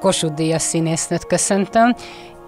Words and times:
Kossuth 0.00 0.34
Díjas 0.34 0.62
színésznőt 0.62 1.26
köszöntöm, 1.26 1.94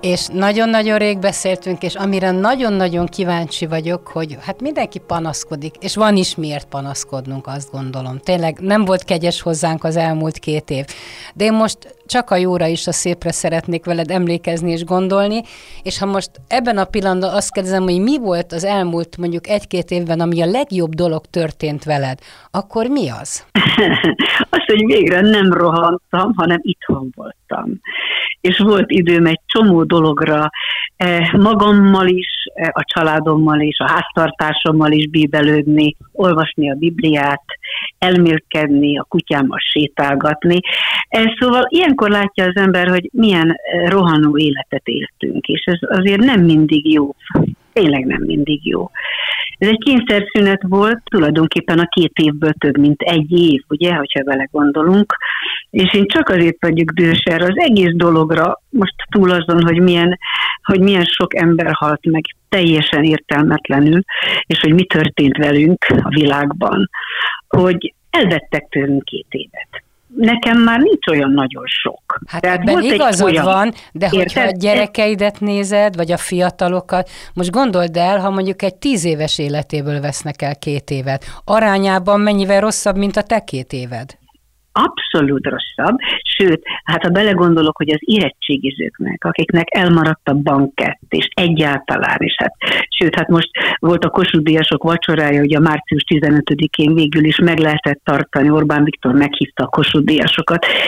és 0.01 0.27
nagyon-nagyon 0.33 0.99
rég 0.99 1.19
beszéltünk, 1.19 1.83
és 1.83 1.95
amire 1.95 2.31
nagyon-nagyon 2.31 3.07
kíváncsi 3.07 3.67
vagyok, 3.67 4.09
hogy 4.09 4.37
hát 4.41 4.61
mindenki 4.61 4.99
panaszkodik, 4.99 5.75
és 5.81 5.95
van 5.95 6.17
is 6.17 6.35
miért 6.35 6.69
panaszkodnunk, 6.69 7.47
azt 7.47 7.71
gondolom. 7.71 8.19
Tényleg 8.19 8.59
nem 8.61 8.85
volt 8.85 9.05
kegyes 9.05 9.43
hozzánk 9.43 9.85
az 9.85 9.97
elmúlt 9.97 10.39
két 10.39 10.71
év. 10.71 10.85
De 11.35 11.45
én 11.45 11.53
most 11.53 11.95
csak 12.07 12.31
a 12.31 12.37
jóra 12.37 12.67
is 12.67 12.87
a 12.87 12.93
szépre 12.93 13.33
szeretnék 13.33 13.85
veled 13.85 14.11
emlékezni 14.11 14.71
és 14.71 14.85
gondolni, 14.85 15.43
és 15.83 15.99
ha 15.99 16.07
most 16.07 16.31
ebben 16.49 16.79
a 16.79 16.85
pillanatban 16.85 17.35
azt 17.35 17.53
kérdezem, 17.53 17.83
hogy 17.83 18.01
mi 18.01 18.19
volt 18.19 18.53
az 18.53 18.65
elmúlt 18.65 19.17
mondjuk 19.17 19.49
egy-két 19.49 19.91
évben, 19.91 20.21
ami 20.21 20.43
a 20.43 20.47
legjobb 20.47 20.95
dolog 20.95 21.25
történt 21.27 21.85
veled, 21.85 22.19
akkor 22.51 22.87
mi 22.87 23.09
az? 23.09 23.45
azt, 24.51 24.67
hogy 24.67 24.85
végre 24.87 25.21
nem 25.21 25.53
rohantam, 25.53 26.33
hanem 26.37 26.59
itthon 26.63 27.13
voltam. 27.17 27.81
És 28.41 28.59
volt 28.59 28.91
időm 28.91 29.27
egy 29.27 29.41
csomó 29.47 29.85
dologra, 29.85 30.51
eh, 30.97 31.33
magammal 31.33 32.07
is, 32.07 32.29
eh, 32.55 32.69
a 32.73 32.85
családommal 32.85 33.61
is, 33.61 33.79
a 33.79 33.91
háztartásommal 33.91 34.91
is 34.93 35.09
bíbelődni, 35.09 35.97
olvasni 36.13 36.71
a 36.71 36.75
Bibliát, 36.75 37.45
elmélkedni, 37.99 38.99
a 38.99 39.07
kutyámmal 39.09 39.59
sétálgatni. 39.59 40.59
Eh, 41.09 41.33
szóval 41.39 41.67
ilyenkor 41.69 42.11
látja 42.11 42.45
az 42.45 42.57
ember, 42.57 42.89
hogy 42.89 43.09
milyen 43.13 43.57
rohanó 43.87 44.39
életet 44.39 44.89
éltünk, 44.89 45.47
és 45.47 45.63
ez 45.65 45.99
azért 45.99 46.25
nem 46.25 46.41
mindig 46.41 46.93
jó. 46.93 47.15
Tényleg 47.73 48.05
nem 48.05 48.23
mindig 48.23 48.67
jó. 48.67 48.91
Ez 49.59 49.69
egy 49.69 49.79
kényszerszünet 49.85 50.63
volt, 50.69 51.01
tulajdonképpen 51.05 51.79
a 51.79 51.89
két 51.89 52.13
évből 52.15 52.53
több, 52.53 52.79
mint 52.79 53.03
egy 53.03 53.33
év, 53.33 53.63
ugye, 53.69 53.95
hogyha 53.95 54.25
vele 54.25 54.49
gondolunk, 54.53 55.17
és 55.71 55.95
én 55.95 56.07
csak 56.07 56.29
azért 56.29 56.57
vagyok 56.61 56.91
dühös 56.91 57.23
erre 57.25 57.45
az 57.45 57.59
egész 57.59 57.93
dologra, 57.95 58.63
most 58.71 58.95
túl 59.11 59.31
azon, 59.31 59.63
hogy 59.63 59.81
milyen, 59.81 60.19
hogy 60.63 60.81
milyen 60.81 61.05
sok 61.05 61.37
ember 61.37 61.73
halt 61.73 62.07
meg 62.11 62.23
teljesen 62.49 63.05
értelmetlenül, 63.05 64.01
és 64.47 64.61
hogy 64.61 64.75
mi 64.75 64.85
történt 64.85 65.37
velünk 65.37 65.87
a 66.03 66.09
világban, 66.09 66.91
hogy 67.49 67.95
elvettek 68.11 68.67
tőlünk 68.69 69.05
két 69.05 69.27
évet 69.29 69.83
nekem 70.17 70.59
már 70.59 70.81
nincs 70.81 71.07
olyan 71.07 71.31
nagyon 71.31 71.65
sok. 71.67 72.21
Hát 72.27 72.41
Tehát 72.41 72.59
ebben 72.59 72.83
igazad 72.83 73.31
olyan, 73.31 73.45
van, 73.45 73.73
de 73.93 74.07
érted? 74.07 74.21
hogyha 74.21 74.41
a 74.41 74.51
gyerekeidet 74.51 75.41
nézed, 75.41 75.97
vagy 75.97 76.13
a 76.13 76.17
fiatalokat, 76.17 77.11
most 77.35 77.51
gondold 77.51 77.97
el, 77.97 78.19
ha 78.19 78.31
mondjuk 78.31 78.63
egy 78.63 78.75
tíz 78.75 79.05
éves 79.05 79.39
életéből 79.39 80.01
vesznek 80.01 80.43
el 80.43 80.57
két 80.57 80.91
évet, 80.91 81.25
arányában 81.45 82.21
mennyivel 82.21 82.61
rosszabb, 82.61 82.97
mint 82.97 83.17
a 83.17 83.23
te 83.23 83.45
két 83.45 83.73
éved? 83.73 84.19
absolut 84.75 85.47
rozsad 85.47 85.95
sőt, 86.41 86.63
hát 86.85 87.03
ha 87.03 87.09
belegondolok, 87.09 87.77
hogy 87.77 87.91
az 87.91 88.01
érettségizőknek, 88.01 89.25
akiknek 89.25 89.67
elmaradt 89.71 90.29
a 90.29 90.35
bankett, 90.35 91.01
és 91.09 91.29
egyáltalán, 91.35 92.17
és 92.19 92.35
hát, 92.37 92.55
sőt, 92.99 93.15
hát 93.15 93.29
most 93.29 93.49
volt 93.79 94.05
a 94.05 94.11
Kossuth 94.11 94.77
vacsorája, 94.77 95.39
hogy 95.39 95.55
a 95.55 95.61
március 95.61 96.05
15-én 96.15 96.95
végül 96.95 97.25
is 97.25 97.39
meg 97.39 97.59
lehetett 97.59 98.01
tartani, 98.05 98.51
Orbán 98.51 98.85
Viktor 98.85 99.15
meghívta 99.15 99.65
a 99.65 99.67
Kossuth 99.67 99.99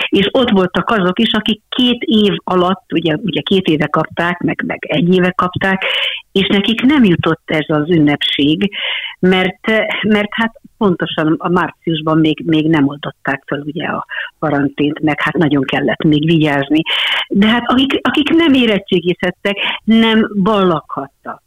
és 0.08 0.28
ott 0.32 0.50
voltak 0.50 0.90
azok 0.90 1.18
is, 1.18 1.32
akik 1.32 1.62
két 1.68 2.02
év 2.02 2.32
alatt, 2.44 2.92
ugye, 2.92 3.16
ugye 3.22 3.40
két 3.40 3.66
éve 3.66 3.86
kapták, 3.86 4.38
meg, 4.38 4.62
meg 4.66 4.78
egy 4.88 5.14
éve 5.14 5.30
kapták, 5.30 5.84
és 6.32 6.46
nekik 6.46 6.80
nem 6.80 7.04
jutott 7.04 7.42
ez 7.44 7.64
az 7.66 7.90
ünnepség, 7.90 8.70
mert, 9.18 9.66
mert 10.02 10.28
hát 10.30 10.60
pontosan 10.78 11.34
a 11.38 11.48
márciusban 11.48 12.18
még, 12.18 12.42
még 12.46 12.68
nem 12.68 12.88
oldották 12.88 13.42
fel 13.46 13.62
ugye 13.64 13.86
a 13.86 14.06
karantént, 14.38 15.00
meg 15.00 15.20
hát 15.20 15.36
nagyon 15.42 15.62
kellett 15.62 16.02
még 16.02 16.26
vigyázni. 16.26 16.82
De 17.28 17.46
hát 17.46 17.62
akik, 17.66 17.98
akik 18.02 18.28
nem 18.28 18.52
érettségizhettek, 18.52 19.56
nem 19.84 20.30
ballakhattak. 20.42 21.42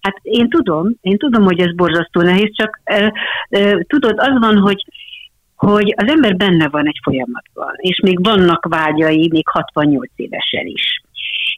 Hát 0.00 0.16
én 0.22 0.48
tudom, 0.48 0.94
én 1.00 1.18
tudom, 1.18 1.44
hogy 1.44 1.60
ez 1.60 1.74
borzasztó 1.74 2.20
nehéz, 2.20 2.56
csak 2.56 2.80
e, 2.84 3.12
e, 3.48 3.84
tudod, 3.88 4.18
az 4.18 4.38
van, 4.38 4.58
hogy 4.58 4.84
hogy 5.56 5.94
az 5.96 6.08
ember 6.08 6.36
benne 6.36 6.68
van 6.68 6.86
egy 6.86 6.98
folyamatban, 7.02 7.72
és 7.76 8.00
még 8.02 8.24
vannak 8.24 8.66
vágyai, 8.68 9.28
még 9.30 9.48
68 9.48 10.10
évesen 10.16 10.66
is. 10.66 11.02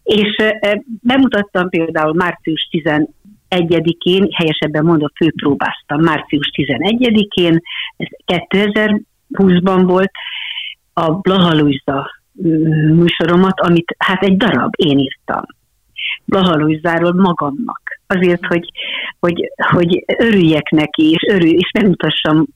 És 0.02 0.34
e, 0.36 0.82
bemutattam 1.02 1.68
például 1.68 2.14
március 2.14 2.68
11-én, 2.70 4.28
helyesebben 4.32 4.84
mondom, 4.84 5.08
főpróbáztam 5.16 6.00
március 6.00 6.50
11-én, 6.56 7.60
ez 7.96 8.40
2020-ban 8.50 9.82
volt, 9.86 10.10
a 11.00 11.12
Blaha 11.12 11.54
Luisa 11.54 12.10
műsoromat, 12.94 13.60
amit 13.60 13.94
hát 13.98 14.22
egy 14.22 14.36
darab 14.36 14.72
én 14.76 14.98
írtam. 14.98 15.44
Blaha 16.24 16.56
Luisáról 16.56 17.12
magamnak. 17.12 17.80
Azért, 18.06 18.46
hogy, 18.46 18.70
hogy, 19.18 19.52
hogy 19.56 20.04
örüljek 20.18 20.70
neki, 20.70 21.10
és, 21.10 21.26
örül, 21.28 21.48
és 21.48 21.70
megmutassam 21.72 22.46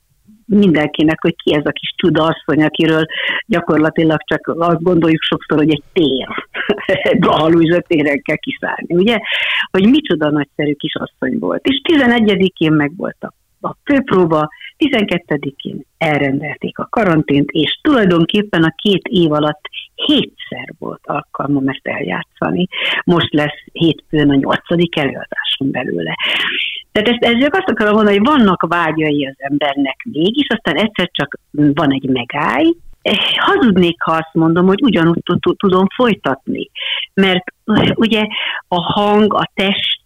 mindenkinek, 0.46 1.20
hogy 1.20 1.34
ki 1.42 1.54
ez 1.54 1.66
a 1.66 1.70
kis 1.70 1.94
csuda 1.96 2.22
asszony, 2.22 2.64
akiről 2.64 3.04
gyakorlatilag 3.46 4.20
csak 4.24 4.54
azt 4.58 4.82
gondoljuk 4.82 5.22
sokszor, 5.22 5.58
hogy 5.58 5.70
egy 5.70 5.82
tér, 5.92 6.28
Blaha 7.20 7.48
Luisa 7.48 7.80
téren 7.80 8.22
kell 8.22 8.36
kiszállni, 8.36 8.94
ugye? 8.94 9.18
Hogy 9.70 9.88
micsoda 9.88 10.30
nagyszerű 10.30 10.72
kis 10.72 10.94
asszony 10.94 11.38
volt. 11.38 11.66
És 11.66 11.80
11-én 11.92 12.72
meg 12.72 12.92
volt 12.96 13.16
a, 13.20 13.32
a 13.68 13.76
főpróba, 13.84 14.48
12-én 14.80 15.84
elrendelték 15.98 16.78
a 16.78 16.86
karantént, 16.90 17.50
és 17.50 17.78
tulajdonképpen 17.82 18.62
a 18.62 18.74
két 18.76 19.02
év 19.08 19.32
alatt 19.32 19.68
hétszer 19.94 20.72
volt 20.78 21.00
alkalmam 21.02 21.68
ezt 21.68 21.86
eljátszani. 21.86 22.66
Most 23.04 23.32
lesz 23.32 23.64
hétfőn 23.72 24.30
a 24.30 24.34
nyolcadik 24.34 24.96
előadáson 24.96 25.70
belőle. 25.70 26.14
Tehát 26.92 27.08
ezt, 27.08 27.34
ezzel 27.34 27.48
azt 27.50 27.68
akarom 27.68 27.94
mondani, 27.94 28.16
hogy 28.16 28.26
vannak 28.26 28.66
vágyai 28.68 29.26
az 29.26 29.36
embernek 29.36 29.96
mégis, 30.12 30.46
aztán 30.48 30.76
egyszer 30.76 31.10
csak 31.12 31.38
van 31.50 31.92
egy 31.92 32.08
megáll, 32.08 32.64
hazudnék, 33.36 34.02
ha 34.02 34.12
azt 34.12 34.34
mondom, 34.34 34.66
hogy 34.66 34.82
ugyanúgy 34.82 35.22
tudom 35.56 35.86
folytatni. 35.94 36.70
Mert 37.14 37.44
ugye 37.94 38.26
a 38.68 38.80
hang, 38.92 39.34
a 39.34 39.50
test, 39.54 39.99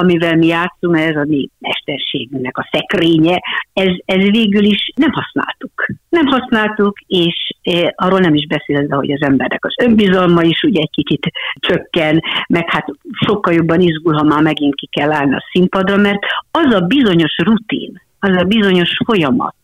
amivel 0.00 0.36
mi 0.36 0.46
játszunk, 0.46 0.98
ez 0.98 1.16
a 1.16 1.24
mi 1.28 1.48
mesterségünknek 1.58 2.58
a 2.58 2.68
szekrénye, 2.72 3.42
ez, 3.72 3.92
ez 4.04 4.30
végül 4.30 4.64
is 4.64 4.92
nem 4.94 5.12
használtuk. 5.12 5.86
Nem 6.08 6.26
használtuk, 6.26 6.98
és 7.06 7.54
e, 7.62 7.94
arról 7.96 8.18
nem 8.18 8.34
is 8.34 8.46
beszélve, 8.46 8.96
hogy 8.96 9.12
az 9.12 9.22
embernek 9.22 9.64
az 9.64 9.74
önbizalma 9.82 10.42
is 10.42 10.62
ugye 10.62 10.80
egy 10.80 10.90
kicsit 10.90 11.30
csökken, 11.54 12.22
meg 12.48 12.70
hát 12.70 12.86
sokkal 13.26 13.52
jobban 13.52 13.80
izgul, 13.80 14.14
ha 14.14 14.22
már 14.22 14.42
megint 14.42 14.74
ki 14.74 14.88
kell 14.92 15.12
állni 15.12 15.34
a 15.34 15.48
színpadra, 15.52 15.96
mert 15.96 16.18
az 16.50 16.74
a 16.74 16.80
bizonyos 16.80 17.36
rutin, 17.44 18.02
az 18.18 18.36
a 18.36 18.44
bizonyos 18.44 18.90
folyamat, 19.04 19.56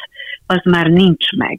az 0.46 0.60
már 0.64 0.86
nincs 0.86 1.32
meg. 1.36 1.58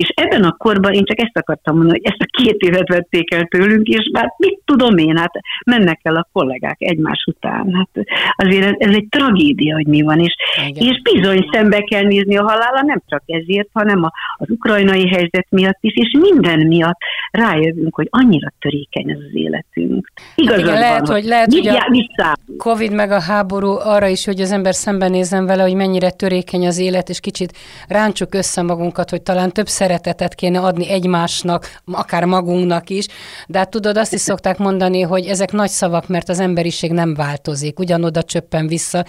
És 0.00 0.12
ebben 0.14 0.44
a 0.44 0.56
korban 0.58 0.92
én 0.92 1.04
csak 1.04 1.20
ezt 1.20 1.36
akartam 1.36 1.76
mondani, 1.76 2.00
hogy 2.02 2.12
ezt 2.12 2.30
a 2.30 2.42
két 2.42 2.56
évet 2.58 2.88
vették 2.88 3.34
el 3.34 3.44
tőlünk, 3.44 3.86
és 3.86 4.10
már 4.12 4.34
mit 4.36 4.60
tudom 4.64 4.96
én, 4.96 5.16
hát 5.16 5.32
mennek 5.64 6.00
el 6.02 6.16
a 6.16 6.28
kollégák 6.32 6.76
egymás 6.78 7.24
után. 7.26 7.74
Hát 7.74 8.06
azért 8.36 8.64
ez, 8.64 8.74
ez 8.88 8.94
egy 8.94 9.06
tragédia, 9.10 9.74
hogy 9.74 9.86
mi 9.86 10.02
van, 10.02 10.20
és, 10.20 10.34
és 10.72 11.02
bizony 11.12 11.48
szembe 11.52 11.80
kell 11.80 12.02
nézni 12.02 12.36
a 12.36 12.42
halála, 12.42 12.82
nem 12.82 13.02
csak 13.08 13.22
ezért, 13.26 13.68
hanem 13.72 14.04
a, 14.04 14.10
az 14.36 14.50
ukrajnai 14.50 15.08
helyzet 15.08 15.46
miatt 15.48 15.78
is, 15.80 15.94
és 15.94 16.16
minden 16.20 16.66
miatt 16.66 16.98
rájövünk, 17.30 17.94
hogy 17.94 18.08
annyira 18.10 18.52
törékeny 18.58 19.10
ez 19.10 19.18
az 19.18 19.34
életünk. 19.34 20.12
Igazad 20.34 20.60
hát 20.60 20.68
igen, 20.68 20.80
lehet, 20.80 21.06
van, 21.06 21.16
hogy, 21.16 21.24
lehet, 21.24 21.52
hogy 21.52 21.66
a 21.66 21.86
vissza. 21.90 22.36
Covid 22.56 22.92
meg 22.92 23.10
a 23.10 23.20
háború 23.20 23.76
arra 23.78 24.06
is, 24.06 24.24
hogy 24.24 24.40
az 24.40 24.52
ember 24.52 24.74
szembenézzen 24.74 25.46
vele, 25.46 25.62
hogy 25.62 25.74
mennyire 25.74 26.10
törékeny 26.10 26.66
az 26.66 26.78
élet, 26.78 27.08
és 27.08 27.20
kicsit 27.20 27.52
ráncsuk 27.88 28.34
össze 28.34 28.62
magunkat, 28.62 29.10
hogy 29.10 29.22
talán 29.22 29.52
több 29.52 29.66
szeretetet 29.90 30.34
kéne 30.34 30.58
adni 30.58 30.90
egymásnak, 30.90 31.80
akár 31.84 32.24
magunknak 32.24 32.90
is, 32.90 33.06
de 33.46 33.58
hát 33.58 33.70
tudod, 33.70 33.96
azt 33.96 34.12
is 34.12 34.20
szokták 34.20 34.58
mondani, 34.58 35.00
hogy 35.00 35.26
ezek 35.26 35.52
nagy 35.52 35.68
szavak, 35.68 36.08
mert 36.08 36.28
az 36.28 36.40
emberiség 36.40 36.92
nem 36.92 37.14
változik, 37.14 37.78
ugyanoda 37.78 38.22
csöppen 38.22 38.66
vissza. 38.66 39.04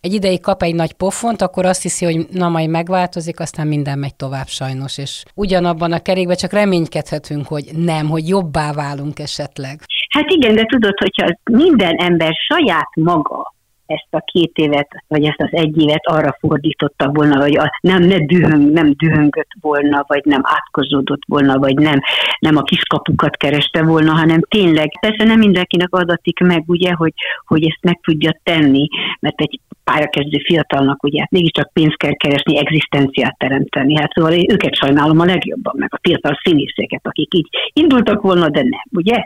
Egy 0.00 0.12
ideig 0.12 0.40
kap 0.40 0.62
egy 0.62 0.74
nagy 0.74 0.92
pofont, 0.92 1.42
akkor 1.42 1.66
azt 1.66 1.82
hiszi, 1.82 2.04
hogy 2.04 2.26
na 2.30 2.48
majd 2.48 2.68
megváltozik, 2.68 3.40
aztán 3.40 3.66
minden 3.66 3.98
megy 3.98 4.14
tovább 4.14 4.46
sajnos, 4.46 4.98
és 4.98 5.22
ugyanabban 5.34 5.92
a 5.92 6.02
kerékben 6.02 6.36
csak 6.36 6.52
reménykedhetünk, 6.52 7.46
hogy 7.46 7.64
nem, 7.76 8.08
hogy 8.08 8.28
jobbá 8.28 8.72
válunk 8.72 9.18
esetleg. 9.18 9.80
Hát 10.10 10.30
igen, 10.30 10.54
de 10.54 10.64
tudod, 10.64 10.98
hogyha 10.98 11.38
minden 11.44 11.94
ember 11.96 12.32
saját 12.48 12.90
maga 12.94 13.54
ezt 13.86 14.08
a 14.10 14.22
két 14.24 14.52
évet, 14.54 14.88
vagy 15.08 15.24
ezt 15.24 15.40
az 15.40 15.48
egy 15.50 15.82
évet 15.82 16.06
arra 16.06 16.36
fordította 16.40 17.08
volna, 17.12 17.38
vagy 17.38 17.56
a, 17.56 17.78
nem, 17.80 18.02
ne 18.02 18.18
dühöng, 18.18 18.72
nem 18.72 18.92
dühöngött 18.96 19.50
volna, 19.60 20.04
vagy 20.06 20.24
nem 20.24 20.40
átkozódott 20.44 21.22
volna, 21.26 21.58
vagy 21.58 21.74
nem, 21.74 22.00
nem 22.38 22.56
a 22.56 22.62
kiskapukat 22.62 23.36
kereste 23.36 23.82
volna, 23.82 24.12
hanem 24.12 24.40
tényleg, 24.48 24.98
persze 25.00 25.24
nem 25.24 25.38
mindenkinek 25.38 25.94
adatik 25.94 26.40
meg, 26.40 26.62
ugye, 26.66 26.92
hogy, 26.92 27.12
hogy 27.46 27.62
ezt 27.66 27.82
meg 27.82 28.00
tudja 28.02 28.40
tenni, 28.42 28.88
mert 29.20 29.40
egy 29.40 29.60
pályakezdő 29.90 30.38
fiatalnak 30.44 31.02
ugye 31.02 31.20
hát 31.20 31.30
mégiscsak 31.30 31.72
pénzt 31.72 31.96
kell 31.96 32.14
keresni, 32.16 32.58
egzisztenciát 32.58 33.38
teremteni. 33.38 33.96
Hát 33.96 34.12
szóval 34.12 34.32
én 34.32 34.50
őket 34.50 34.74
sajnálom 34.74 35.20
a 35.20 35.24
legjobban, 35.24 35.74
meg 35.78 35.88
a 35.92 35.98
fiatal 36.02 36.40
színészeket, 36.42 37.00
akik 37.02 37.34
így 37.34 37.48
indultak 37.72 38.22
volna, 38.22 38.48
de 38.48 38.60
nem, 38.60 38.86
ugye? 38.90 39.24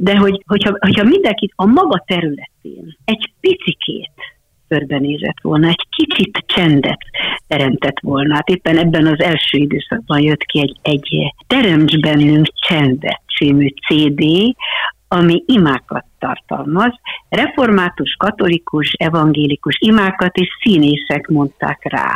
De 0.00 0.16
hogy, 0.16 0.42
hogyha, 0.46 0.76
hogyha 0.78 1.04
mindenki 1.04 1.52
a 1.56 1.66
maga 1.66 2.02
területén 2.06 2.96
egy 3.04 3.32
picikét 3.40 4.10
körbenézett 4.68 5.40
volna, 5.42 5.68
egy 5.68 5.86
kicsit 5.96 6.44
csendet 6.46 6.98
teremtett 7.46 8.00
volna. 8.00 8.34
Hát 8.34 8.48
éppen 8.48 8.78
ebben 8.78 9.06
az 9.06 9.20
első 9.20 9.58
időszakban 9.58 10.20
jött 10.20 10.42
ki 10.42 10.60
egy, 10.60 10.76
egy 10.82 11.34
Teremts 11.46 12.00
bennünk 12.00 12.46
csendet 12.68 13.22
című 13.36 13.68
CD, 13.88 14.54
ami 15.08 15.42
imákat 15.46 16.04
tartalmaz. 16.18 16.92
Református, 17.28 18.14
katolikus, 18.18 18.92
evangélikus 18.98 19.76
imákat 19.80 20.36
és 20.36 20.48
színészek 20.62 21.26
mondták 21.28 21.80
rá. 21.82 22.14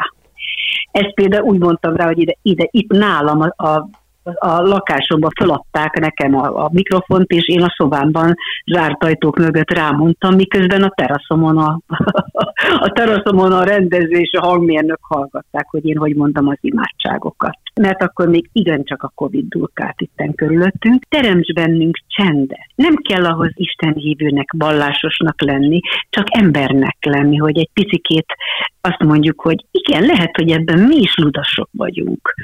Ezt 0.91 1.15
például 1.15 1.45
úgy 1.45 1.59
mondtam 1.59 1.97
rá, 1.97 2.07
hogy 2.07 2.19
ide, 2.19 2.37
ide 2.43 2.69
itt 2.71 2.91
nálam 2.91 3.41
a, 3.41 3.65
a 3.67 3.89
a 4.25 4.61
lakásomba 4.61 5.29
feladták 5.35 5.99
nekem 6.01 6.37
a, 6.37 6.65
a 6.65 6.71
mikrofont, 6.73 7.31
és 7.31 7.49
én 7.49 7.63
a 7.63 7.75
szobámban 7.77 8.35
zárt 8.73 9.05
ajtók 9.05 9.39
mögött 9.39 9.71
rámondtam, 9.71 10.35
miközben 10.35 10.83
a 10.83 10.93
teraszomon 10.95 11.59
a, 11.59 11.81
a 12.87 12.93
teraszomon 12.95 13.53
a 13.53 13.65
rendező 13.65 14.19
és 14.19 14.31
a 14.33 14.47
hangmérnök 14.47 14.99
hallgatták, 15.01 15.67
hogy 15.71 15.85
én 15.85 15.97
hogy 15.97 16.15
mondtam 16.15 16.49
az 16.49 16.59
imádságokat. 16.61 17.59
Mert 17.81 18.03
akkor 18.03 18.29
még 18.29 18.49
igencsak 18.53 19.03
a 19.03 19.13
Covid 19.15 19.49
dulkált 19.49 20.01
itten 20.01 20.35
körülöttünk. 20.35 21.05
Teremts 21.09 21.53
bennünk 21.53 21.99
csende. 22.07 22.67
Nem 22.75 22.95
kell 22.95 23.25
ahhoz 23.25 23.51
Isten 23.55 23.95
hívőnek, 23.95 24.55
vallásosnak 24.57 25.43
lenni, 25.43 25.81
csak 26.11 26.27
embernek 26.31 26.97
lenni, 27.01 27.37
hogy 27.37 27.59
egy 27.59 27.71
picikét 27.73 28.27
azt 28.81 29.03
mondjuk, 29.03 29.41
hogy 29.41 29.65
igen, 29.71 30.03
lehet, 30.03 30.37
hogy 30.37 30.51
ebben 30.51 30.79
mi 30.79 30.97
is 30.97 31.15
ludasok 31.17 31.69
vagyunk 31.73 32.35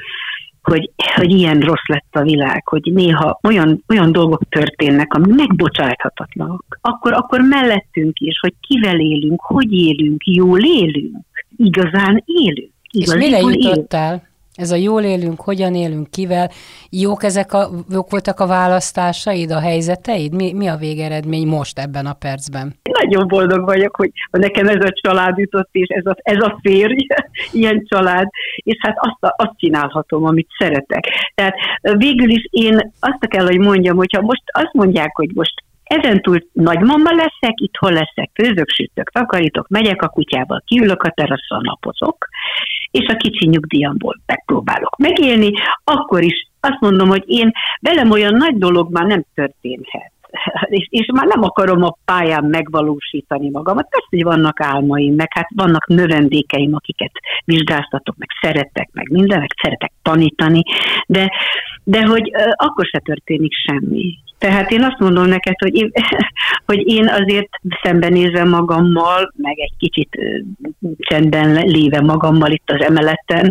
hogy, 0.69 0.91
hogy 1.15 1.31
ilyen 1.31 1.59
rossz 1.59 1.85
lett 1.85 2.07
a 2.11 2.21
világ, 2.21 2.67
hogy 2.67 2.91
néha 2.93 3.39
olyan, 3.43 3.83
olyan 3.87 4.11
dolgok 4.11 4.41
történnek, 4.49 5.13
ami 5.13 5.33
megbocsáthatatlanok, 5.33 6.65
akkor, 6.81 7.13
akkor 7.13 7.41
mellettünk 7.41 8.19
is, 8.19 8.39
hogy 8.39 8.53
kivel 8.67 8.99
élünk, 8.99 9.41
hogy 9.41 9.73
élünk, 9.73 10.25
jól 10.25 10.59
élünk, 10.63 11.45
igazán 11.57 12.23
élünk. 12.25 12.71
És 12.91 13.13
mire 13.13 13.39
jutottál? 13.39 14.27
Ez 14.59 14.71
a 14.71 14.75
jól 14.75 15.03
élünk, 15.03 15.41
hogyan 15.41 15.75
élünk, 15.75 16.11
kivel. 16.11 16.51
Jók 16.89 17.23
ezek 17.23 17.53
a, 17.53 17.69
jók 17.89 18.11
voltak 18.11 18.39
a 18.39 18.47
választásaid, 18.47 19.51
a 19.51 19.59
helyzeteid? 19.59 20.33
Mi, 20.33 20.53
mi 20.53 20.67
a 20.67 20.75
végeredmény 20.75 21.47
most 21.47 21.79
ebben 21.79 22.05
a 22.05 22.13
percben? 22.13 22.75
Nagyon 23.09 23.27
boldog 23.27 23.65
vagyok, 23.65 23.95
hogy 23.95 24.11
nekem 24.31 24.67
ez 24.67 24.83
a 24.83 24.93
család 25.01 25.37
jutott, 25.37 25.69
és 25.71 25.87
ez 25.87 26.05
a, 26.05 26.15
ez 26.17 26.41
a 26.41 26.59
férj, 26.61 27.07
ilyen 27.51 27.85
család, 27.87 28.27
és 28.55 28.77
hát 28.79 28.95
azt, 28.97 29.33
azt 29.37 29.57
csinálhatom, 29.57 30.25
amit 30.25 30.47
szeretek. 30.57 31.07
Tehát 31.35 31.55
végül 31.81 32.29
is 32.29 32.47
én 32.49 32.91
azt 32.99 33.27
kell, 33.27 33.45
hogy 33.45 33.59
mondjam, 33.59 33.97
hogyha 33.97 34.21
most 34.21 34.43
azt 34.45 34.73
mondják, 34.73 35.15
hogy 35.15 35.29
most 35.33 35.53
Ezentúl 35.89 36.37
nagymama 36.53 37.11
leszek, 37.11 37.53
itthon 37.55 37.93
leszek, 37.93 38.29
főzök, 38.33 38.69
sütök, 38.69 39.09
takarítok, 39.09 39.67
megyek 39.67 40.01
a 40.01 40.07
kutyával, 40.07 40.63
kiülök 40.65 41.03
a 41.03 41.11
teraszon, 41.15 41.61
napozok, 41.61 42.27
és 42.91 43.07
a 43.07 43.15
kicsi 43.15 43.47
nyugdíjamból 43.47 44.21
megpróbálok 44.25 44.97
megélni, 44.97 45.51
akkor 45.83 46.23
is 46.23 46.49
azt 46.59 46.79
mondom, 46.79 47.07
hogy 47.07 47.23
én 47.25 47.51
velem 47.81 48.11
olyan 48.11 48.33
nagy 48.33 48.57
dolog 48.57 48.91
már 48.91 49.05
nem 49.05 49.23
történhet. 49.33 50.11
És, 50.65 50.87
és 50.89 51.07
már 51.13 51.25
nem 51.25 51.43
akarom 51.43 51.83
a 51.83 51.97
pályán 52.05 52.43
megvalósítani 52.43 53.49
magamat. 53.49 53.89
Persze, 53.89 54.07
hogy 54.09 54.23
vannak 54.23 54.61
álmaim, 54.61 55.15
meg 55.15 55.27
hát 55.33 55.47
vannak 55.55 55.87
növendékeim, 55.87 56.73
akiket 56.75 57.11
vizsgáztatok, 57.45 58.15
meg 58.17 58.27
szeretek, 58.41 58.89
meg 58.93 59.09
minden, 59.11 59.39
meg 59.39 59.49
szeretek 59.61 59.91
tanítani, 60.01 60.63
de, 61.07 61.31
de 61.89 62.05
hogy 62.05 62.31
akkor 62.55 62.85
se 62.85 62.99
történik 62.99 63.53
semmi. 63.53 64.17
Tehát 64.37 64.71
én 64.71 64.83
azt 64.83 64.99
mondom 64.99 65.25
neked, 65.25 65.59
hogy 65.59 65.75
én, 65.75 65.91
hogy 66.69 66.87
én 66.87 67.07
azért 67.07 67.49
szembenézem 67.83 68.49
magammal, 68.49 69.33
meg 69.35 69.59
egy 69.59 69.73
kicsit 69.77 70.09
csendben 70.97 71.67
léve 71.67 72.01
magammal 72.01 72.51
itt 72.51 72.69
az 72.69 72.81
emeleten, 72.81 73.49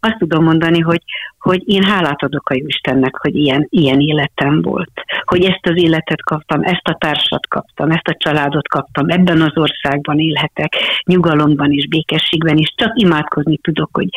azt 0.00 0.18
tudom 0.18 0.44
mondani, 0.44 0.80
hogy, 0.80 1.02
hogy 1.38 1.62
én 1.64 1.82
hálát 1.82 2.22
adok 2.22 2.50
a 2.50 2.54
Istennek, 2.54 3.16
hogy 3.16 3.36
ilyen, 3.36 3.66
ilyen 3.70 4.00
életem 4.00 4.62
volt. 4.62 4.90
Hogy 5.24 5.44
ezt 5.44 5.66
az 5.66 5.82
életet 5.82 6.22
kaptam, 6.22 6.62
ezt 6.62 6.88
a 6.88 6.96
társat 6.98 7.46
kaptam, 7.48 7.90
ezt 7.90 8.08
a 8.08 8.16
családot 8.18 8.68
kaptam, 8.68 9.08
ebben 9.08 9.40
az 9.40 9.56
országban 9.56 10.18
élhetek, 10.18 10.76
nyugalomban 11.04 11.72
és 11.72 11.88
békességben 11.88 12.56
is, 12.56 12.74
csak 12.76 12.92
imádkozni 12.94 13.56
tudok, 13.56 13.88
hogy, 13.92 14.08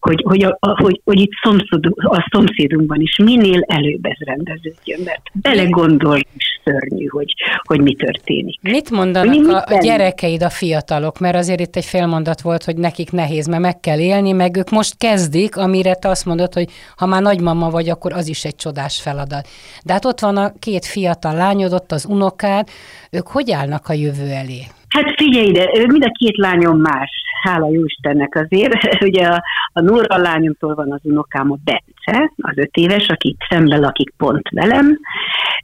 hogy, 0.00 0.22
hogy, 0.26 0.44
a, 0.44 0.58
hogy, 0.60 1.00
hogy 1.04 1.20
itt 1.20 1.32
szomszédunk, 1.42 2.02
a 2.02 2.28
szomszédunkban 2.30 3.00
is 3.00 3.15
minél 3.16 3.60
előbb 3.66 4.04
ez 4.04 4.16
rendeződjön, 4.18 5.00
mert 5.04 5.22
belegondol 5.32 6.18
is 6.36 6.60
szörnyű, 6.64 7.06
hogy, 7.06 7.34
hogy 7.62 7.80
mi 7.80 7.94
történik. 7.94 8.58
Mit 8.62 8.90
mondanak 8.90 9.44
mi, 9.44 9.52
a, 9.52 9.64
a 9.66 9.78
gyerekeid, 9.78 10.42
a 10.42 10.50
fiatalok? 10.50 11.18
Mert 11.18 11.36
azért 11.36 11.60
itt 11.60 11.76
egy 11.76 11.84
félmondat 11.84 12.40
volt, 12.40 12.64
hogy 12.64 12.76
nekik 12.76 13.12
nehéz, 13.12 13.46
mert 13.46 13.62
meg 13.62 13.80
kell 13.80 13.98
élni, 13.98 14.32
meg 14.32 14.56
ők 14.56 14.70
most 14.70 14.96
kezdik, 14.98 15.56
amire 15.56 15.94
te 15.94 16.08
azt 16.08 16.24
mondod, 16.24 16.54
hogy 16.54 16.68
ha 16.96 17.06
már 17.06 17.22
nagymama 17.22 17.70
vagy, 17.70 17.88
akkor 17.88 18.12
az 18.12 18.28
is 18.28 18.44
egy 18.44 18.56
csodás 18.56 19.00
feladat. 19.00 19.48
De 19.84 19.92
hát 19.92 20.04
ott 20.04 20.20
van 20.20 20.36
a 20.36 20.52
két 20.58 20.84
fiatal 20.84 21.34
lányod, 21.34 21.72
ott 21.72 21.92
az 21.92 22.06
unokád, 22.08 22.68
ők 23.10 23.26
hogy 23.26 23.50
állnak 23.50 23.88
a 23.88 23.92
jövő 23.92 24.30
elé? 24.30 24.62
Hát 24.88 25.14
figyelj 25.16 25.46
ide, 25.46 25.86
mind 25.86 26.04
a 26.04 26.10
két 26.18 26.36
lányom 26.36 26.80
más, 26.80 27.10
hála 27.42 27.70
jó 27.70 27.84
Istennek 27.84 28.34
azért. 28.34 28.74
Ugye 29.08 29.26
a, 29.26 29.42
a 29.72 29.80
Nóra 29.80 30.16
lányomtól 30.16 30.74
van 30.74 30.92
az 30.92 31.00
unokám 31.02 31.52
a 31.52 31.56
Bence, 31.64 32.32
az 32.36 32.56
öt 32.56 32.76
éves, 32.76 33.08
aki 33.08 33.36
szemben 33.48 33.80
lakik 33.80 34.12
pont 34.16 34.48
velem. 34.50 34.98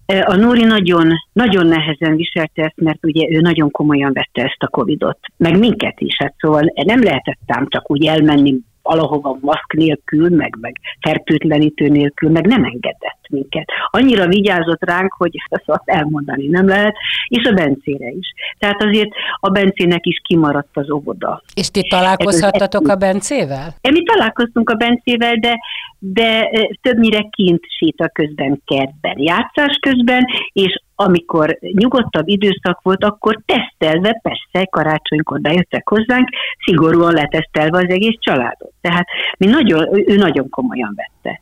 A 0.06 0.34
Nóri 0.34 0.64
nagyon, 0.64 1.12
nagyon 1.32 1.66
nehezen 1.66 2.16
viselte 2.16 2.62
ezt, 2.62 2.80
mert 2.80 3.04
ugye 3.04 3.26
ő 3.30 3.40
nagyon 3.40 3.70
komolyan 3.70 4.12
vette 4.12 4.42
ezt 4.42 4.62
a 4.62 4.68
Covidot, 4.68 5.18
meg 5.36 5.58
minket 5.58 6.00
is, 6.00 6.16
hát 6.18 6.34
szóval 6.38 6.72
nem 6.84 7.02
lehetett 7.02 7.40
ám 7.46 7.66
csak 7.68 7.90
úgy 7.90 8.06
elmenni 8.06 8.60
valahova 8.82 9.38
maszk 9.40 9.72
nélkül, 9.72 10.28
meg, 10.28 10.56
meg 10.60 10.76
fertőtlenítő 11.00 11.88
nélkül, 11.88 12.30
meg 12.30 12.46
nem 12.46 12.64
engedett 12.64 13.20
minket. 13.28 13.68
Annyira 13.90 14.26
vigyázott 14.26 14.84
ránk, 14.84 15.12
hogy 15.12 15.30
ezt 15.48 15.68
azt 15.76 15.88
elmondani 15.88 16.46
nem 16.46 16.68
lehet, 16.68 16.94
és 17.28 17.48
a 17.48 17.52
Bencére 17.52 18.08
is. 18.08 18.32
Tehát 18.58 18.82
azért 18.82 19.10
a 19.40 19.48
Bencének 19.48 20.06
is 20.06 20.20
kimaradt 20.24 20.76
az 20.76 20.90
óvoda. 20.90 21.42
És 21.54 21.70
ti 21.70 21.82
találkozhattatok 21.88 22.88
a 22.88 22.96
Bencével? 22.96 23.74
Mi 23.90 24.02
találkoztunk 24.02 24.70
a 24.70 24.74
Bencével, 24.74 25.34
de, 25.34 25.58
de 25.98 26.50
többnyire 26.82 27.28
kint 27.30 27.64
séta 27.78 28.08
közben 28.08 28.62
kertben, 28.64 29.18
játszás 29.18 29.78
közben, 29.80 30.24
és 30.52 30.81
amikor 30.94 31.58
nyugodtabb 31.60 32.28
időszak 32.28 32.80
volt, 32.82 33.04
akkor 33.04 33.40
tesztelve, 33.46 34.20
persze 34.22 34.66
karácsonykor 34.70 35.40
bejöttek 35.40 35.88
hozzánk, 35.88 36.28
szigorúan 36.64 37.12
letesztelve 37.12 37.78
az 37.78 37.88
egész 37.88 38.16
családot. 38.18 38.72
Tehát 38.80 39.06
mi 39.38 39.46
nagyon, 39.46 40.10
ő 40.10 40.16
nagyon 40.16 40.48
komolyan 40.48 40.96
vette. 40.96 41.38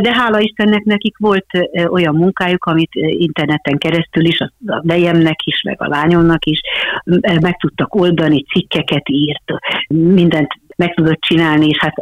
De 0.00 0.12
hála 0.12 0.40
Istennek 0.40 0.82
nekik 0.82 1.18
volt 1.18 1.46
olyan 1.88 2.14
munkájuk, 2.14 2.64
amit 2.64 2.94
interneten 2.94 3.78
keresztül 3.78 4.24
is, 4.24 4.40
a 4.40 4.50
vejemnek 4.82 5.42
is, 5.44 5.62
meg 5.62 5.82
a 5.82 5.88
lányomnak 5.88 6.44
is 6.44 6.60
meg 7.40 7.56
tudtak 7.56 7.94
oldani, 7.94 8.44
cikkeket 8.44 9.08
írt, 9.08 9.52
mindent 9.88 10.48
meg 10.76 10.94
tudott 10.94 11.20
csinálni, 11.20 11.68
és 11.68 11.78
hát 11.78 11.94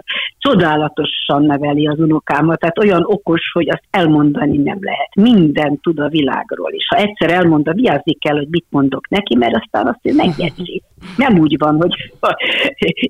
csodálatosan 0.49 1.43
neveli 1.43 1.87
az 1.87 1.99
unokámat, 1.99 2.59
tehát 2.59 2.79
olyan 2.79 3.03
okos, 3.07 3.41
hogy 3.53 3.69
azt 3.71 3.85
elmondani 3.91 4.57
nem 4.57 4.79
lehet. 4.81 5.15
Minden 5.15 5.81
tud 5.81 5.99
a 5.99 6.09
világról, 6.09 6.71
és 6.71 6.87
ha 6.89 6.97
egyszer 6.97 7.31
elmondta, 7.31 7.73
vigyázni 7.73 8.15
kell, 8.15 8.37
hogy 8.37 8.49
mit 8.51 8.67
mondok 8.69 9.09
neki, 9.09 9.37
mert 9.37 9.55
aztán 9.55 9.87
azt 9.87 9.99
ő 10.03 10.15
megjegyzi. 10.15 10.83
Nem 11.17 11.39
úgy 11.39 11.59
van, 11.59 11.77
hogy 11.77 12.13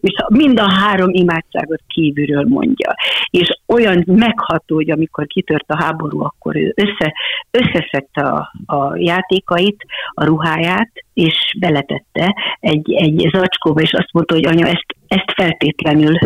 és 0.09 0.15
mind 0.29 0.59
a 0.59 0.71
három 0.71 1.09
imádságot 1.11 1.81
kívülről 1.87 2.45
mondja. 2.49 2.95
És 3.31 3.49
olyan 3.67 4.05
megható, 4.07 4.75
hogy 4.75 4.91
amikor 4.91 5.27
kitört 5.27 5.71
a 5.71 5.83
háború, 5.83 6.23
akkor 6.23 6.57
ő 6.57 6.75
össze, 6.77 7.13
összeszedte 7.51 8.23
a, 8.23 8.53
a 8.67 8.97
játékait, 8.97 9.85
a 10.15 10.25
ruháját, 10.25 10.91
és 11.15 11.55
beletette 11.59 12.35
egy, 12.61 12.93
egy 12.93 13.29
zacskóba, 13.33 13.81
és 13.81 13.93
azt 13.93 14.13
mondta, 14.13 14.35
hogy 14.35 14.47
anya, 14.47 14.67
ezt, 14.67 14.87
ezt 15.09 15.33
feltétlenül 15.35 16.19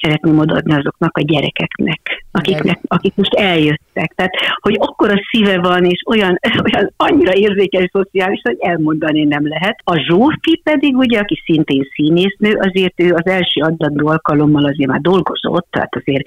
szeretném 0.00 0.38
odaadni 0.38 0.74
azoknak 0.74 1.16
a 1.16 1.20
gyerekeknek, 1.20 2.24
akiknek, 2.30 2.80
akik 2.86 3.14
most 3.14 3.34
eljöttek. 3.34 4.12
Tehát, 4.14 4.32
hogy 4.60 4.76
akkor 4.78 5.10
a 5.10 5.20
szíve 5.30 5.58
van, 5.58 5.84
és 5.84 6.02
olyan, 6.06 6.38
olyan 6.72 6.92
annyira 6.96 7.32
érzékeny 7.32 7.88
szociális, 7.92 8.40
hogy 8.42 8.56
elmondani 8.60 9.24
nem 9.24 9.48
lehet. 9.48 9.80
A 9.84 9.98
Zsófi 9.98 10.60
pedig, 10.62 10.96
ugye, 10.96 11.18
aki 11.18 11.42
szintén 11.44 11.88
színésznő, 11.94 12.52
azért 12.52 13.00
ő 13.00 13.12
az 13.12 13.26
első 13.26 13.60
adandó 13.60 14.08
alkalommal 14.08 14.64
azért 14.64 14.90
már 14.90 15.00
dolgozott, 15.00 15.66
tehát 15.70 15.94
azért 15.94 16.22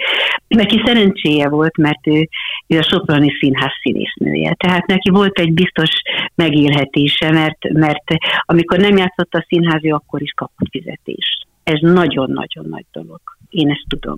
neki 0.47 0.81
szerencséje 0.85 1.49
volt, 1.49 1.77
mert 1.77 2.07
ő, 2.07 2.27
ő 2.67 2.77
a 2.77 2.83
Soproni 2.83 3.31
Színház 3.39 3.73
színésznője. 3.81 4.53
Tehát 4.53 4.85
neki 4.85 5.09
volt 5.09 5.39
egy 5.39 5.53
biztos 5.53 5.89
megélhetése, 6.35 7.31
mert, 7.31 7.69
mert 7.73 8.03
amikor 8.45 8.79
nem 8.79 8.97
játszott 8.97 9.33
a 9.33 9.45
színházi, 9.47 9.89
akkor 9.89 10.21
is 10.21 10.31
kapott 10.31 10.67
fizetést. 10.71 11.47
Ez 11.63 11.79
nagyon-nagyon 11.81 12.65
nagy 12.69 12.85
dolog. 12.91 13.21
Én 13.51 13.69
ezt 13.69 13.85
tudom. 13.87 14.17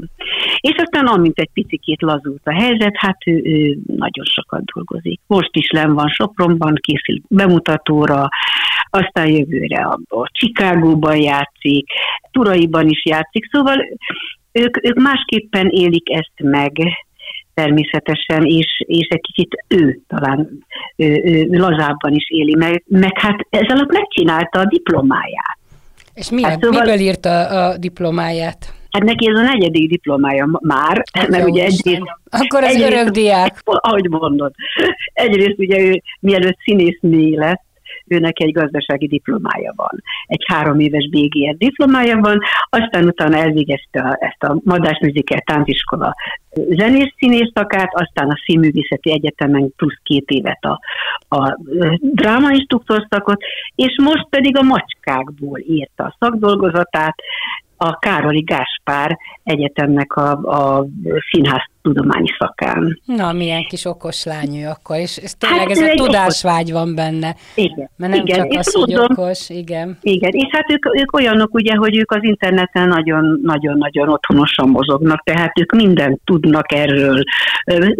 És 0.60 0.76
aztán 0.78 1.06
amint 1.06 1.40
egy 1.40 1.50
picit 1.54 2.02
lazult 2.02 2.42
a 2.44 2.54
helyzet, 2.54 2.94
hát 2.96 3.18
ő, 3.26 3.42
ő 3.44 3.78
nagyon 3.86 4.26
sokat 4.26 4.64
dolgozik. 4.74 5.20
Most 5.28 5.50
is 5.52 5.72
len 5.72 5.94
van 5.94 6.08
Sopronban, 6.08 6.76
készül 6.82 7.22
bemutatóra, 7.28 8.28
aztán 8.90 9.28
jövőre 9.28 9.84
a, 9.84 10.00
a 10.08 10.30
Csikágóban 10.32 11.18
játszik, 11.18 11.86
Turaiban 12.32 12.88
is 12.88 13.06
játszik, 13.06 13.50
szóval 13.52 13.78
ők, 14.52 14.86
ők 14.86 14.96
másképpen 14.96 15.68
élik 15.68 16.10
ezt 16.10 16.34
meg, 16.44 16.72
természetesen, 17.54 18.46
és, 18.46 18.84
és 18.86 19.08
egy 19.08 19.22
kicsit 19.22 19.64
ő 19.68 20.00
talán 20.08 20.66
ő, 20.96 21.22
ő 21.26 21.48
lazábban 21.50 22.14
is 22.14 22.26
éli 22.30 22.56
meg, 22.56 22.84
meg 22.88 23.20
hát 23.20 23.48
ez 23.50 23.68
alatt 23.68 23.92
megcsinálta 23.92 24.60
a 24.60 24.66
diplomáját. 24.66 25.58
És 26.14 26.30
milyen, 26.30 26.50
hát 26.50 26.62
szóval, 26.62 26.82
miből 26.82 27.00
írta 27.00 27.48
a 27.48 27.78
diplomáját? 27.78 28.74
Hát 28.94 29.04
neki 29.04 29.30
ez 29.30 29.38
a 29.38 29.42
negyedik 29.42 29.90
diplomája 29.90 30.60
már, 30.62 31.04
hát 31.14 31.28
mert 31.28 31.50
ugye 31.50 31.64
egyrészt... 31.64 32.02
Akkor 32.30 32.64
az 32.64 32.82
örök 32.82 33.08
diák. 33.08 33.62
Ahogy 33.88 34.10
mondod. 34.10 34.54
Egyrészt 35.14 35.60
ugye 35.60 35.80
ő 35.80 36.02
mielőtt 36.20 36.58
színésznő 36.64 37.30
lett, 37.30 37.62
őnek 38.08 38.40
egy 38.40 38.52
gazdasági 38.52 39.08
diplomája 39.08 39.74
van, 39.76 40.04
egy 40.26 40.44
három 40.48 40.80
éves 40.80 41.10
BGR 41.10 41.58
diplomája 41.58 42.18
van, 42.20 42.40
aztán 42.70 43.06
utána 43.06 43.38
elvégezte 43.38 44.02
a, 44.02 44.18
ezt 44.20 44.44
a 44.44 44.60
Madásműzikel 44.64 45.40
tánciskola 45.40 46.14
zenész 46.70 47.14
színészakát, 47.18 47.90
aztán 47.94 48.30
a 48.30 48.42
Színművészeti 48.46 49.12
Egyetemen 49.12 49.74
plusz 49.76 50.00
két 50.04 50.30
évet 50.30 50.64
a, 50.64 50.80
a 51.36 51.58
drámainstruktor 52.02 53.08
szakot, 53.10 53.42
és 53.76 53.96
most 54.04 54.28
pedig 54.30 54.58
a 54.58 54.62
macskákból 54.62 55.60
írta 55.60 56.04
a 56.04 56.16
szakdolgozatát, 56.20 57.16
a 57.84 57.98
Károli 58.00 58.42
Gáspár 58.42 59.18
Egyetemnek 59.44 60.16
a, 60.16 60.32
a 60.32 60.86
színház 61.32 61.72
tudományi 61.84 62.30
szakán. 62.40 63.00
Na, 63.06 63.34
milyen 63.34 63.64
kis 63.64 63.86
okos 63.86 64.24
lány 64.24 64.56
ő 64.64 64.68
akkor, 64.68 64.98
és 64.98 65.18
ez 65.18 65.34
tényleg 65.36 65.60
hát, 65.60 65.70
ez 65.70 65.80
a 65.80 66.04
tudásvágy 66.04 66.72
okos. 66.72 66.84
van 66.84 66.96
benne. 66.96 67.36
Igen. 67.56 67.90
Mert 67.98 68.14
nem 68.14 68.26
igen, 68.26 68.38
csak 68.38 68.60
az, 68.60 68.66
tudom, 68.66 69.06
hogy 69.06 69.18
okos, 69.18 69.50
igen. 69.50 69.98
Igen, 70.02 70.32
és 70.32 70.48
hát 70.52 70.72
ők, 70.72 70.86
ők 71.02 71.16
olyanok 71.16 71.54
ugye, 71.54 71.76
hogy 71.76 71.98
ők 71.98 72.12
az 72.12 72.24
interneten 72.24 72.88
nagyon-nagyon 73.42 74.10
otthonosan 74.10 74.70
mozognak, 74.70 75.24
tehát 75.24 75.60
ők 75.60 75.72
mindent 75.72 76.20
tudnak 76.26 76.72
erről, 76.72 77.24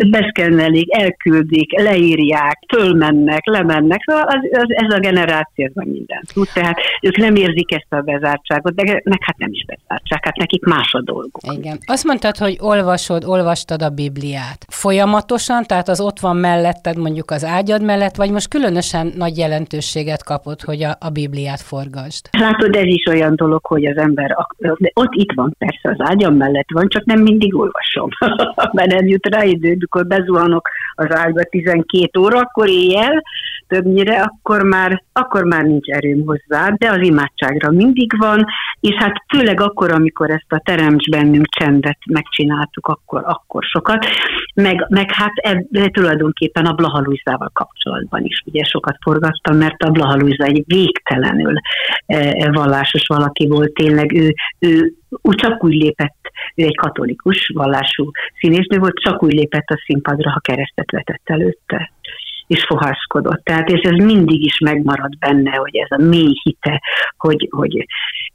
beszkennelik, 0.10 0.98
elküldik, 0.98 1.80
leírják, 1.80 2.60
fölmennek, 2.74 3.46
lemennek, 3.46 4.02
szóval 4.06 4.24
az, 4.24 4.40
az, 4.52 4.86
ez 4.86 4.94
a 4.96 5.00
generáció 5.00 5.66
ez 5.66 5.84
mindent 5.86 6.34
tud, 6.34 6.48
tehát 6.54 6.78
ők 7.02 7.18
nem 7.18 7.36
érzik 7.36 7.72
ezt 7.72 7.94
a 7.94 8.02
bezártságot, 8.02 8.76
de 8.76 9.02
meg 9.04 9.24
hát 9.24 9.38
nem 9.38 9.50
is 9.52 9.66
bezártság, 9.66 10.24
hát 10.24 10.36
nekik 10.36 10.66
más 10.66 10.94
a 10.94 11.02
dolguk. 11.02 11.42
Igen. 11.58 11.78
Azt 11.86 12.04
mondtad, 12.04 12.38
hogy 12.38 12.58
olvasod, 12.60 13.24
olvastad 13.26 13.73
olvastad 13.74 13.82
a 13.82 13.96
Bibliát. 13.96 14.66
Folyamatosan, 14.68 15.64
tehát 15.64 15.88
az 15.88 16.00
ott 16.00 16.20
van 16.20 16.36
melletted 16.36 16.98
mondjuk 16.98 17.32
az 17.32 17.44
ágyad 17.44 17.84
mellett, 17.84 18.16
vagy 18.16 18.32
most 18.32 18.48
különösen 18.48 19.12
nagy 19.18 19.38
jelentőséget 19.38 20.24
kapott, 20.24 20.62
hogy 20.62 20.84
a, 20.84 20.96
a 21.00 21.10
Bibliát 21.10 21.62
forgasd? 21.62 22.30
Látod, 22.32 22.76
ez 22.76 22.86
is 22.86 23.06
olyan 23.08 23.36
dolog, 23.36 23.66
hogy 23.66 23.86
az 23.86 23.98
ember, 23.98 24.36
de 24.58 24.92
ott 24.94 25.14
itt 25.14 25.32
van 25.36 25.56
persze, 25.58 25.90
az 25.90 26.10
ágyam 26.10 26.36
mellett 26.36 26.72
van, 26.74 26.88
csak 26.88 27.06
nem 27.06 27.22
mindig 27.22 27.56
olvasom, 27.56 28.10
mert 28.78 28.92
nem 28.92 29.08
jut 29.08 29.28
rá 29.28 29.44
idő, 29.44 29.76
mikor 29.80 30.08
bezuhanok 30.08 30.70
az 30.96 31.16
ágyba 31.16 31.44
12 31.44 32.20
óra, 32.20 32.40
akkor 32.40 32.70
éjjel, 32.70 33.24
többnyire, 33.68 34.22
akkor 34.22 34.64
már, 34.64 35.04
akkor 35.14 35.44
már 35.44 35.64
nincs 35.64 35.88
erőm 35.88 36.26
hozzá, 36.26 36.70
de 36.70 36.90
az 36.90 37.02
imádságra 37.02 37.72
mindig 37.72 38.18
van, 38.18 38.46
és 38.80 38.96
hát 38.96 39.14
főleg 39.36 39.62
akkor, 39.62 39.92
amikor 39.92 40.30
ezt 40.30 40.52
a 40.52 40.62
teremts 40.66 41.10
bennünk 41.10 41.48
csendet 41.48 41.98
megcsináltuk, 42.10 42.88
akkor, 42.88 43.22
akkor 43.26 43.64
sokat, 43.64 44.06
meg, 44.56 44.86
meg 44.90 45.12
hát 45.12 45.32
e, 45.36 45.66
tulajdonképpen 45.88 46.66
a 46.66 46.74
Blaha 46.74 47.02
Luizával 47.02 47.50
kapcsolatban 47.54 48.24
is 48.24 48.44
ugye 48.46 48.64
sokat 48.64 48.98
forgattam, 49.02 49.58
mert 49.58 49.82
a 49.84 49.92
Blaha 49.92 50.16
Luiza 50.16 50.44
egy 50.44 50.64
végtelenül 50.66 51.54
e, 52.06 52.52
vallásos 52.52 53.08
valaki 53.08 53.48
volt, 53.48 53.74
tényleg. 53.74 54.14
Ő, 54.14 54.34
ő 54.60 54.94
úgy 55.22 55.36
csak 55.36 55.64
úgy 55.64 55.74
lépett, 55.74 56.18
ő 56.56 56.64
egy 56.64 56.78
katolikus 56.78 57.52
vallású 57.54 58.12
színésznő 58.40 58.78
volt, 58.78 59.00
csak 59.00 59.24
úgy 59.24 59.34
lépett 59.34 59.68
a 59.68 59.84
színpadra, 59.86 60.32
ha 60.32 60.40
keresztet 60.40 60.92
vetett 60.92 61.22
előtte 61.24 61.92
és 62.48 62.64
fohászkodott. 62.64 63.44
Tehát 63.44 63.70
és 63.70 63.82
ez 63.82 64.06
mindig 64.06 64.46
is 64.46 64.60
megmarad 64.60 65.18
benne, 65.20 65.52
hogy 65.52 65.76
ez 65.76 66.00
a 66.00 66.04
mély 66.04 66.34
hite, 66.44 66.82
hogy, 67.18 67.48
hogy 67.52 67.86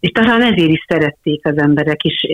és 0.00 0.10
talán 0.10 0.42
ezért 0.42 0.70
is 0.70 0.84
szerették 0.88 1.46
az 1.46 1.58
emberek, 1.58 2.02
és 2.02 2.26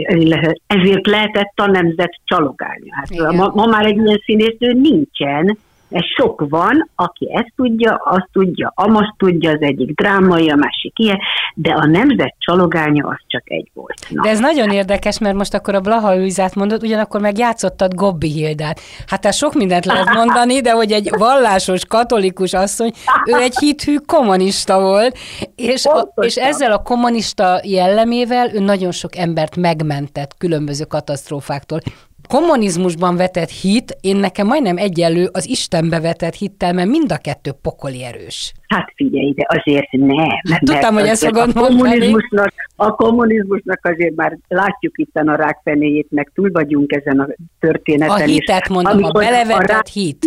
ezért 0.66 1.07
lehetett 1.07 1.52
a 1.54 1.66
nemzet 1.66 2.21
csalogánya. 2.25 2.95
Hát 2.95 3.33
ma, 3.33 3.50
ma 3.54 3.66
már 3.66 3.87
egy 3.87 3.97
ilyen 3.97 4.23
színésznő 4.25 4.73
nincsen, 4.73 5.59
ez 5.95 6.05
sok 6.17 6.45
van, 6.49 6.91
aki 6.95 7.29
ezt 7.33 7.53
tudja, 7.57 7.95
azt 8.05 8.29
tudja, 8.33 8.73
amazt 8.75 9.15
tudja, 9.17 9.51
az 9.51 9.61
egyik 9.61 9.95
drámai, 9.95 10.51
a 10.51 10.55
másik 10.55 10.99
ilyen, 10.99 11.19
de 11.55 11.73
a 11.73 11.87
nemzet 11.87 12.35
csalogánya 12.39 13.07
az 13.07 13.17
csak 13.27 13.43
egy 13.45 13.71
volt. 13.75 14.07
Na. 14.09 14.23
De 14.23 14.29
ez 14.29 14.39
nagyon 14.39 14.71
érdekes, 14.71 15.19
mert 15.19 15.35
most 15.35 15.55
akkor 15.55 15.75
a 15.75 15.81
Blaha 15.81 16.17
Őzát 16.17 16.55
mondod, 16.55 16.83
ugyanakkor 16.83 17.21
meg 17.21 17.39
játszottad 17.39 17.95
Gobbi 17.95 18.31
Hildát. 18.31 18.81
Hát 19.07 19.21
tehát 19.21 19.37
sok 19.37 19.55
mindent 19.55 19.85
lehet 19.85 20.15
mondani, 20.15 20.61
de 20.61 20.73
hogy 20.73 20.93
egy 20.93 21.11
vallásos 21.19 21.85
katolikus 21.85 22.53
asszony, 22.53 22.93
ő 23.25 23.35
egy 23.35 23.59
hithű 23.59 23.97
kommunista 24.07 24.81
volt, 24.81 25.19
és, 25.57 25.85
a, 25.85 26.13
és 26.21 26.37
ezzel 26.37 26.73
a 26.73 26.83
kommunista 26.83 27.61
jellemével 27.65 28.55
ő 28.55 28.61
nagyon 28.61 28.91
sok 28.91 29.17
embert 29.17 29.57
megmentett 29.57 30.37
különböző 30.39 30.85
katasztrófáktól 30.85 31.81
kommunizmusban 32.28 33.16
vetett 33.16 33.50
hit, 33.50 33.97
én 34.00 34.16
nekem 34.16 34.47
majdnem 34.47 34.76
egyenlő 34.76 35.28
az 35.33 35.49
Istenbe 35.49 36.00
vetett 36.00 36.35
hittel, 36.35 36.73
mert 36.73 36.88
mind 36.88 37.12
a 37.12 37.16
kettő 37.16 37.50
pokoli 37.62 38.04
erős. 38.04 38.52
Hát 38.66 38.93
figyelj, 38.97 39.33
de 39.33 39.45
azért 39.49 39.93
nem. 39.93 40.28
Hát 40.50 40.61
tudtam, 40.64 40.95
hogy 40.95 41.07
ezt 41.07 41.25
fogod 41.25 41.50
a 41.54 41.61
kommunizmusnak, 41.61 42.52
a 42.76 42.90
kommunizmusnak 42.90 43.78
azért 43.83 44.14
már 44.14 44.38
látjuk 44.49 44.99
itt 44.99 45.14
a 45.14 45.35
rákfenéjét, 45.35 46.07
meg 46.11 46.31
túl 46.35 46.50
vagyunk 46.52 46.93
ezen 46.93 47.21
a 47.21 47.26
történeten. 47.61 48.16
A 48.16 48.25
hitet 48.25 48.69
mondom, 48.69 49.04
a 49.04 49.11
belevetett 49.11 49.69
a 49.69 49.73
rá... 49.73 49.81
hit. 49.93 50.26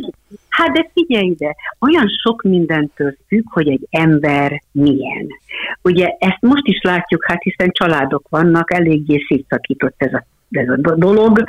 Hát 0.50 0.72
de 0.72 0.90
figyelj 0.94 1.26
ide, 1.26 1.56
olyan 1.80 2.08
sok 2.24 2.42
mindentől 2.42 3.16
függ, 3.28 3.44
hogy 3.50 3.70
egy 3.70 3.88
ember 3.90 4.62
milyen. 4.72 5.28
Ugye 5.82 6.08
ezt 6.20 6.42
most 6.42 6.68
is 6.68 6.82
látjuk, 6.82 7.26
hát 7.26 7.44
hiszen 7.44 7.70
családok 7.72 8.28
vannak, 8.30 8.74
eléggé 8.74 9.26
szétszakított 9.28 9.96
ez 9.98 10.14
a 10.14 10.26
ez 10.52 10.68
a 10.70 10.96
dolog. 10.96 11.44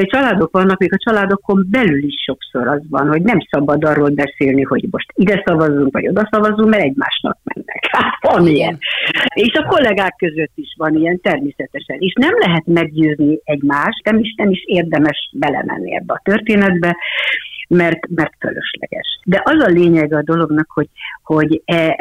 Családok 0.00 0.52
vannak, 0.52 0.78
még 0.78 0.92
a 0.92 1.10
családokon 1.10 1.66
belül 1.70 2.04
is 2.04 2.14
sokszor 2.24 2.68
az 2.68 2.80
van, 2.90 3.08
hogy 3.08 3.22
nem 3.22 3.38
szabad 3.50 3.84
arról 3.84 4.10
beszélni, 4.10 4.62
hogy 4.62 4.86
most 4.90 5.12
ide 5.14 5.42
szavazunk, 5.46 5.92
vagy 5.92 6.08
oda 6.08 6.28
szavazunk, 6.30 6.68
mert 6.68 6.82
egymásnak 6.82 7.38
mennek. 7.44 7.88
Hát 7.96 8.32
van 8.32 8.46
ilyen. 8.46 8.78
És 9.34 9.52
a 9.52 9.66
kollégák 9.66 10.14
között 10.18 10.52
is 10.54 10.74
van 10.76 10.94
ilyen 10.94 11.20
természetesen. 11.20 11.96
És 11.98 12.12
nem 12.20 12.34
lehet 12.38 12.66
meggyőzni 12.66 13.40
egymást, 13.44 14.04
nem 14.04 14.18
is, 14.18 14.34
nem 14.36 14.50
is 14.50 14.62
érdemes 14.66 15.30
belemenni 15.32 15.94
ebbe 15.94 16.12
a 16.12 16.20
történetbe 16.24 16.96
mert, 17.68 18.08
mert 18.08 18.32
fölösleges. 18.40 19.20
De 19.24 19.42
az 19.44 19.62
a 19.62 19.70
lényeg 19.70 20.12
a 20.12 20.22
dolognak, 20.22 20.70
hogy, 20.70 20.88
hogy 21.22 21.62
e, 21.64 21.98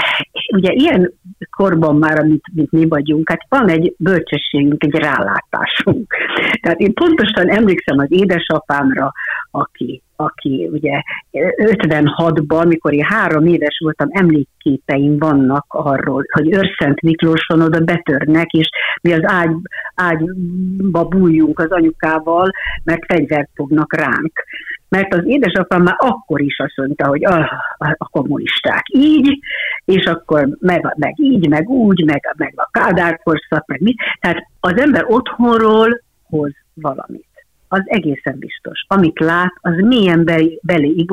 ugye 0.54 0.72
ilyen 0.72 1.14
korban 1.50 1.96
már, 1.96 2.20
amit, 2.20 2.44
mint 2.54 2.72
mi 2.72 2.88
vagyunk, 2.88 3.30
hát 3.30 3.46
van 3.50 3.70
egy 3.70 3.96
bölcsességünk, 3.98 4.84
egy 4.84 4.96
rálátásunk. 4.96 6.16
Tehát 6.62 6.80
én 6.80 6.94
pontosan 6.94 7.50
emlékszem 7.50 7.98
az 7.98 8.08
édesapámra, 8.10 9.12
aki, 9.52 10.02
aki 10.16 10.70
ugye 10.72 11.02
56-ban, 11.32 12.68
mikor 12.68 12.94
én 12.94 13.06
három 13.06 13.46
éves 13.46 13.80
voltam, 13.84 14.08
emlékképeim 14.12 15.18
vannak 15.18 15.66
arról, 15.68 16.26
hogy 16.32 16.54
Őrszent 16.54 17.02
Miklóson 17.02 17.62
oda 17.62 17.80
betörnek, 17.80 18.52
és 18.52 18.70
mi 19.02 19.14
az 19.14 19.22
ágy, 19.24 19.56
ágyba 19.96 21.04
bújjunk 21.04 21.60
az 21.60 21.72
anyukával, 21.72 22.52
mert 22.84 23.06
fegyvert 23.06 23.50
fognak 23.54 23.96
ránk 23.96 24.44
mert 24.96 25.14
az 25.14 25.26
édesapám 25.26 25.82
már 25.82 25.96
akkor 25.98 26.42
is 26.42 26.60
azt 26.60 26.78
mondta, 26.78 27.08
hogy 27.08 27.26
a, 27.26 27.40
a 27.78 28.10
kommunisták 28.10 28.84
így, 28.88 29.40
és 29.86 30.06
akkor 30.06 30.48
meg, 30.60 30.96
meg 30.98 31.14
így, 31.20 31.50
meg 31.50 31.70
úgy, 31.70 32.06
meg, 32.06 32.34
meg 32.38 32.54
a 32.56 32.70
Kádár 32.72 33.20
korszak, 33.24 33.66
meg 33.66 33.82
mit. 33.82 33.98
Tehát 34.20 34.48
az 34.60 34.78
ember 34.78 35.06
otthonról 35.08 36.02
hoz 36.30 36.52
valamit. 36.74 37.28
Az 37.68 37.82
egészen 37.86 38.36
biztos. 38.40 38.86
Amit 38.88 39.20
lát, 39.20 39.54
az 39.62 39.76
milyen 39.76 40.26
belé, 40.26 40.60
belé 40.62 41.06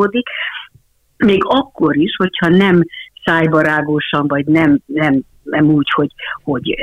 még 1.17 1.43
akkor 1.45 1.97
is, 1.97 2.17
hogyha 2.17 2.49
nem 2.49 2.83
szájbarágósan, 3.25 4.29
vagy 4.29 4.47
nem, 4.47 4.79
nem, 4.87 5.21
nem 5.43 5.65
úgy, 5.65 5.91
hogy, 5.91 6.11
hogy 6.43 6.77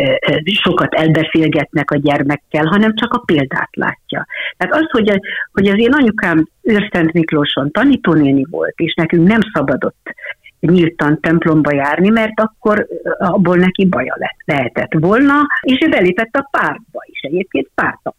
sokat 0.43 0.93
elbeszélgetnek 0.93 1.91
a 1.91 1.97
gyermekkel, 1.97 2.65
hanem 2.65 2.95
csak 2.95 3.13
a 3.13 3.23
példát 3.25 3.69
látja. 3.71 4.25
Tehát 4.57 4.75
az, 4.75 4.89
hogy, 4.91 5.19
hogy 5.51 5.67
az 5.67 5.79
én 5.79 5.93
anyukám 5.93 6.47
Őrszent 6.61 7.13
Miklóson 7.13 7.71
tanítónéni 7.71 8.45
volt, 8.49 8.73
és 8.75 8.93
nekünk 8.93 9.27
nem 9.27 9.39
szabadott 9.53 10.13
nyíltan 10.59 11.19
templomba 11.19 11.73
járni, 11.73 12.09
mert 12.09 12.39
akkor 12.39 12.87
abból 13.17 13.55
neki 13.55 13.85
baja 13.85 14.15
lett, 14.17 14.37
lehetett 14.45 14.93
volna, 14.93 15.33
és 15.61 15.77
ő 15.85 15.89
belépett 15.89 16.35
a 16.35 16.47
pártba 16.51 16.99
is. 17.05 17.19
Egyébként 17.21 17.69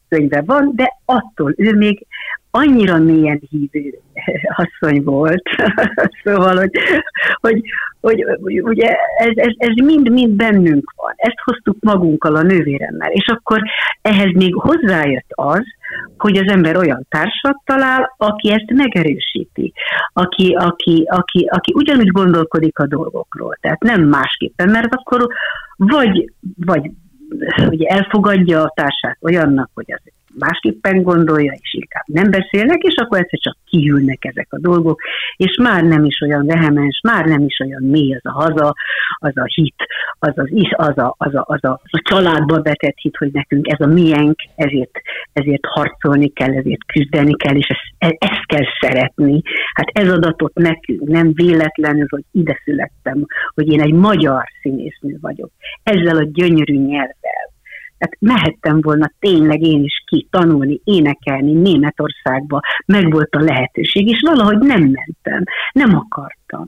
könyve 0.08 0.42
van, 0.46 0.72
de 0.74 0.96
attól 1.04 1.54
ő 1.56 1.74
még 1.76 2.06
annyira 2.50 2.98
mélyen 2.98 3.40
hívő 3.50 3.98
asszony 4.62 5.02
volt. 5.02 5.42
szóval, 6.24 6.56
hogy, 6.56 6.70
hogy, 8.00 8.24
hogy, 8.42 8.62
ugye 8.62 8.88
ez, 9.18 9.32
ez, 9.34 9.52
ez 9.56 9.84
mind-mind 9.84 10.36
bennünk 10.36 10.92
van. 10.96 11.12
Ezt 11.16 11.38
hoztuk 11.44 11.76
magunkkal 11.80 12.36
a 12.36 12.42
nővéremmel. 12.42 13.10
És 13.10 13.26
akkor 13.26 13.62
ehhez 14.02 14.32
még 14.32 14.54
hozzájött 14.54 15.28
az, 15.28 15.62
hogy 16.18 16.36
az 16.36 16.52
ember 16.52 16.76
olyan 16.76 17.06
társat 17.08 17.56
talál, 17.64 18.14
aki 18.16 18.50
ezt 18.50 18.70
megerősíti, 18.74 19.72
aki, 20.12 20.56
aki, 20.58 21.06
aki, 21.10 21.48
aki 21.50 21.72
ugyanúgy 21.74 22.10
gondolkodik 22.10 22.78
a 22.78 22.86
dolgokról. 22.86 23.56
Tehát 23.60 23.82
nem 23.82 24.02
másképpen, 24.02 24.68
mert 24.68 24.94
akkor 24.94 25.26
vagy, 25.76 26.32
vagy 26.56 26.90
ugye 27.68 27.88
elfogadja 27.88 28.62
a 28.62 28.72
társát 28.74 29.18
olyannak, 29.20 29.70
hogy 29.74 29.92
az 29.92 30.00
másképpen 30.38 31.02
gondolja, 31.02 31.52
és 31.52 31.74
inkább 31.74 32.04
nem 32.06 32.30
beszélnek, 32.30 32.82
és 32.82 32.94
akkor 32.96 33.18
egyszer 33.18 33.38
csak 33.38 33.56
kihűlnek 33.64 34.24
ezek 34.24 34.46
a 34.50 34.58
dolgok, 34.58 35.00
és 35.36 35.56
már 35.62 35.82
nem 35.82 36.04
is 36.04 36.20
olyan 36.20 36.46
vehemens, 36.46 37.00
már 37.02 37.24
nem 37.24 37.44
is 37.44 37.60
olyan 37.60 37.82
mély 37.82 38.14
az 38.14 38.20
a 38.22 38.32
haza, 38.32 38.74
az 39.18 39.36
a 39.36 39.44
hit, 39.44 39.74
az, 40.18 40.32
az, 40.34 40.48
is, 40.50 40.70
az, 40.76 40.98
a, 40.98 41.14
az, 41.18 41.34
a, 41.34 41.44
az, 41.46 41.64
a, 41.64 41.80
a 41.84 42.02
családba 42.02 42.62
vetett 42.62 42.96
hit, 42.96 43.16
hogy 43.16 43.30
nekünk 43.32 43.68
ez 43.68 43.80
a 43.80 43.86
miénk, 43.86 44.36
ezért, 44.54 45.00
ezért 45.32 45.66
harcolni 45.66 46.28
kell, 46.28 46.54
ezért 46.54 46.86
küzdeni 46.86 47.36
kell, 47.36 47.56
és 47.56 47.66
ezt, 47.66 48.16
ezt 48.18 48.46
kell 48.46 48.66
szeretni. 48.80 49.40
Hát 49.74 49.88
ez 49.92 50.12
adatot 50.12 50.54
nekünk, 50.54 51.08
nem 51.08 51.32
véletlenül, 51.32 52.06
hogy 52.08 52.24
ide 52.32 52.60
születtem, 52.64 53.26
hogy 53.54 53.72
én 53.72 53.80
egy 53.80 53.92
magyar 53.92 54.44
színésznő 54.62 55.18
vagyok. 55.20 55.50
Ezzel 55.82 56.16
a 56.16 56.28
gyönyörű 56.32 56.76
nyelvvel, 56.76 57.39
tehát 58.00 58.16
mehettem 58.18 58.80
volna 58.80 59.12
tényleg 59.18 59.62
én 59.62 59.82
is 59.82 60.02
ki 60.06 60.26
tanulni, 60.30 60.80
énekelni 60.84 61.52
Németországba, 61.52 62.60
meg 62.86 63.12
volt 63.12 63.34
a 63.34 63.40
lehetőség, 63.40 64.08
és 64.08 64.22
valahogy 64.26 64.58
nem 64.58 64.80
mentem, 64.80 65.44
nem 65.72 65.96
akartam. 65.96 66.66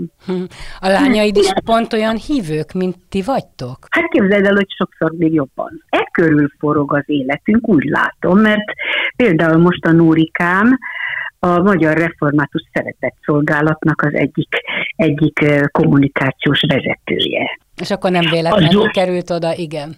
A 0.81 0.89
lányaid 0.89 1.37
is 1.37 1.53
pont 1.65 1.93
olyan 1.93 2.17
hívők, 2.17 2.73
mint 2.73 2.97
ti 3.09 3.23
vagytok? 3.23 3.79
Hát 3.91 4.09
képzeld 4.09 4.47
el, 4.47 4.55
hogy 4.55 4.71
sokszor 4.77 5.12
még 5.19 5.33
jobban. 5.33 5.85
E 5.89 6.09
körül 6.12 6.49
forog 6.59 6.95
az 6.95 7.05
életünk, 7.07 7.69
úgy 7.69 7.85
látom, 7.85 8.39
mert 8.39 8.73
például 9.17 9.59
most 9.59 9.85
a 9.85 9.93
Núrikám, 9.93 10.79
a 11.39 11.59
Magyar 11.59 11.97
Református 11.97 12.62
Szeretett 12.73 13.17
Szolgálatnak 13.25 14.03
az 14.03 14.15
egyik, 14.15 14.55
egyik 14.97 15.45
kommunikációs 15.71 16.61
vezetője. 16.69 17.59
És 17.81 17.91
akkor 17.91 18.11
nem 18.11 18.31
véletlenül 18.31 18.91
került 18.91 19.31
oda, 19.31 19.55
igen. 19.55 19.97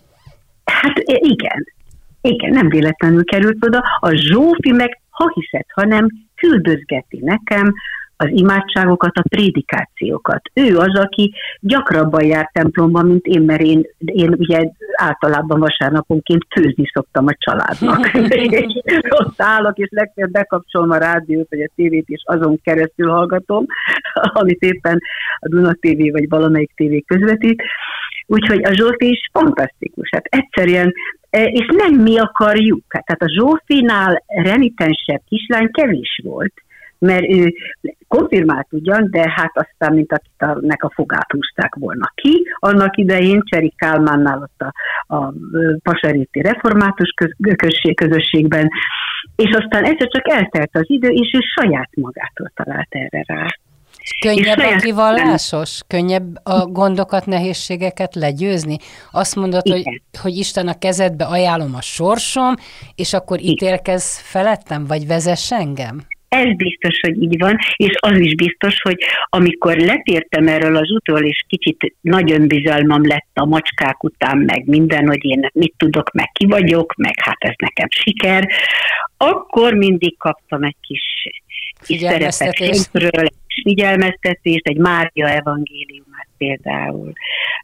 Hát 0.65 0.99
igen, 1.05 1.67
igen, 2.21 2.51
nem 2.51 2.69
véletlenül 2.69 3.25
került 3.25 3.65
oda. 3.65 3.85
A 4.01 4.15
Zsófi 4.15 4.73
meg, 4.73 5.01
ha 5.11 5.33
hiszed, 5.35 5.65
hanem 5.75 6.07
küldözgeti 6.35 7.19
nekem 7.21 7.73
az 8.17 8.29
imádságokat, 8.31 9.17
a 9.17 9.25
prédikációkat. 9.29 10.41
Ő 10.55 10.77
az, 10.77 10.99
aki 10.99 11.35
gyakrabban 11.61 12.25
jár 12.25 12.51
templomba, 12.53 13.03
mint 13.03 13.27
én, 13.27 13.43
mert 13.43 13.61
én, 13.61 13.87
én 13.99 14.35
ugye 14.39 14.71
általában 14.93 15.61
vasárnaponként 15.61 16.47
főzni 16.55 16.91
szoktam 16.93 17.27
a 17.27 17.35
családnak. 17.39 18.11
ott 19.21 19.43
állok, 19.43 19.79
és 19.79 19.89
legfeljebb 19.91 20.33
bekapcsolom 20.33 20.91
a 20.91 20.97
rádiót, 20.97 21.51
vagy 21.51 21.61
a 21.61 21.71
tévét, 21.77 22.09
és 22.09 22.23
azon 22.25 22.61
keresztül 22.63 23.11
hallgatom, 23.11 23.67
amit 24.41 24.63
éppen 24.63 24.99
a 25.39 25.49
Duna 25.49 25.73
TV 25.73 26.13
vagy 26.13 26.29
valamelyik 26.29 26.73
tévé 26.75 27.01
közvetít. 27.01 27.63
Úgyhogy 28.27 28.65
a 28.65 28.73
Zsófi 28.73 29.09
is 29.11 29.31
fantasztikus. 29.33 30.09
Hát 30.13 30.25
egyszerűen, 30.25 30.93
e, 31.31 31.43
és 31.45 31.67
nem 31.77 32.03
mi 32.03 32.19
akarjuk. 32.19 32.85
Tehát 32.89 33.23
a 33.23 33.33
Zsófinál 33.39 34.23
renitensebb 34.27 35.21
kislány 35.29 35.71
kevés 35.71 36.21
volt, 36.25 36.53
mert 36.99 37.29
ő 37.29 37.55
konfirmált 38.09 38.67
ugyan, 38.71 39.09
de 39.11 39.33
hát 39.35 39.53
aztán, 39.55 39.95
mint 39.95 40.13
akit 40.13 40.61
nek 40.61 40.83
a 40.83 40.93
fogát 40.95 41.33
húzták 41.33 41.75
volna 41.75 42.13
ki. 42.15 42.47
Annak 42.59 42.97
idején 42.97 43.43
Cseri 43.45 43.73
Kálmánnál 43.77 44.39
ott 44.39 44.61
a, 44.61 44.73
a 45.17 45.33
Pasaréti 45.83 46.41
Református 46.41 47.15
község, 47.57 47.97
közösségben, 47.97 48.69
és 49.37 49.51
aztán 49.51 49.85
egyszer 49.85 50.09
csak 50.09 50.29
eltelt 50.29 50.71
az 50.73 50.85
idő, 50.87 51.09
és 51.09 51.33
ő 51.37 51.41
saját 51.61 51.91
magától 51.95 52.53
talált 52.55 52.89
erre 52.91 53.25
rá. 53.27 53.47
Könnyebb 54.21 54.59
a 54.59 54.77
kivallásos? 54.77 55.81
Könnyebb 55.87 56.25
a 56.43 56.67
gondokat, 56.67 57.27
nehézségeket 57.27 58.15
legyőzni? 58.15 58.77
Azt 59.13 59.37
mondod, 59.37 59.69
hogy, 59.69 60.01
hogy 60.23 60.37
Isten 60.37 60.69
a 60.69 60.79
kezedbe 60.79 61.25
ajánlom 61.25 61.75
a 61.75 61.81
sorsom, 61.81 62.55
és 62.95 63.13
akkor 63.13 63.41
ítélkez 63.41 64.19
felettem, 64.19 64.87
vagy 64.87 65.07
vezess 65.07 65.53
engem? 65.53 66.07
Ez 66.29 66.57
biztos, 66.57 67.01
hogy 67.01 67.23
így 67.23 67.39
van, 67.39 67.57
és 67.77 67.93
az 68.01 68.19
is 68.19 68.35
biztos, 68.35 68.81
hogy 68.83 68.99
amikor 69.29 69.77
letértem 69.77 70.49
erről 70.49 70.77
az 70.77 70.91
útról, 70.91 71.25
és 71.25 71.45
kicsit 71.49 71.97
nagy 72.01 72.33
önbizalmam 72.33 73.07
lett 73.07 73.31
a 73.35 73.45
macskák 73.45 74.05
után, 74.05 74.39
meg 74.39 74.67
minden, 74.67 75.07
hogy 75.07 75.25
én 75.25 75.49
mit 75.53 75.75
tudok, 75.77 76.13
meg 76.13 76.31
ki 76.33 76.47
vagyok, 76.47 76.95
meg 76.97 77.15
hát 77.17 77.37
ez 77.39 77.55
nekem 77.57 77.89
siker, 77.91 78.49
akkor 79.17 79.75
mindig 79.75 80.19
kaptam 80.19 80.63
egy 80.63 80.77
kis, 80.81 81.03
kis 81.87 82.01
szerepet 82.01 82.59
figyelmeztetést, 83.63 84.69
egy 84.69 84.79
Mária 84.79 85.29
evangéliumát 85.29 86.29
például, 86.39 87.13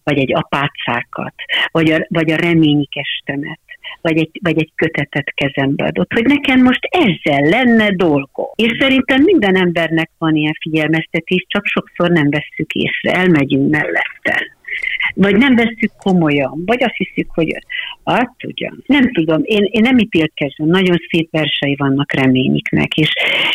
vagy 0.05 0.19
egy 0.19 0.35
apácákat, 0.35 1.35
vagy 1.71 1.91
a, 1.91 2.07
vagy 2.09 2.31
a 2.31 2.37
reménykestemet 2.37 3.61
vagy 4.01 4.19
egy, 4.19 4.31
vagy 4.43 4.59
egy 4.59 4.73
kötetet 4.75 5.35
kezembe 5.35 5.85
adott, 5.85 6.13
hogy 6.13 6.25
nekem 6.25 6.63
most 6.63 6.89
ezzel 6.91 7.49
lenne 7.49 7.91
dolgom. 7.91 8.47
És 8.55 8.77
szerintem 8.79 9.23
minden 9.23 9.57
embernek 9.57 10.11
van 10.19 10.35
ilyen 10.35 10.57
figyelmeztetés, 10.61 11.45
csak 11.49 11.67
sokszor 11.67 12.11
nem 12.11 12.31
vesszük 12.31 12.73
észre, 12.73 13.19
elmegyünk 13.19 13.71
mellette 13.71 14.59
vagy 15.15 15.37
nem 15.37 15.55
veszük 15.55 15.93
komolyan, 15.99 16.63
vagy 16.67 16.83
azt 16.83 16.97
hiszük, 16.97 17.31
hogy 17.35 17.57
hát 18.05 18.35
ugyan. 18.47 18.83
Nem 18.87 19.13
tudom, 19.13 19.41
én, 19.45 19.69
én 19.71 19.83
nem 19.83 19.99
ítélkezem, 19.99 20.67
nagyon 20.67 20.97
szép 21.09 21.31
versei 21.31 21.77
vannak 21.77 22.13
reményiknek, 22.13 22.95
és 22.95 23.13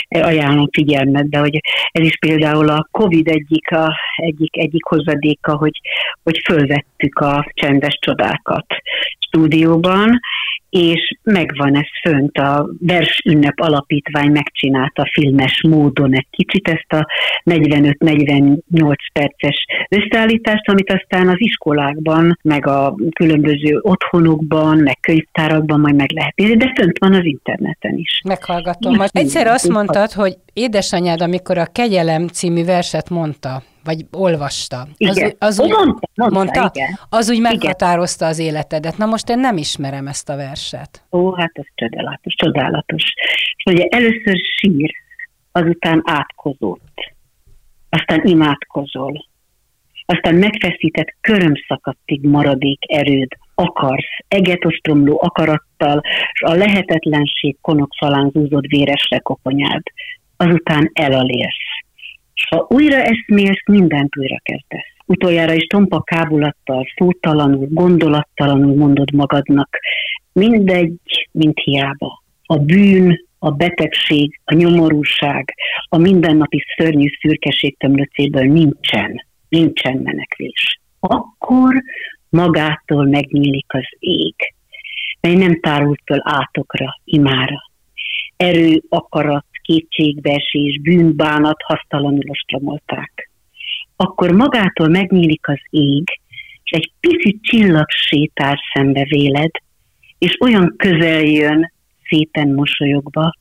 ajánlom 0.07 0.69
figyelmetbe, 0.71 1.39
hogy 1.39 1.59
ez 1.91 2.05
is 2.05 2.17
például 2.17 2.69
a 2.69 2.87
Covid 2.91 3.27
egyik, 3.27 3.71
a, 3.71 3.95
egyik, 4.15 4.57
egyik 4.57 4.83
hozadéka, 4.83 5.55
hogy, 5.55 5.81
hogy 6.23 6.41
fölvettük 6.45 7.19
a 7.19 7.51
csendes 7.53 7.97
csodákat 8.01 8.65
stúdióban, 9.19 10.19
és 10.75 11.17
megvan 11.23 11.75
ez 11.75 11.87
fönt, 12.01 12.37
a 12.37 12.69
Vers 12.79 13.21
Ünnep 13.25 13.59
Alapítvány 13.59 14.31
megcsinálta 14.31 15.09
filmes 15.11 15.61
módon 15.67 16.13
egy 16.13 16.27
kicsit 16.29 16.67
ezt 16.67 17.01
a 17.01 17.07
45-48 17.43 18.95
perces 19.13 19.65
összeállítást, 19.89 20.69
amit 20.69 20.91
aztán 20.91 21.27
az 21.27 21.35
iskolákban, 21.37 22.39
meg 22.41 22.67
a 22.67 22.95
különböző 23.15 23.79
otthonokban, 23.81 24.77
meg 24.77 24.97
könyvtárakban 24.99 25.79
majd 25.79 25.95
meg 25.95 26.11
lehet 26.11 26.35
nézni, 26.35 26.57
de 26.57 26.71
fönt 26.75 26.97
van 26.99 27.13
az 27.13 27.25
interneten 27.25 27.97
is. 27.97 28.21
Meghallgatom. 28.23 28.95
Most 28.95 29.17
egyszer 29.17 29.47
azt 29.47 29.69
mondtad, 29.69 30.11
hogy 30.11 30.35
édesanyád, 30.53 31.21
amikor 31.21 31.57
a 31.57 31.65
Kegyelem 31.65 32.27
című 32.27 32.63
verset 32.63 33.09
mondta, 33.09 33.63
vagy 33.85 34.05
olvasta. 34.11 34.87
Igen. 34.97 35.35
Az, 35.39 35.57
az 35.57 35.59
úgy, 35.59 35.69
mondta, 35.69 36.09
mondta, 36.15 36.37
mondta? 36.37 36.71
Igen. 36.73 36.99
Az 37.09 37.29
úgy 37.29 37.39
meghatározta 37.39 38.25
az 38.25 38.39
életedet. 38.39 38.97
Na 38.97 39.05
most 39.05 39.29
én 39.29 39.39
nem 39.39 39.57
ismerem 39.57 40.07
ezt 40.07 40.29
a 40.29 40.35
verset. 40.35 41.03
Ó, 41.11 41.33
hát 41.33 41.51
ez 41.53 41.65
csodálatos, 41.75 42.33
csodálatos. 42.35 43.03
Ugye 43.65 43.85
először 43.89 44.37
sír, 44.57 44.91
azután 45.51 46.01
átkozott, 46.05 47.13
aztán 47.89 48.25
imádkozol, 48.25 49.25
aztán 50.05 50.35
megfeszített 50.35 51.15
körömszakadtig 51.21 52.25
maradék 52.25 52.79
erőd, 52.87 53.27
akarsz, 53.55 54.17
eget 54.27 54.65
ostromló 54.65 55.19
akarattal, 55.23 56.01
és 56.33 56.41
a 56.41 56.53
lehetetlenség 56.53 57.57
konokszalán 57.61 58.29
zúzott 58.33 58.65
véresre 58.65 59.19
koponyád, 59.19 59.81
azután 60.37 60.89
elalélsz 60.93 61.64
és 62.35 62.47
ha 62.49 62.67
újra 62.69 63.01
eszmélsz, 63.01 63.65
mindent 63.65 64.17
újra 64.17 64.37
kezdesz. 64.43 64.93
Utoljára 65.05 65.53
is 65.53 65.63
tompa 65.63 66.01
kábulattal, 66.01 66.85
szótalanul, 66.95 67.67
gondolattalanul 67.69 68.75
mondod 68.75 69.13
magadnak, 69.13 69.77
mindegy, 70.33 71.27
mint 71.31 71.59
hiába. 71.59 72.23
A 72.45 72.57
bűn, 72.57 73.25
a 73.39 73.51
betegség, 73.51 74.39
a 74.43 74.53
nyomorúság, 74.53 75.53
a 75.89 75.97
mindennapi 75.97 76.63
szörnyű 76.77 77.07
szürkeség 77.21 77.77
tömlöcéből 77.77 78.51
nincsen, 78.51 79.25
nincsen 79.49 79.97
menekvés. 79.97 80.79
Akkor 80.99 81.73
magától 82.29 83.05
megnyílik 83.05 83.73
az 83.73 83.85
ég, 83.99 84.35
mely 85.21 85.35
nem 85.35 85.59
tárult 85.59 86.01
föl 86.05 86.19
átokra, 86.23 86.99
imára. 87.03 87.71
Erő, 88.37 88.81
akarat, 88.89 89.45
kétségbeesés, 89.65 90.79
bűnbánat 90.81 91.61
hasztalanul 91.61 92.29
ostromolták. 92.29 93.29
Akkor 93.95 94.31
magától 94.31 94.87
megnyílik 94.87 95.47
az 95.47 95.59
ég, 95.69 96.03
és 96.63 96.71
egy 96.71 96.91
pici 96.99 97.39
csillag 97.41 97.89
sétál 97.89 98.59
szembe 98.73 99.03
véled, 99.03 99.51
és 100.17 100.37
olyan 100.39 100.73
közel 100.77 101.21
jön, 101.23 101.71
szépen 102.09 102.49
mosolyogva, 102.49 103.33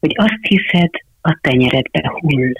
hogy 0.00 0.12
azt 0.14 0.46
hiszed, 0.48 0.90
a 1.20 1.38
tenyeredbe 1.40 2.12
hull. 2.20 2.52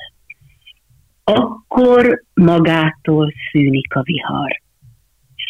Akkor 1.24 2.22
magától 2.34 3.32
szűnik 3.50 3.94
a 3.94 4.02
vihar. 4.02 4.60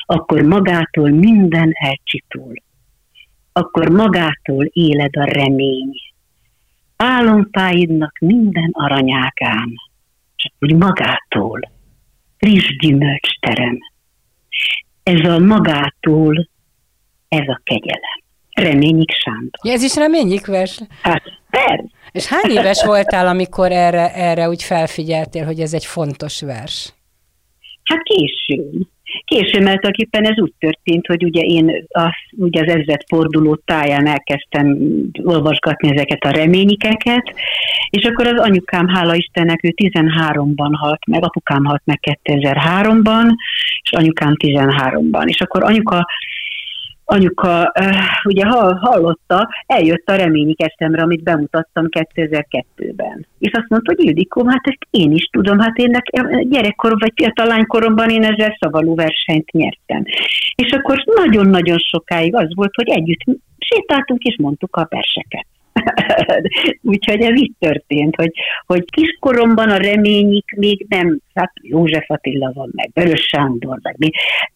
Akkor 0.07 0.43
magától 0.43 1.11
minden 1.11 1.71
elcsitul. 1.73 2.55
Akkor 3.53 3.89
magától 3.89 4.65
éled 4.65 5.17
a 5.17 5.25
remény. 5.25 5.93
Álompáidnak 7.03 8.19
minden 8.19 8.71
aranyágán, 8.73 9.73
csak 10.37 10.53
úgy 10.59 10.75
magától, 10.75 11.61
friss 12.39 12.77
gyümölcs 12.79 13.39
terem. 13.41 13.79
Ez 15.03 15.31
a 15.31 15.39
magától, 15.39 16.49
ez 17.29 17.49
a 17.49 17.61
kegyelem. 17.65 18.21
Reményik 18.51 19.11
Sándor. 19.11 19.61
Ja, 19.63 19.73
ez 19.73 19.83
is 19.83 19.97
reményik 19.97 20.47
vers? 20.47 20.81
Hát, 21.03 21.23
persze. 21.51 21.85
És 22.13 22.27
hány 22.27 22.51
éves 22.51 22.85
voltál, 22.85 23.27
amikor 23.27 23.73
erre, 23.73 24.15
erre 24.15 24.49
úgy 24.49 24.63
felfigyeltél, 24.63 25.45
hogy 25.45 25.61
ez 25.61 25.75
egy 25.75 25.85
fontos 25.85 26.41
vers? 26.41 26.95
Hát 27.85 28.03
későn. 28.03 28.89
Későn, 29.25 29.63
mert 29.63 29.81
tulajdonképpen 29.81 30.25
ez 30.25 30.39
úgy 30.39 30.53
történt, 30.59 31.07
hogy 31.07 31.25
ugye 31.25 31.41
én 31.41 31.85
az, 31.89 32.11
ugye 32.37 32.61
az 32.61 32.69
ezret 32.69 33.05
forduló 33.09 33.55
táján 33.65 34.07
elkezdtem 34.07 34.79
olvasgatni 35.23 35.91
ezeket 35.91 36.25
a 36.25 36.31
reményikeket, 36.31 37.35
és 37.91 38.05
akkor 38.05 38.27
az 38.27 38.41
anyukám, 38.41 38.89
hála 38.89 39.15
Istennek, 39.15 39.65
ő 39.65 39.75
13-ban 39.77 40.71
halt 40.73 41.07
meg, 41.07 41.25
apukám 41.25 41.65
halt 41.65 41.83
meg 41.85 42.01
2003-ban, 42.25 43.27
és 43.83 43.93
anyukám 43.93 44.35
13-ban. 44.45 45.27
És 45.27 45.41
akkor 45.41 45.65
anyuka 45.65 46.07
anyuka 47.11 47.73
ugye 48.25 48.45
hallotta, 48.81 49.49
eljött 49.67 50.09
a 50.09 50.17
reményi 50.17 50.55
eszemre, 50.57 51.03
amit 51.03 51.23
bemutattam 51.23 51.87
2002-ben. 51.89 53.27
És 53.39 53.53
azt 53.53 53.69
mondta, 53.69 53.95
hogy 53.95 54.05
Ildikó, 54.05 54.45
hát 54.47 54.61
ezt 54.63 54.87
én 54.91 55.13
is 55.13 55.25
tudom, 55.33 55.59
hát 55.59 55.77
én 55.77 55.91
nekem 55.91 56.49
gyerekkorom 56.49 56.99
vagy 56.99 57.13
fiatal 57.15 57.47
lánykoromban 57.47 58.11
én 58.11 58.25
ezzel 58.25 58.57
szavaló 58.61 58.95
versenyt 58.95 59.51
nyertem. 59.51 60.05
És 60.55 60.73
akkor 60.73 61.05
nagyon-nagyon 61.15 61.79
sokáig 61.79 62.35
az 62.35 62.55
volt, 62.55 62.75
hogy 62.75 62.89
együtt 62.89 63.25
sétáltunk 63.59 64.23
és 64.23 64.37
mondtuk 64.39 64.77
a 64.77 64.87
verseket. 64.91 65.47
Úgyhogy 66.83 67.21
ez 67.21 67.41
így 67.41 67.53
történt, 67.59 68.17
hogy, 68.17 68.33
hogy 68.67 68.85
kiskoromban 68.91 69.71
a 69.71 69.77
reményik 69.77 70.55
még 70.57 70.87
nem, 70.89 71.19
hát 71.35 71.53
József 71.63 72.11
Attila 72.11 72.53
van 72.55 72.71
meg, 72.75 72.91
Vörös 72.95 73.21
Sándor, 73.21 73.79
meg 73.83 73.95
mi, 73.99 74.11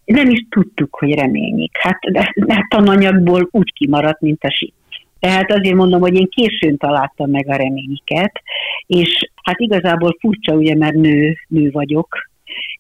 nem 0.05 0.31
is 0.31 0.47
tudtuk, 0.51 0.95
hogy 0.95 1.15
reményik. 1.15 1.77
Hát 1.81 1.99
de, 2.13 2.33
de 2.35 2.67
tananyagból 2.69 3.49
úgy 3.51 3.73
kimaradt, 3.73 4.21
mint 4.21 4.45
a 4.45 4.51
síp. 4.51 4.73
Tehát 5.19 5.53
azért 5.53 5.75
mondom, 5.75 6.01
hogy 6.01 6.15
én 6.15 6.29
későn 6.29 6.77
találtam 6.77 7.31
meg 7.31 7.49
a 7.49 7.57
reményiket, 7.57 8.43
és 8.87 9.31
hát 9.43 9.61
igazából 9.61 10.17
furcsa, 10.21 10.55
ugye, 10.55 10.75
mert 10.77 10.95
nő, 10.95 11.37
nő 11.49 11.71
vagyok, 11.71 12.17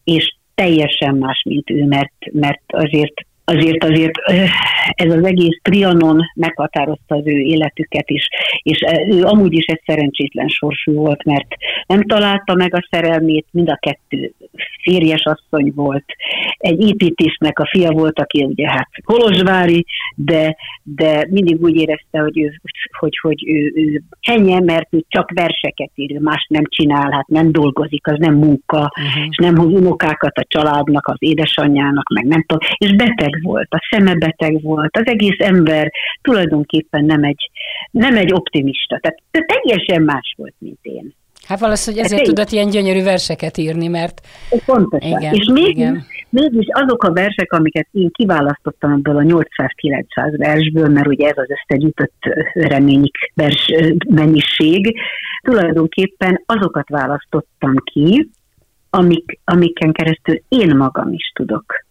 és 0.04 0.36
teljesen 0.54 1.14
más, 1.14 1.42
mint 1.48 1.70
ő, 1.70 1.84
mert, 1.84 2.12
mert 2.32 2.62
azért 2.66 3.26
azért 3.44 3.84
azért 3.84 4.18
ez 4.94 5.14
az 5.14 5.24
egész 5.24 5.58
Trianon 5.62 6.20
meghatározta 6.34 7.14
az 7.14 7.26
ő 7.26 7.38
életüket 7.38 8.10
is, 8.10 8.28
és 8.62 8.84
ő 9.10 9.22
amúgy 9.22 9.52
is 9.52 9.64
egy 9.64 9.82
szerencsétlen 9.86 10.48
sorsú 10.48 10.92
volt, 10.92 11.24
mert 11.24 11.46
nem 11.86 12.02
találta 12.02 12.54
meg 12.54 12.74
a 12.74 12.88
szerelmét, 12.90 13.46
mind 13.50 13.68
a 13.68 13.78
kettő 13.80 14.32
férjes 14.82 15.22
asszony 15.24 15.72
volt, 15.74 16.04
egy 16.56 16.88
építésnek 16.88 17.58
a 17.58 17.66
fia 17.70 17.90
volt, 17.90 18.18
aki 18.18 18.44
ugye 18.44 18.68
hát 18.68 18.88
Kolozsvári, 19.04 19.84
de, 20.14 20.56
de 20.82 21.26
mindig 21.30 21.62
úgy 21.62 21.76
érezte, 21.76 22.18
hogy 22.18 22.38
ő, 22.38 22.60
hogy, 22.98 23.18
hogy 23.22 23.48
ő, 23.48 23.72
ő 23.74 24.02
henye, 24.20 24.60
mert 24.60 24.88
ő 24.90 25.04
csak 25.08 25.30
verseket 25.34 25.90
ír, 25.94 26.18
más 26.18 26.46
nem 26.48 26.64
csinál, 26.68 27.10
hát 27.10 27.26
nem 27.26 27.52
dolgozik, 27.52 28.06
az 28.06 28.18
nem 28.18 28.34
munka, 28.34 28.78
uh-huh. 28.78 29.26
és 29.28 29.36
nem 29.36 29.56
hoz 29.56 29.72
unokákat 29.72 30.38
a 30.38 30.44
családnak, 30.48 31.06
az 31.06 31.16
édesanyjának, 31.18 32.08
meg 32.08 32.24
nem 32.24 32.44
tudom, 32.46 32.68
és 32.78 32.94
beteg 32.94 33.33
beteg 33.34 33.42
volt, 33.42 33.68
a 33.70 33.88
szeme 33.90 34.14
beteg 34.14 34.62
volt, 34.62 34.96
az 34.96 35.06
egész 35.06 35.38
ember 35.38 35.90
tulajdonképpen 36.22 37.04
nem 37.04 37.22
egy, 37.22 37.50
nem 37.90 38.16
egy 38.16 38.32
optimista. 38.32 38.98
Tehát 39.00 39.18
teljesen 39.46 40.02
más 40.02 40.34
volt, 40.36 40.54
mint 40.58 40.78
én. 40.82 41.14
Hát 41.46 41.58
valószínűleg 41.58 42.04
ezért 42.04 42.22
tudott 42.22 42.50
ilyen 42.50 42.70
gyönyörű 42.70 43.02
verseket 43.02 43.56
írni, 43.56 43.88
mert... 43.88 44.20
Pontosan. 44.66 45.18
Igen, 45.18 45.34
és 45.34 45.48
mégis, 45.52 45.68
igen. 45.68 46.04
mégis 46.28 46.66
azok 46.70 47.02
a 47.02 47.12
versek, 47.12 47.52
amiket 47.52 47.88
én 47.90 48.10
kiválasztottam 48.10 48.92
ebből 48.92 49.16
a 49.16 49.22
800-900 49.22 50.34
versből, 50.36 50.88
mert 50.88 51.06
ugye 51.06 51.28
ez 51.28 51.36
az 51.36 51.48
összegyűjtött 51.48 52.16
reményik 52.52 53.16
vers 53.34 53.66
mennyiség, 54.08 55.00
tulajdonképpen 55.42 56.42
azokat 56.46 56.88
választottam 56.88 57.74
ki, 57.92 58.30
amik, 58.90 59.38
amiken 59.44 59.92
keresztül 59.92 60.40
én 60.48 60.76
magam 60.76 61.12
is 61.12 61.32
tudok 61.34 61.83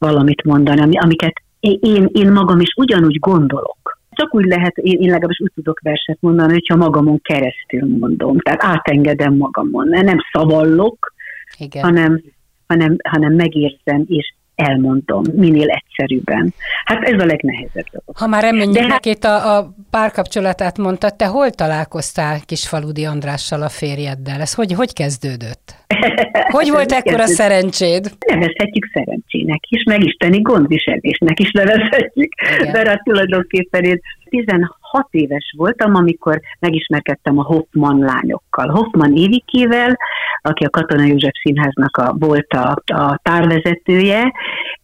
valamit 0.00 0.44
mondani, 0.44 0.80
ami, 0.80 0.98
amiket 0.98 1.42
én, 1.60 2.08
én 2.12 2.32
magam 2.32 2.60
is 2.60 2.72
ugyanúgy 2.76 3.18
gondolok. 3.18 3.98
Csak 4.10 4.34
úgy 4.34 4.44
lehet, 4.44 4.76
én, 4.76 4.98
én 5.00 5.10
legalábbis 5.10 5.40
úgy 5.40 5.52
tudok 5.54 5.80
verset 5.80 6.18
mondani, 6.20 6.52
hogyha 6.52 6.76
magamon 6.76 7.20
keresztül 7.22 7.98
mondom. 7.98 8.38
Tehát 8.38 8.64
átengedem 8.64 9.34
magamon. 9.34 9.88
Nem 9.88 10.18
szavallok, 10.32 11.12
Igen. 11.58 11.82
hanem, 11.82 12.22
hanem, 12.66 12.96
hanem 13.08 13.34
megérzem, 13.34 14.04
és 14.06 14.34
elmondom, 14.60 15.22
minél 15.32 15.68
egyszerűbben. 15.68 16.54
Hát 16.84 17.02
ez 17.02 17.20
a 17.20 17.24
legnehezebb 17.24 17.86
dolog. 17.90 18.16
Ha 18.16 18.26
már 18.26 18.42
hát... 18.88 19.06
itt 19.06 19.24
a, 19.24 19.56
a 19.56 19.74
párkapcsolatát 19.90 20.78
mondtad, 20.78 21.16
te 21.16 21.26
hol 21.26 21.50
találkoztál 21.50 22.40
Kisfaludi 22.46 23.04
Andrással 23.04 23.62
a 23.62 23.68
férjeddel? 23.68 24.40
Ez 24.40 24.54
hogy, 24.54 24.72
hogy 24.72 24.92
kezdődött? 24.92 25.74
Hogy 26.58 26.70
volt 26.70 26.92
ekkora 26.92 27.26
szerencséd? 27.26 28.10
Nevezhetjük 28.26 28.90
szerencsének 28.92 29.60
is, 29.68 29.82
meg 29.82 30.04
isteni 30.04 30.40
gondviselésnek 30.40 31.40
is 31.40 31.50
nevezhetjük, 31.50 32.32
Igen. 32.60 32.72
mert 32.72 32.88
hát 32.88 33.02
tulajdonképpen 33.02 33.84
én 33.84 34.00
16 34.30 34.68
éves 35.10 35.54
voltam, 35.56 35.94
amikor 35.94 36.40
megismerkedtem 36.58 37.38
a 37.38 37.42
Hoffman 37.42 37.98
lányokkal. 37.98 38.68
Hoffman 38.68 39.16
Évikével, 39.16 39.96
aki 40.42 40.64
a 40.64 40.70
Katona 40.70 41.02
József 41.02 41.34
Színháznak 41.42 41.96
a, 41.96 42.14
volt 42.18 42.52
a, 42.52 42.82
a 42.94 43.18
tárvezetője, 43.22 44.32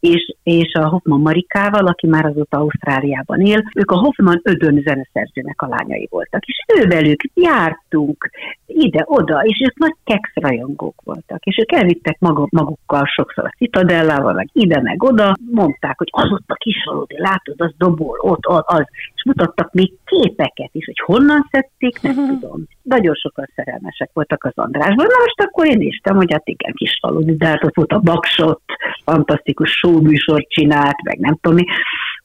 és, 0.01 0.35
és 0.43 0.75
a 0.75 0.89
Hoffman 0.89 1.21
Marikával, 1.21 1.87
aki 1.87 2.07
már 2.07 2.25
azóta 2.25 2.59
Ausztráliában 2.59 3.41
él. 3.41 3.63
Ők 3.75 3.91
a 3.91 3.99
Hoffman 3.99 4.41
Ödön 4.43 4.83
zeneszerzőnek 4.85 5.63
a 5.63 5.67
lányai 5.67 6.09
voltak, 6.11 6.45
és 6.45 6.65
ővelük 6.81 7.21
jártunk 7.35 8.31
ide-oda, 8.67 9.41
és 9.43 9.63
ők 9.65 9.79
nagy 9.79 9.95
kekszrajongók 10.05 11.03
voltak, 11.05 11.45
és 11.45 11.57
ők 11.59 11.73
elvittek 11.73 12.17
magukkal 12.51 13.05
sokszor 13.07 13.45
a 13.45 13.55
Citadellával, 13.57 14.33
meg 14.33 14.49
ide, 14.53 14.81
meg 14.81 15.03
oda, 15.03 15.35
mondták, 15.51 15.99
hogy 15.99 16.09
az 16.11 16.31
ott 16.31 16.49
a 16.49 16.55
kisvalódi, 16.55 17.15
látod, 17.19 17.61
az 17.61 17.73
dobol, 17.79 18.19
ott, 18.21 18.45
az, 18.45 18.85
mutattak 19.27 19.73
még 19.73 19.93
képeket 20.05 20.71
is, 20.73 20.85
hogy 20.85 21.01
honnan 21.05 21.49
szedték, 21.51 22.01
nem 22.01 22.19
uh-huh. 22.19 22.29
tudom. 22.29 22.67
Nagyon 22.83 23.15
sokan 23.15 23.49
szerelmesek 23.55 24.11
voltak 24.13 24.45
az 24.45 24.53
Andrásban. 24.55 25.07
Na 25.07 25.19
most 25.25 25.41
akkor 25.41 25.67
én 25.67 25.79
néztem, 25.79 26.17
hogy 26.17 26.33
hát 26.33 26.49
igen, 26.49 26.73
kis 26.75 26.99
faludi, 27.01 27.37
de 27.37 27.47
hát 27.47 27.65
ott 27.65 27.75
volt 27.75 27.93
a 27.93 27.99
baksot, 27.99 28.61
fantasztikus 29.05 29.71
showműsort 29.71 30.49
csinált, 30.49 31.03
meg 31.03 31.19
nem 31.19 31.39
tudom 31.41 31.57
mi. 31.57 31.65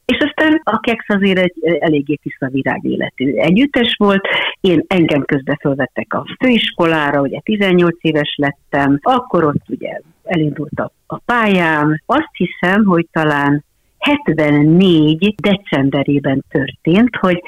És 0.04 0.18
aztán 0.18 0.60
a 0.64 0.80
Kex 0.80 1.04
azért 1.08 1.38
egy 1.38 1.78
eléggé 1.80 2.14
tiszta 2.14 2.48
virág 2.48 2.84
életű 2.84 3.34
együttes 3.34 3.94
volt. 3.98 4.28
Én 4.60 4.84
engem 4.86 5.24
közbe 5.24 5.58
fölvettek 5.60 6.14
a 6.14 6.26
főiskolára, 6.40 7.20
ugye 7.20 7.40
18 7.40 7.96
éves 8.00 8.34
lettem, 8.36 8.98
akkor 9.02 9.44
ott 9.44 9.68
ugye 9.68 10.00
elindult 10.24 10.80
a, 10.80 10.92
a 11.06 11.18
pályám. 11.18 12.02
Azt 12.06 12.30
hiszem, 12.32 12.84
hogy 12.84 13.06
talán 13.12 13.64
74 14.02 15.34
decemberében 15.34 16.44
történt, 16.48 17.16
hogy 17.16 17.42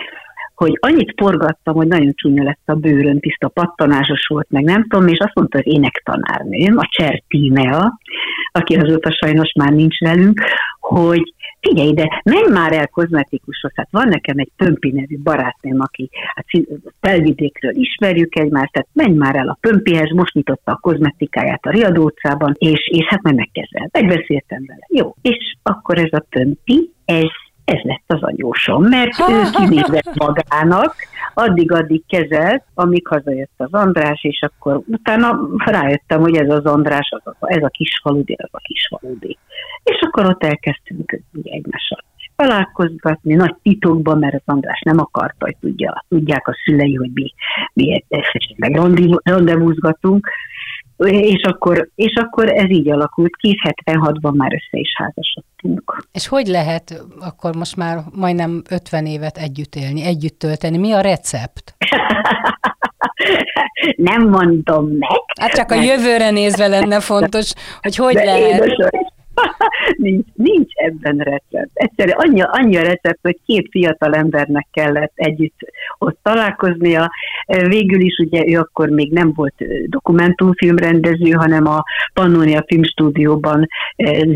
hogy 0.54 0.78
annyit 0.80 1.14
forgattam, 1.16 1.74
hogy 1.74 1.86
nagyon 1.86 2.12
csúnya 2.14 2.42
lett 2.42 2.62
a 2.64 2.74
bőrön, 2.74 3.20
tiszta 3.20 3.48
pattanásos 3.48 4.26
volt, 4.26 4.50
meg 4.50 4.64
nem 4.64 4.86
tudom, 4.88 5.08
és 5.08 5.18
azt 5.18 5.34
mondta, 5.34 5.56
hogy 5.56 5.72
énektanárnőm, 5.72 6.78
a 6.78 6.88
Cser 6.90 7.22
Tímea, 7.28 7.98
aki 8.52 8.74
azóta 8.74 9.12
sajnos 9.12 9.52
már 9.52 9.72
nincs 9.72 9.98
velünk, 9.98 10.40
hogy 10.80 11.34
figyelj 11.68 11.88
ide, 11.88 12.22
menj 12.24 12.52
már 12.52 12.72
el 12.72 12.88
kozmetikushoz, 12.88 13.72
hát 13.74 13.88
van 13.90 14.08
nekem 14.08 14.38
egy 14.38 14.50
Pömpi 14.56 14.90
nevű 14.90 15.18
barátnőm, 15.18 15.80
aki 15.80 16.10
hát 16.34 16.46
felvidékről 17.00 17.72
ismerjük 17.74 18.38
egymást, 18.38 18.72
tehát 18.72 18.88
menj 18.92 19.16
már 19.16 19.36
el 19.36 19.48
a 19.48 19.58
Pömpihez, 19.60 20.10
most 20.10 20.34
nyitotta 20.34 20.72
a 20.72 20.78
kozmetikáját 20.80 21.66
a 21.66 21.70
Riadó 21.70 22.04
utcában, 22.04 22.54
és, 22.58 22.88
és 22.92 23.06
hát 23.08 23.22
meg 23.22 23.34
megkezdem. 23.34 23.88
Megbeszéltem 23.92 24.64
vele. 24.66 24.86
Jó, 24.88 25.14
és 25.22 25.56
akkor 25.62 25.98
ez 25.98 26.12
a 26.12 26.24
Pömpi, 26.30 26.90
ez 27.04 27.32
ez 27.64 27.80
lett 27.82 28.04
az 28.06 28.22
anyósom, 28.22 28.82
mert 28.82 29.18
ő 29.28 29.42
kinézett 29.58 30.14
magának, 30.14 30.94
addig-addig 31.34 32.02
kezelt, 32.06 32.64
amíg 32.74 33.06
hazajött 33.06 33.54
az 33.56 33.72
András, 33.72 34.24
és 34.24 34.42
akkor 34.42 34.80
utána 34.86 35.40
rájöttem, 35.64 36.20
hogy 36.20 36.36
ez 36.36 36.50
az 36.50 36.64
András, 36.64 37.08
az, 37.24 37.34
ez 37.40 37.62
a 37.62 37.68
kis 37.68 38.00
faludi, 38.02 38.36
ez 38.38 38.50
a 38.52 38.58
kis 38.62 38.88
faludi. 38.88 39.38
És 39.82 40.00
akkor 40.00 40.26
ott 40.26 40.44
elkezdtünk 40.44 41.20
ugye 41.32 41.52
egymással 41.52 41.98
találkozgatni, 42.36 43.34
nagy 43.34 43.54
titokban, 43.62 44.18
mert 44.18 44.34
az 44.34 44.42
András 44.44 44.80
nem 44.80 44.98
akarta, 44.98 45.44
hogy 45.44 45.56
tudja, 45.60 46.04
tudják 46.08 46.48
a 46.48 46.56
szülei, 46.64 46.94
hogy 46.94 47.10
mi, 47.14 47.34
mi 47.72 48.04
esetleg 48.08 48.80
rendezvúzgatunk, 49.22 50.28
és 50.96 51.42
akkor, 51.42 51.88
és 51.94 52.12
akkor 52.14 52.48
ez 52.48 52.70
így 52.70 52.90
alakult 52.90 53.36
ki, 53.36 53.58
76-ban 53.84 54.36
már 54.36 54.52
össze 54.52 54.78
is 54.78 54.92
házasodtunk. 54.96 56.06
És 56.12 56.28
hogy 56.28 56.46
lehet 56.46 57.04
akkor 57.20 57.56
most 57.56 57.76
már 57.76 57.98
majdnem 58.12 58.62
50 58.70 59.06
évet 59.06 59.36
együtt 59.36 59.74
élni, 59.74 60.04
együtt 60.04 60.38
tölteni? 60.38 60.78
Mi 60.78 60.92
a 60.92 61.00
recept? 61.00 61.74
Nem 63.96 64.28
mondom 64.28 64.86
meg. 64.86 65.20
Hát 65.40 65.50
csak 65.50 65.70
a 65.70 65.74
jövőre 65.74 66.30
nézve 66.30 66.66
lenne 66.66 67.00
fontos, 67.00 67.52
hogy 67.80 67.96
hogy 67.96 68.14
De 68.14 68.24
lehet. 68.24 68.64
Édes, 68.64 68.76
nincs, 69.96 70.26
nincs 70.34 70.72
ebben 70.74 71.16
recept. 71.16 71.70
Egyszerűen 71.72 72.16
annyi, 72.18 72.40
annyi 72.42 72.76
a 72.76 72.82
recept, 72.82 73.18
hogy 73.22 73.38
két 73.46 73.68
fiatal 73.70 74.14
embernek 74.14 74.66
kellett 74.72 75.12
együtt 75.14 75.58
ott 75.98 76.18
találkoznia. 76.22 77.10
Végül 77.46 78.00
is 78.00 78.18
ugye 78.18 78.44
ő 78.46 78.58
akkor 78.58 78.88
még 78.88 79.12
nem 79.12 79.32
volt 79.34 79.54
dokumentumfilmrendező, 79.86 81.30
hanem 81.30 81.66
a 81.66 81.82
Pannonia 82.14 82.64
Filmstúdióban 82.66 83.66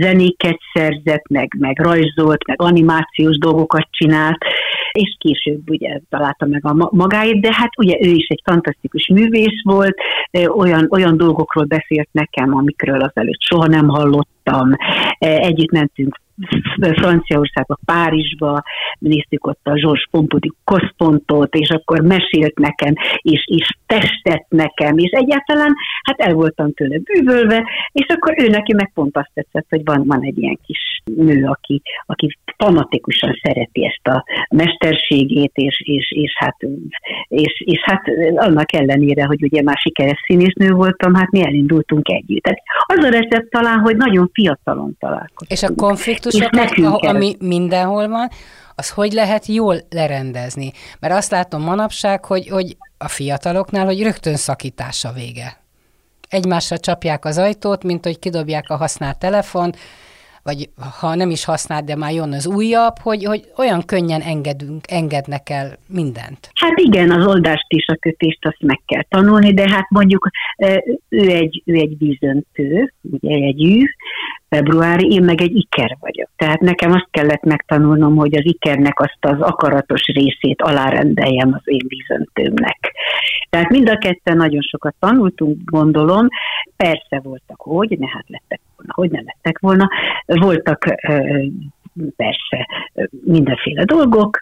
zenéket 0.01 0.59
szerzett, 0.73 1.29
meg, 1.29 1.55
meg 1.59 1.79
rajzolt, 1.81 2.47
meg 2.47 2.63
animációs 2.63 3.39
dolgokat 3.39 3.87
csinált, 3.91 4.39
és 4.93 5.17
később 5.19 5.71
ugye 5.71 6.01
találta 6.11 6.47
meg 6.47 6.67
a 6.67 6.89
magáét, 6.91 7.41
de 7.41 7.49
hát 7.53 7.71
ugye 7.79 7.97
ő 8.01 8.09
is 8.09 8.27
egy 8.27 8.43
fantasztikus 8.45 9.09
művész 9.09 9.63
volt, 9.63 9.97
olyan, 10.49 10.87
olyan 10.91 11.17
dolgokról 11.17 11.65
beszélt 11.65 12.09
nekem, 12.13 12.55
amikről 12.55 13.01
azelőtt 13.01 13.41
soha 13.41 13.67
nem 13.67 13.89
hallott, 13.89 14.29
voltam, 14.51 14.77
együtt 15.19 15.71
mentünk 15.71 16.21
Franciaországba, 16.81 17.79
Párizsba, 17.85 18.63
néztük 18.99 19.47
ott 19.47 19.61
a 19.63 19.73
Georges 19.73 20.09
Pompidou 20.11 20.55
központot, 20.65 21.55
és 21.55 21.69
akkor 21.69 22.01
mesélt 22.01 22.59
nekem, 22.59 22.93
és, 23.17 23.45
és 23.47 23.69
testett 23.87 24.47
nekem, 24.49 24.99
és 24.99 25.11
egyáltalán 25.11 25.75
hát 26.03 26.21
el 26.21 26.35
voltam 26.35 26.73
tőle 26.73 26.99
bűvölve, 26.99 27.65
és 27.93 28.07
akkor 28.09 28.35
ő 28.37 28.49
neki 28.49 28.75
meg 28.75 28.91
pont 28.95 29.17
azt 29.17 29.31
tetszett, 29.35 29.67
hogy 29.69 29.85
van, 29.85 30.05
van 30.07 30.23
egy 30.23 30.39
ilyen 30.39 30.59
kis 30.67 31.03
nő, 31.05 31.45
aki, 31.45 31.83
aki 32.07 32.39
fanatikusan 32.57 33.39
szereti 33.43 33.85
ezt 33.85 34.17
a 34.17 34.25
mesterségét, 34.51 35.53
és, 35.55 35.83
és, 35.85 36.13
és, 36.13 36.33
hát, 36.37 36.57
és, 37.29 37.63
és 37.65 37.81
hát 37.85 38.03
annak 38.35 38.73
ellenére, 38.73 39.25
hogy 39.25 39.43
ugye 39.43 39.63
már 39.63 39.77
sikeres 39.77 40.25
színésznő 40.27 40.71
voltam, 40.71 41.15
hát 41.15 41.31
mi 41.31 41.45
elindultunk 41.45 42.09
együtt. 42.09 42.43
Tehát 42.43 42.59
az 42.87 43.05
a 43.05 43.09
recept 43.09 43.51
talán, 43.51 43.79
hogy 43.79 43.97
nagyon 43.97 44.31
fiatalon 44.33 44.97
találkoztunk. 44.99 45.51
És 45.51 45.63
a 45.63 45.75
konfliktusokat, 46.31 47.05
ami 47.05 47.37
mindenhol 47.39 48.09
van, 48.09 48.29
az 48.75 48.91
hogy 48.91 49.13
lehet 49.13 49.47
jól 49.47 49.77
lerendezni? 49.91 50.73
Mert 51.01 51.15
azt 51.15 51.31
látom 51.31 51.63
manapság, 51.63 52.25
hogy, 52.25 52.49
hogy 52.49 52.77
a 52.99 53.09
fiataloknál, 53.09 53.85
hogy 53.85 54.03
rögtön 54.03 54.37
szakítás 54.37 55.05
a 55.05 55.13
vége. 55.13 55.57
Egymásra 56.29 56.79
csapják 56.79 57.25
az 57.25 57.39
ajtót, 57.39 57.85
mint 57.85 58.05
hogy 58.05 58.19
kidobják 58.19 58.71
a 58.71 58.77
használt 58.77 59.19
telefon, 59.19 59.73
vagy 60.43 60.69
ha 61.01 61.15
nem 61.15 61.31
is 61.31 61.45
használt, 61.45 61.85
de 61.85 61.97
már 61.97 62.13
jön 62.13 62.33
az 62.33 62.47
újabb, 62.47 62.99
hogy, 63.03 63.25
hogy 63.25 63.45
olyan 63.57 63.85
könnyen 63.85 64.21
engedünk, 64.21 64.91
engednek 64.91 65.51
el 65.51 65.79
mindent. 65.87 66.51
Hát 66.55 66.79
igen, 66.79 67.11
az 67.11 67.27
oldást 67.27 67.67
is, 67.69 67.87
a 67.87 67.97
kötést 68.01 68.47
azt 68.47 68.61
meg 68.61 68.81
kell 68.87 69.03
tanulni, 69.09 69.55
de 69.55 69.71
hát 69.71 69.91
mondjuk 69.91 70.29
ő 71.09 71.29
egy, 71.29 71.63
ő 71.65 71.75
egy 71.75 71.99
vízöntő, 71.99 72.95
ugye 73.03 73.47
egy 73.47 73.65
ű, 73.65 73.83
februári, 74.49 75.13
én 75.13 75.23
meg 75.23 75.41
egy 75.41 75.57
iker 75.57 75.97
vagyok. 76.01 76.29
Tehát 76.37 76.61
nekem 76.61 76.93
azt 76.93 77.09
kellett 77.11 77.43
megtanulnom, 77.43 78.17
hogy 78.17 78.35
az 78.35 78.45
ikernek 78.45 79.01
azt 79.01 79.19
az 79.21 79.41
akaratos 79.41 80.07
részét 80.07 80.63
alárendeljem 80.63 81.53
az 81.53 81.63
én 81.65 81.87
vízöntőmnek. 81.89 82.93
Tehát 83.51 83.71
mind 83.71 83.89
a 83.89 83.99
ketten 83.99 84.37
nagyon 84.37 84.61
sokat 84.61 84.95
tanultunk, 84.99 85.57
gondolom. 85.65 86.29
Persze 86.77 87.21
voltak, 87.23 87.61
hogy, 87.61 87.99
ne 87.99 88.09
hát 88.09 88.25
lettek 88.27 88.61
volna, 88.77 88.93
hogy 88.95 89.11
nem 89.11 89.25
lettek 89.25 89.59
volna. 89.59 89.89
Voltak 90.27 90.85
persze 92.17 92.69
mindenféle 93.25 93.85
dolgok, 93.85 94.41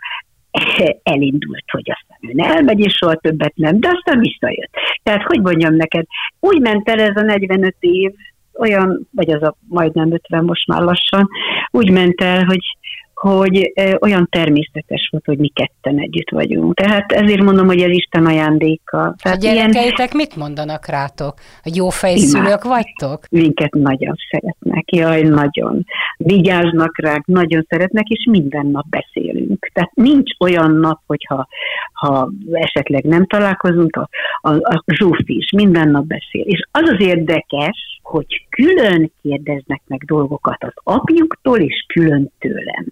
elindult, 1.03 1.65
hogy 1.71 1.91
aztán 1.91 2.19
ő 2.21 2.57
elmegy, 2.57 2.81
és 2.81 2.97
soha 2.97 3.15
többet 3.15 3.57
nem, 3.57 3.81
de 3.81 3.89
aztán 3.89 4.19
visszajött. 4.19 4.71
Tehát, 5.03 5.23
hogy 5.23 5.41
mondjam 5.41 5.75
neked, 5.75 6.07
úgy 6.41 6.61
ment 6.61 6.89
el 6.89 7.01
ez 7.01 7.17
a 7.17 7.21
45 7.21 7.77
év, 7.81 8.13
olyan, 8.59 9.09
vagy 9.13 9.31
az 9.31 9.43
a 9.43 9.57
majdnem 9.69 10.13
50 10.13 10.45
most 10.45 10.67
már 10.67 10.83
lassan, 10.83 11.29
úgy 11.71 11.91
ment 11.91 12.21
el, 12.21 12.45
hogy 12.45 12.76
hogy 13.21 13.73
olyan 14.01 14.29
természetes 14.31 15.09
volt, 15.11 15.25
hogy 15.25 15.39
mi 15.39 15.49
ketten 15.49 15.99
együtt 15.99 16.31
vagyunk. 16.31 16.75
Tehát 16.75 17.13
ezért 17.13 17.43
mondom, 17.43 17.67
hogy 17.67 17.81
ez 17.81 17.91
Isten 17.91 18.27
ajándéka. 18.27 19.15
Tehát 19.23 19.39
a 19.39 19.41
gyerekeitek 19.41 19.97
ilyen... 19.97 20.11
mit 20.13 20.37
mondanak 20.37 20.87
rátok? 20.87 21.35
A 21.63 21.71
jó 21.75 21.89
fejszülők 21.89 22.65
vagytok? 22.65 23.25
Minket 23.31 23.73
nagyon 23.73 24.15
szeretnek, 24.31 24.93
jaj, 24.93 25.23
nagyon. 25.23 25.85
Vigyáznak 26.17 26.99
rá, 26.99 27.23
nagyon 27.25 27.67
szeretnek, 27.69 28.07
és 28.09 28.27
minden 28.31 28.67
nap 28.67 28.85
beszélünk. 28.89 29.71
Tehát 29.73 29.95
nincs 29.95 30.31
olyan 30.39 30.71
nap, 30.71 31.01
hogyha 31.07 31.49
ha 31.93 32.31
esetleg 32.53 33.05
nem 33.05 33.27
találkozunk, 33.27 33.97
a, 33.97 34.09
a, 34.41 34.55
a 34.55 34.83
Zsófi 34.87 35.37
is 35.37 35.51
minden 35.51 35.89
nap 35.89 36.05
beszél. 36.05 36.43
És 36.45 36.69
az 36.71 36.89
az 36.93 37.01
érdekes, 37.01 38.01
hogy 38.03 38.47
külön 38.49 39.13
kérdeznek 39.23 39.83
meg 39.87 40.05
dolgokat 40.05 40.65
az 40.65 40.73
apjuktól, 40.75 41.59
és 41.59 41.85
külön 41.89 42.33
tőlem 42.39 42.87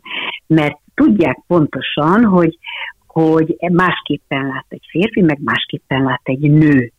mert 0.47 0.79
tudják 0.95 1.41
pontosan, 1.47 2.25
hogy, 2.25 2.59
hogy 3.07 3.57
másképpen 3.73 4.47
lát 4.47 4.67
egy 4.69 4.87
férfi, 4.89 5.21
meg 5.21 5.39
másképpen 5.45 6.03
lát 6.03 6.21
egy 6.23 6.51
nő. 6.51 6.93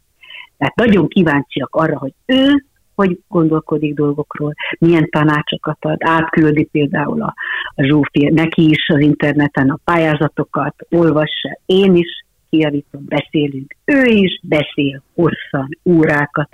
Tehát 0.58 0.76
nagyon 0.76 1.08
kíváncsiak 1.08 1.76
arra, 1.76 1.98
hogy 1.98 2.14
ő 2.26 2.66
hogy 2.96 3.20
gondolkodik 3.28 3.94
dolgokról, 3.94 4.54
milyen 4.80 5.10
tanácsokat 5.10 5.78
ad, 5.80 5.98
átküldi 6.00 6.64
például 6.64 7.22
a, 7.22 7.34
a 7.76 7.84
Zsófi, 7.84 8.30
neki 8.34 8.70
is 8.70 8.90
az 8.90 9.00
interneten 9.00 9.70
a 9.70 9.80
pályázatokat, 9.84 10.76
olvassa, 10.90 11.60
én 11.66 11.96
is 11.96 12.26
kiavítom, 12.50 13.06
beszélünk, 13.06 13.76
ő 13.86 14.04
is 14.06 14.40
beszél 14.44 15.04
hosszan, 15.14 15.80
órákat. 15.84 16.50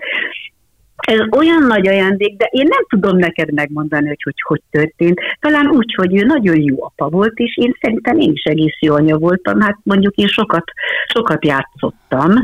Ez 1.07 1.19
olyan 1.31 1.63
nagy 1.63 1.87
ajándék, 1.87 2.37
de 2.37 2.45
én 2.51 2.67
nem 2.69 2.85
tudom 2.89 3.17
neked 3.17 3.53
megmondani, 3.53 4.07
hogy 4.07 4.21
hogy, 4.23 4.41
hogy 4.41 4.61
történt. 4.69 5.19
Talán 5.39 5.67
úgy, 5.67 5.93
hogy 5.93 6.15
ő 6.15 6.25
nagyon 6.25 6.61
jó 6.61 6.83
apa 6.83 7.09
volt, 7.09 7.37
és 7.37 7.57
én 7.57 7.75
szerintem 7.81 8.19
én 8.19 8.31
is 8.31 8.43
egész 8.43 8.79
jó 8.79 8.93
anya 8.93 9.17
voltam. 9.17 9.59
Hát 9.59 9.77
mondjuk 9.83 10.15
én 10.15 10.27
sokat, 10.27 10.63
sokat 11.07 11.45
játszottam, 11.45 12.43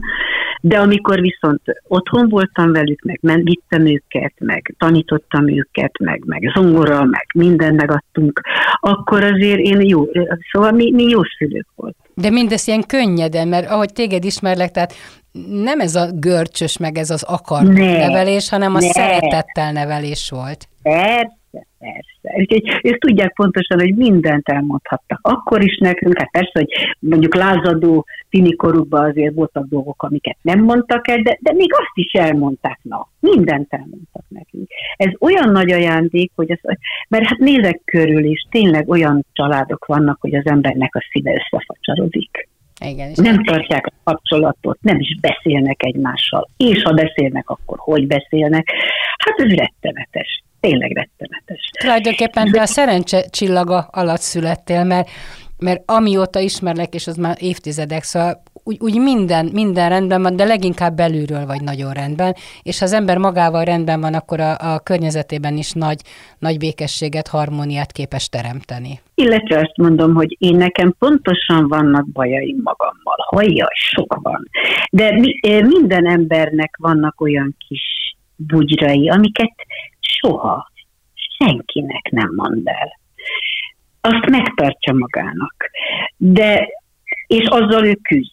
de 0.61 0.79
amikor 0.79 1.21
viszont 1.21 1.61
otthon 1.87 2.29
voltam 2.29 2.71
velük, 2.71 3.01
meg 3.21 3.43
vittem 3.43 3.85
őket, 3.85 4.33
meg 4.39 4.75
tanítottam 4.77 5.47
őket, 5.49 5.99
meg, 5.99 6.23
meg 6.25 6.51
zongora, 6.55 7.03
meg 7.03 7.25
mindent 7.33 7.75
megadtunk, 7.75 8.41
akkor 8.79 9.23
azért 9.23 9.59
én 9.59 9.81
jó, 9.81 10.05
szóval 10.51 10.71
mi, 10.71 10.91
mi 10.91 11.03
jó 11.03 11.19
szülők 11.37 11.67
volt. 11.75 11.95
De 12.13 12.29
mindez 12.29 12.67
ilyen 12.67 12.83
könnyeden, 12.87 13.47
mert 13.47 13.69
ahogy 13.69 13.93
téged 13.93 14.23
ismerlek, 14.23 14.71
tehát 14.71 14.93
nem 15.49 15.79
ez 15.79 15.95
a 15.95 16.11
görcsös, 16.11 16.77
meg 16.77 16.97
ez 16.97 17.09
az 17.09 17.23
akar 17.23 17.63
ne, 17.63 18.07
nevelés, 18.07 18.49
hanem 18.49 18.75
a 18.75 18.79
ne. 18.79 18.87
szeretettel 18.87 19.71
nevelés 19.71 20.29
volt. 20.29 20.67
Persze, 20.81 21.67
persze. 21.79 22.39
Úgyhogy 22.39 22.79
ők 22.83 22.97
tudják 22.97 23.33
pontosan, 23.33 23.79
hogy 23.79 23.95
mindent 23.95 24.49
elmondhattak. 24.49 25.19
Akkor 25.21 25.63
is 25.63 25.77
nekünk, 25.77 26.17
hát 26.17 26.31
persze, 26.31 26.51
hogy 26.53 26.67
mondjuk 26.99 27.35
lázadó 27.35 28.05
tinikorukban 28.29 29.09
azért 29.09 29.33
voltak 29.33 29.65
dolgok, 29.67 30.03
amiket 30.03 30.37
nem 30.41 30.59
mondtak 30.59 31.07
el, 31.07 31.17
de, 31.17 31.37
de 31.41 31.53
még 31.53 31.73
azt 31.73 31.93
is 31.93 32.11
elmondták, 32.11 32.79
na, 32.81 33.07
mindent 33.19 33.73
elmondtak 33.73 34.23
nekünk. 34.27 34.67
Ez 34.95 35.11
olyan 35.19 35.49
nagy 35.49 35.71
ajándék, 35.71 36.31
hogy 36.35 36.51
az, 36.51 36.77
mert 37.09 37.25
hát 37.25 37.37
nézek 37.37 37.81
körül 37.85 38.23
is, 38.23 38.45
tényleg 38.49 38.89
olyan 38.89 39.25
családok 39.33 39.85
vannak, 39.85 40.17
hogy 40.21 40.35
az 40.35 40.45
embernek 40.45 40.95
a 40.95 41.03
szíve 41.11 41.31
összefacsarodik. 41.31 42.49
Igen, 42.79 43.11
nem 43.15 43.43
tartják 43.43 43.85
a 43.85 43.91
kapcsolatot, 44.03 44.77
nem 44.81 44.99
is 44.99 45.17
beszélnek 45.19 45.83
egymással. 45.83 46.49
És 46.57 46.81
ha 46.83 46.93
beszélnek, 46.93 47.49
akkor 47.49 47.77
hogy 47.79 48.07
beszélnek? 48.07 48.71
Hát 49.17 49.39
ez 49.39 49.55
rettenetes. 49.55 50.43
tényleg 50.59 50.91
rettenetes. 50.91 51.69
Tulajdonképpen 51.79 52.51
te 52.51 52.61
a 52.61 52.65
szerencse 52.65 53.21
csillaga 53.29 53.87
alatt 53.91 54.21
születtél, 54.21 54.83
mert, 54.83 55.09
mert 55.57 55.81
amióta 55.85 56.39
ismerlek, 56.39 56.93
és 56.93 57.07
az 57.07 57.15
már 57.15 57.35
évtizedek, 57.39 58.03
szóval 58.03 58.43
úgy, 58.67 58.77
úgy 58.79 58.99
minden, 59.01 59.49
minden 59.53 59.89
rendben 59.89 60.21
van, 60.21 60.35
de 60.35 60.45
leginkább 60.45 60.95
belülről 60.95 61.45
vagy 61.45 61.61
nagyon 61.61 61.93
rendben, 61.93 62.33
és 62.63 62.79
ha 62.79 62.85
az 62.85 62.93
ember 62.93 63.17
magával 63.17 63.63
rendben 63.63 64.01
van, 64.01 64.13
akkor 64.13 64.39
a, 64.39 64.73
a 64.73 64.79
környezetében 64.79 65.57
is 65.57 65.71
nagy, 65.71 66.01
nagy 66.39 66.57
békességet, 66.57 67.27
harmóniát 67.27 67.91
képes 67.91 68.29
teremteni. 68.29 68.99
Illetve 69.15 69.59
azt 69.59 69.77
mondom, 69.77 70.13
hogy 70.13 70.35
én 70.39 70.55
nekem 70.55 70.95
pontosan 70.99 71.67
vannak 71.67 72.11
bajaim 72.11 72.59
magammal. 72.63 73.17
Hajjaj, 73.17 73.73
sok 73.73 74.19
van. 74.21 74.49
De 74.91 75.11
mi, 75.11 75.39
minden 75.61 76.09
embernek 76.09 76.77
vannak 76.79 77.21
olyan 77.21 77.55
kis 77.67 78.15
bugyrai, 78.35 79.09
amiket 79.09 79.53
soha 79.99 80.71
senkinek 81.37 82.09
nem 82.11 82.29
mond 82.35 82.67
el. 82.67 82.99
Azt 84.01 84.29
megtartja 84.29 84.93
magának. 84.93 85.55
De, 86.17 86.67
és 87.27 87.45
azzal 87.47 87.85
ő 87.85 87.99
küzd. 88.01 88.31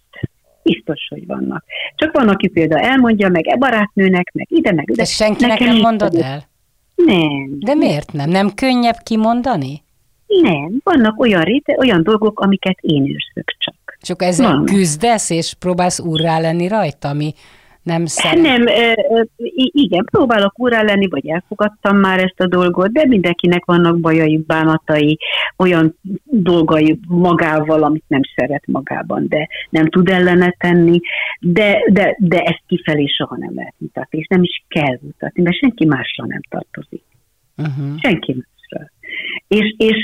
Biztos, 0.62 1.06
hogy 1.08 1.26
vannak. 1.26 1.64
Csak 1.94 2.12
van, 2.12 2.28
aki 2.28 2.48
például 2.48 2.82
elmondja 2.82 3.28
meg 3.28 3.46
e 3.46 3.56
barátnőnek, 3.56 4.30
meg 4.32 4.46
ide, 4.50 4.72
meg 4.72 4.90
ide. 4.90 5.02
De 5.02 5.08
senkinek 5.08 5.58
nem 5.58 5.76
mondod 5.76 6.14
el? 6.14 6.48
Nem. 6.94 7.58
De 7.58 7.74
miért 7.74 8.12
nem? 8.12 8.30
Nem 8.30 8.54
könnyebb 8.54 8.96
kimondani? 9.02 9.82
Nem. 10.26 10.80
Vannak 10.84 11.20
olyan, 11.20 11.42
réte, 11.42 11.76
olyan 11.78 12.02
dolgok, 12.02 12.40
amiket 12.40 12.78
én 12.80 13.02
őrzök 13.02 13.56
csak. 13.58 13.74
Csak 14.00 14.22
ezzel 14.22 14.52
Van. 14.52 14.64
küzdesz, 14.64 15.30
és 15.30 15.54
próbálsz 15.58 16.00
úrrá 16.00 16.38
lenni 16.38 16.68
rajta, 16.68 17.08
ami 17.08 17.34
nem 17.84 18.06
szeret. 18.06 18.42
Nem, 18.42 18.64
igen, 19.72 20.04
próbálok 20.04 20.58
úrá 20.58 20.82
lenni, 20.82 21.08
vagy 21.08 21.26
elfogadtam 21.26 21.96
már 21.96 22.18
ezt 22.18 22.40
a 22.40 22.46
dolgot, 22.46 22.92
de 22.92 23.06
mindenkinek 23.06 23.64
vannak 23.64 24.00
bajai, 24.00 24.36
bánatai, 24.46 25.18
olyan 25.56 25.98
dolgai 26.24 26.98
magával, 27.08 27.82
amit 27.82 28.04
nem 28.06 28.20
szeret 28.36 28.66
magában, 28.66 29.26
de 29.28 29.48
nem 29.70 29.86
tud 29.86 30.08
ellene 30.08 30.54
tenni, 30.58 31.00
de, 31.40 31.84
de, 31.88 32.16
de 32.18 32.38
ezt 32.38 32.62
kifelé 32.66 33.06
soha 33.06 33.36
nem 33.36 33.54
lehet 33.54 33.74
mutatni, 33.78 34.18
és 34.18 34.26
nem 34.26 34.42
is 34.42 34.64
kell 34.68 34.98
mutatni, 35.00 35.42
mert 35.42 35.58
senki 35.58 35.84
másra 35.84 36.26
nem 36.26 36.40
tartozik. 36.48 37.02
Uh-huh. 37.56 37.98
Senki 38.00 38.44
és, 39.48 39.74
és 39.76 40.00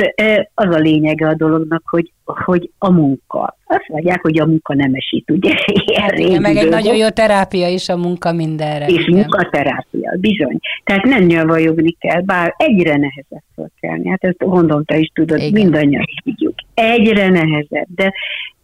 az 0.54 0.74
a 0.74 0.78
lényege 0.78 1.28
a 1.28 1.34
dolognak, 1.34 1.82
hogy, 1.84 2.12
hogy 2.24 2.70
a 2.78 2.90
munka. 2.90 3.56
Azt 3.66 3.88
mondják, 3.88 4.22
hogy 4.22 4.40
a 4.40 4.46
munka 4.46 4.74
nemesít, 4.74 5.30
ugye? 5.30 5.54
Hát, 6.00 6.18
igen, 6.18 6.40
meg 6.40 6.56
egy 6.56 6.68
nagyon 6.68 6.96
jó 6.96 7.08
terápia 7.08 7.68
is 7.68 7.88
a 7.88 7.96
munka 7.96 8.32
mindenre. 8.32 8.86
És 8.86 9.06
igen. 9.06 9.18
munkaterápia, 9.18 10.14
bizony. 10.20 10.58
Tehát 10.84 11.04
nem 11.04 11.24
nyavajogni 11.24 11.96
kell, 11.98 12.20
bár 12.20 12.54
egyre 12.56 12.96
nehezebb 12.96 13.42
felkelni. 13.54 14.08
Hát 14.08 14.24
ezt 14.24 14.38
gondolom, 14.38 14.84
te 14.84 14.98
is 14.98 15.10
tudod, 15.14 15.38
igen. 15.38 15.52
mindannyian 15.52 16.04
tudjuk. 16.24 16.54
Egyre 16.74 17.28
nehezebb. 17.28 17.86
De 17.94 18.12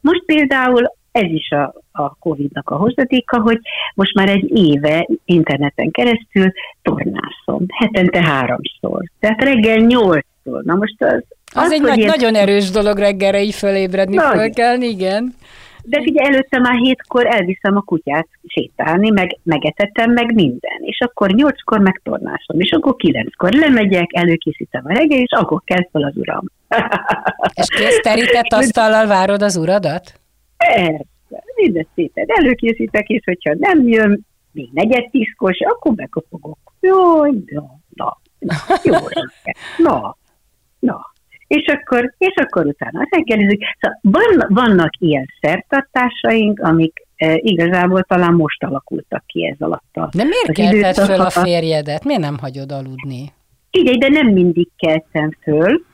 most 0.00 0.24
például 0.26 0.92
ez 1.16 1.30
is 1.30 1.50
a, 1.50 1.74
a 1.92 2.14
Covid-nak 2.14 2.70
a 2.70 2.76
hozadéka, 2.76 3.40
hogy 3.40 3.58
most 3.94 4.14
már 4.14 4.28
egy 4.28 4.50
éve 4.54 5.08
interneten 5.24 5.90
keresztül 5.90 6.52
tornászom, 6.82 7.66
hetente 7.68 8.22
háromszor. 8.22 9.02
Tehát 9.20 9.42
reggel 9.42 9.76
nyolcszor. 9.76 10.62
Na 10.62 10.74
most 10.74 11.02
az... 11.02 11.24
Az, 11.54 11.62
az 11.64 11.72
egy 11.72 11.80
nagy, 11.80 11.98
ilyen... 11.98 12.10
nagyon 12.16 12.34
erős 12.34 12.70
dolog 12.70 12.98
reggelre 12.98 13.42
így 13.42 13.54
fölébredni, 13.54 14.18
fölkelni, 14.18 14.86
igen. 14.86 15.34
De 15.82 15.98
ugye 15.98 16.22
előtte 16.22 16.58
már 16.58 16.74
hétkor 16.74 17.26
elviszem 17.26 17.76
a 17.76 17.80
kutyát 17.80 18.28
sétálni, 18.46 19.10
meg 19.10 19.38
megetetem, 19.42 20.12
meg 20.12 20.34
minden. 20.34 20.78
És 20.80 20.98
akkor 21.00 21.30
nyolckor 21.30 21.78
megtornásom, 21.78 22.60
és 22.60 22.70
akkor 22.72 22.96
kilenckor 22.96 23.52
lemegyek, 23.52 24.10
előkészítem 24.12 24.82
a 24.84 24.92
reggel, 24.92 25.18
és 25.18 25.30
akkor 25.30 25.60
kell 25.64 25.88
fel 25.92 26.02
az 26.02 26.16
uram. 26.16 26.44
És 27.54 27.68
kész 27.68 28.00
terített 28.00 28.52
asztallal 28.52 29.06
várod 29.06 29.42
az 29.42 29.56
uradat? 29.56 30.20
Persze, 30.56 31.44
minden 31.54 31.86
szépen 31.94 32.24
előkészítek, 32.28 33.08
és 33.08 33.22
hogyha 33.24 33.54
nem 33.58 33.88
jön, 33.88 34.26
még 34.52 34.68
negyed 34.72 35.10
tízkor, 35.10 35.56
akkor 35.58 35.94
bekopogok. 35.94 36.58
Jó, 36.80 37.24
na, 37.24 37.78
na, 37.88 38.16
jó, 38.82 38.96
na, 39.76 40.16
na. 40.78 41.14
És 41.46 41.66
akkor, 41.66 42.14
és 42.18 42.34
akkor 42.34 42.66
utána 42.66 43.06
reggelizik. 43.10 43.64
Szóval 43.80 44.22
van, 44.22 44.46
vannak 44.48 44.90
ilyen 44.98 45.26
szertartásaink, 45.40 46.60
amik 46.60 47.06
e, 47.16 47.34
igazából 47.36 48.02
talán 48.02 48.34
most 48.34 48.62
alakultak 48.62 49.26
ki 49.26 49.46
ez 49.46 49.60
alatt 49.60 49.96
a 49.96 50.08
De 50.16 50.24
miért 50.24 50.52
kelted 50.52 51.04
föl 51.04 51.20
a 51.20 51.30
férjedet? 51.30 52.04
Miért 52.04 52.20
nem 52.20 52.38
hagyod 52.38 52.72
aludni? 52.72 53.32
Igen, 53.70 53.98
de 53.98 54.08
nem 54.08 54.26
mindig 54.26 54.68
keltem 54.76 55.30
föl, 55.42 55.84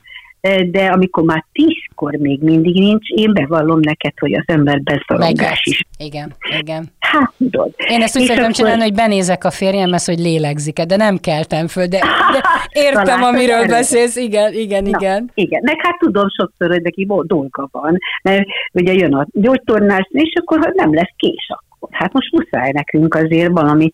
de 0.71 0.85
amikor 0.85 1.23
már 1.23 1.45
tízkor 1.51 2.13
még 2.13 2.41
mindig 2.41 2.73
nincs, 2.73 3.09
én 3.09 3.33
bevallom 3.33 3.79
neked, 3.79 4.11
hogy 4.19 4.33
az 4.33 4.43
ember 4.45 4.81
beszorongás 4.81 5.61
is. 5.65 5.81
Igen, 5.97 6.33
igen. 6.59 6.91
Hát 6.99 7.33
tudod. 7.37 7.73
Én 7.89 8.01
ezt 8.01 8.17
úgy 8.17 8.23
szeretem 8.23 8.43
akkor... 8.43 8.55
csinálni, 8.55 8.81
hogy 8.81 8.93
benézek 8.93 9.43
a 9.43 9.51
férjemhez, 9.51 10.05
hogy 10.05 10.19
lélegzik 10.19 10.79
-e, 10.79 10.85
de 10.85 10.95
nem 10.95 11.17
keltem 11.17 11.67
föl, 11.67 11.85
de, 11.85 11.99
de 12.31 12.41
értem, 12.81 13.03
Talán 13.03 13.23
amiről 13.23 13.55
erőt. 13.55 13.69
beszélsz, 13.69 14.15
igen, 14.15 14.53
igen, 14.53 14.83
Na, 14.83 14.89
igen. 14.89 15.31
Igen, 15.33 15.61
meg 15.65 15.75
hát 15.81 15.97
tudom 15.99 16.29
sokszor, 16.29 16.67
hogy 16.67 16.81
neki 16.81 17.07
dolga 17.23 17.69
van, 17.71 17.97
mert 18.23 18.45
ugye 18.73 18.93
jön 18.93 19.13
a 19.13 19.27
gyógytornás, 19.31 20.07
és 20.11 20.33
akkor 20.41 20.71
nem 20.73 20.93
lesz 20.93 21.13
kés 21.17 21.47
akkor. 21.49 21.89
Hát 21.91 22.13
most 22.13 22.31
muszáj 22.31 22.71
nekünk 22.71 23.15
azért 23.15 23.51
valami, 23.51 23.89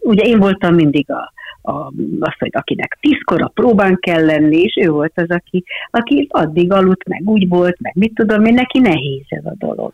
ugye 0.00 0.22
én 0.22 0.38
voltam 0.38 0.74
mindig 0.74 1.10
a 1.10 1.32
a, 1.62 1.92
azt, 2.20 2.38
hogy 2.38 2.50
akinek 2.52 2.98
tízkor 3.00 3.42
a 3.42 3.50
próbán 3.54 3.98
kell 4.00 4.24
lenni, 4.24 4.60
és 4.60 4.76
ő 4.80 4.88
volt 4.88 5.12
az, 5.14 5.28
aki, 5.28 5.64
aki 5.90 6.26
addig 6.30 6.72
aludt, 6.72 7.08
meg 7.08 7.22
úgy 7.24 7.48
volt, 7.48 7.76
meg 7.80 7.92
mit 7.94 8.14
tudom 8.14 8.44
én, 8.44 8.54
neki 8.54 8.78
nehéz 8.78 9.24
ez 9.28 9.44
a 9.44 9.54
dolog. 9.58 9.92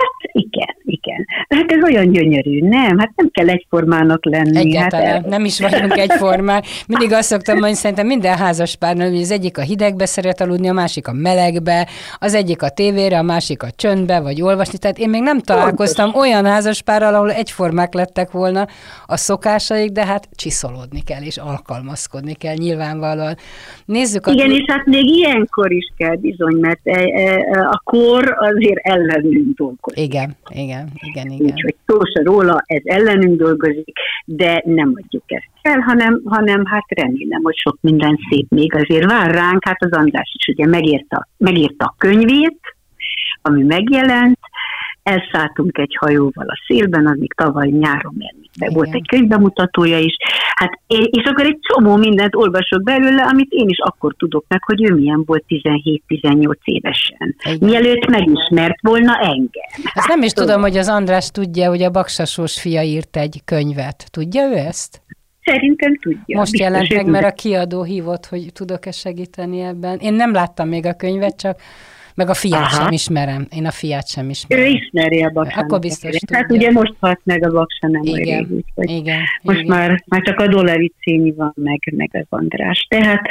Hát 0.00 0.32
igen, 0.32 0.76
igen. 0.84 1.26
Hát 1.48 1.72
ez 1.72 1.82
olyan 1.82 2.10
gyönyörű, 2.10 2.60
nem? 2.60 2.98
Hát 2.98 3.12
nem 3.16 3.30
kell 3.30 3.48
egyformának 3.48 4.24
lenni. 4.24 4.56
Egyáltalán, 4.56 5.12
hát, 5.12 5.26
nem 5.26 5.44
is 5.44 5.60
vagyunk 5.60 5.96
egyformák. 5.98 6.64
Mindig 6.86 7.12
azt 7.12 7.28
szoktam 7.28 7.54
mondani, 7.54 7.74
szerintem 7.74 8.06
minden 8.06 8.36
házas 8.36 8.76
párnál, 8.76 9.10
hogy 9.10 9.20
az 9.20 9.30
egyik 9.30 9.58
a 9.58 9.62
hidegbe 9.62 10.06
szeret 10.06 10.40
aludni, 10.40 10.68
a 10.68 10.72
másik 10.72 11.08
a 11.08 11.12
melegbe, 11.12 11.88
az 12.18 12.34
egyik 12.34 12.62
a 12.62 12.68
tévére, 12.68 13.18
a 13.18 13.22
másik 13.22 13.62
a 13.62 13.70
csöndbe, 13.76 14.20
vagy 14.20 14.42
olvasni. 14.42 14.78
Tehát 14.78 14.98
én 14.98 15.08
még 15.08 15.22
nem 15.22 15.40
találkoztam 15.40 16.04
Pontos. 16.04 16.28
olyan 16.28 16.46
házaspárral, 16.46 17.14
ahol 17.14 17.32
egyformák 17.32 17.94
lettek 17.94 18.30
volna 18.30 18.66
a 19.06 19.16
szokásaik, 19.16 19.90
de 19.90 20.06
hát 20.06 20.28
csiszolódni 20.34 20.99
kell, 21.04 21.22
és 21.22 21.36
alkalmazkodni 21.36 22.34
kell 22.34 22.54
nyilvánvalóan. 22.54 23.34
Nézzük 23.84 24.26
a... 24.26 24.32
Igen, 24.32 24.50
és 24.50 24.64
hát 24.66 24.84
még 24.86 25.04
ilyenkor 25.04 25.72
is 25.72 25.92
kell 25.96 26.16
bizony, 26.16 26.56
mert 26.56 26.80
e, 26.82 27.00
e, 27.00 27.68
a 27.70 27.80
kor 27.84 28.36
azért 28.38 28.78
ellenünk 28.82 29.56
dolgozik. 29.56 30.04
Igen, 30.04 30.36
igen, 30.48 30.88
igen, 31.00 31.30
igen. 31.30 31.52
Úgyhogy 31.52 31.74
szó 31.86 31.98
se 32.14 32.22
róla, 32.22 32.62
ez 32.66 32.82
ellenünk 32.84 33.38
dolgozik, 33.38 33.92
de 34.24 34.62
nem 34.64 34.92
adjuk 34.94 35.24
ezt 35.26 35.48
el, 35.62 35.78
hanem, 35.78 36.22
hanem 36.24 36.64
hát 36.64 36.84
remélem, 36.88 37.40
hogy 37.42 37.56
sok 37.56 37.78
minden 37.80 38.18
szép 38.30 38.46
még 38.48 38.74
azért 38.74 39.10
vár 39.10 39.34
ránk. 39.34 39.64
Hát 39.64 39.82
az 39.82 39.92
András 39.92 40.36
is 40.38 40.54
ugye 40.54 40.66
megírta, 40.66 41.28
megírta 41.36 41.84
a 41.84 41.94
könyvét, 41.98 42.60
ami 43.42 43.62
megjelent, 43.62 44.38
elszálltunk 45.02 45.78
egy 45.78 45.96
hajóval 45.98 46.46
a 46.46 46.62
szélben, 46.66 47.06
az 47.06 47.18
még 47.18 47.32
tavaly 47.32 47.68
nyáron, 47.68 48.14
mert 48.58 48.74
volt 48.74 48.94
egy 48.94 49.06
könyvbemutatója 49.08 49.98
is, 49.98 50.16
hát, 50.54 50.80
és 50.86 51.24
akkor 51.24 51.44
egy 51.44 51.58
csomó 51.60 51.96
mindent 51.96 52.34
olvasok 52.34 52.82
belőle, 52.82 53.22
amit 53.22 53.50
én 53.50 53.68
is 53.68 53.78
akkor 53.78 54.14
tudok 54.18 54.44
meg, 54.48 54.64
hogy 54.64 54.82
ő 54.82 54.94
milyen 54.94 55.22
volt 55.26 55.44
17-18 55.48 56.52
évesen. 56.64 57.36
Igen. 57.44 57.68
Mielőtt 57.68 58.06
megismert 58.06 58.80
volna 58.80 59.18
engem. 59.18 59.70
Ezt 59.94 60.08
nem 60.08 60.22
is 60.22 60.32
tudom, 60.32 60.60
hogy 60.60 60.76
az 60.76 60.88
András 60.88 61.30
tudja, 61.30 61.68
hogy 61.68 61.82
a 61.82 61.90
Baksasós 61.90 62.60
fia 62.60 62.82
írt 62.82 63.16
egy 63.16 63.40
könyvet. 63.44 64.04
Tudja 64.10 64.48
ő 64.48 64.54
ezt? 64.54 65.02
Szerintem 65.44 65.98
tudja. 65.98 66.38
Most 66.38 66.50
Biztos 66.50 66.70
jelent 66.70 66.94
meg, 66.94 67.06
mert 67.06 67.24
a 67.24 67.32
kiadó 67.32 67.82
hívott, 67.82 68.26
hogy 68.26 68.52
tudok-e 68.52 68.90
segíteni 68.90 69.60
ebben. 69.60 69.98
Én 69.98 70.14
nem 70.14 70.32
láttam 70.32 70.68
még 70.68 70.86
a 70.86 70.94
könyvet, 70.94 71.36
csak 71.36 71.60
meg 72.14 72.28
a 72.28 72.34
fiát 72.34 72.60
Aha. 72.60 72.82
sem 72.82 72.92
ismerem. 72.92 73.46
Én 73.56 73.66
a 73.66 73.70
fiát 73.70 74.08
sem 74.08 74.30
ismerem. 74.30 74.64
Ő 74.64 74.68
ismeri 74.68 75.22
a 75.22 75.30
baksának. 75.30 75.64
Akkor 75.64 75.78
biztos 75.78 76.16
tudja. 76.16 76.36
Hát 76.36 76.52
ugye 76.52 76.70
most 76.70 76.94
halt 77.00 77.20
meg 77.24 77.44
a 77.44 77.50
baksa 77.50 77.88
nem 77.88 78.02
igen, 78.02 78.38
rég, 78.38 78.50
úgyhogy 78.50 78.90
igen, 78.96 79.20
most 79.42 79.60
igen. 79.60 79.76
Már, 79.76 80.02
már 80.06 80.22
csak 80.22 80.38
a 80.40 80.46
Dolari 80.46 80.92
Céni 81.00 81.32
van 81.32 81.52
meg, 81.56 81.80
meg 81.96 82.10
az 82.12 82.26
András. 82.28 82.86
Tehát 82.88 83.28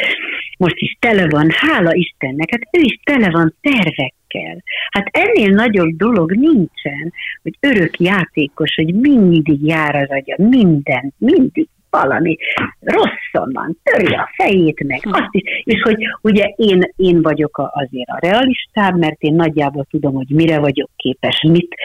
most 0.57 0.75
is 0.77 0.97
tele 0.99 1.27
van, 1.27 1.49
hála 1.49 1.93
Istennek, 1.93 2.49
hát 2.51 2.61
ő 2.71 2.81
is 2.81 2.99
tele 3.03 3.29
van 3.29 3.55
tervekkel. 3.61 4.63
Hát 4.91 5.07
ennél 5.11 5.49
nagyobb 5.49 5.95
dolog 5.95 6.31
nincsen, 6.31 7.13
hogy 7.41 7.57
örök 7.59 7.99
játékos, 7.99 8.75
hogy 8.75 8.93
mindig 8.93 9.65
jár 9.65 9.95
az 9.95 10.09
agya, 10.09 10.35
minden, 10.37 11.13
mindig 11.17 11.67
valami 11.89 12.37
rosszon 12.79 13.49
van, 13.53 13.77
törje 13.83 14.17
a 14.17 14.29
fejét 14.35 14.83
meg, 14.87 15.01
hm. 15.01 15.13
azt 15.13 15.29
is, 15.31 15.63
és 15.63 15.81
hogy 15.81 15.97
ugye 16.21 16.45
én, 16.55 16.81
én 16.95 17.21
vagyok 17.21 17.57
a, 17.57 17.71
azért 17.73 18.09
a 18.09 18.19
realistább, 18.21 18.97
mert 18.97 19.21
én 19.21 19.33
nagyjából 19.33 19.85
tudom, 19.89 20.13
hogy 20.13 20.29
mire 20.29 20.59
vagyok 20.59 20.89
képes, 20.95 21.41
mit, 21.49 21.75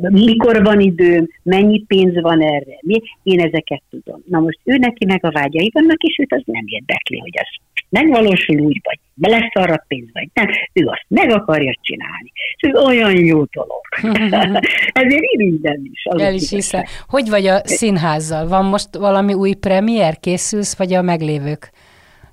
mikor 0.00 0.62
van 0.62 0.80
időm, 0.80 1.28
mennyi 1.42 1.84
pénz 1.86 2.20
van 2.20 2.42
erre, 2.42 2.78
mi, 2.80 3.02
én 3.22 3.40
ezeket 3.40 3.82
tudom. 3.90 4.22
Na 4.26 4.38
most 4.38 4.58
ő 4.64 4.76
neki 4.76 5.04
meg 5.04 5.24
a 5.24 5.30
vágyai 5.30 5.70
vannak, 5.74 6.02
és 6.02 6.18
őt 6.18 6.32
az 6.32 6.42
nem 6.44 6.64
érdekli, 6.66 7.18
hogy 7.18 7.34
az 7.34 7.46
megvalósul 7.88 8.58
úgy, 8.60 8.80
vagy 8.82 8.98
lesz 9.30 9.50
arra 9.52 9.84
pénz, 9.88 10.08
vagy 10.12 10.28
nem, 10.32 10.46
ő 10.72 10.86
azt 10.86 11.04
meg 11.08 11.30
akarja 11.30 11.74
csinálni. 11.82 12.32
És 12.56 12.68
ez 12.68 12.82
olyan 12.82 13.24
jó 13.24 13.44
dolog. 13.44 13.82
Ezért 15.02 15.22
irigyem 15.22 15.80
is. 15.92 16.02
El 16.02 16.34
is 16.34 16.50
hiszem. 16.50 16.82
Hogy 17.06 17.28
vagy 17.28 17.46
a 17.46 17.60
színházzal? 17.64 18.48
Van 18.48 18.64
most 18.64 18.96
valami 18.96 19.34
új 19.34 19.52
premier? 19.54 20.18
Készülsz, 20.20 20.76
vagy 20.76 20.92
a 20.92 21.02
meglévők 21.02 21.70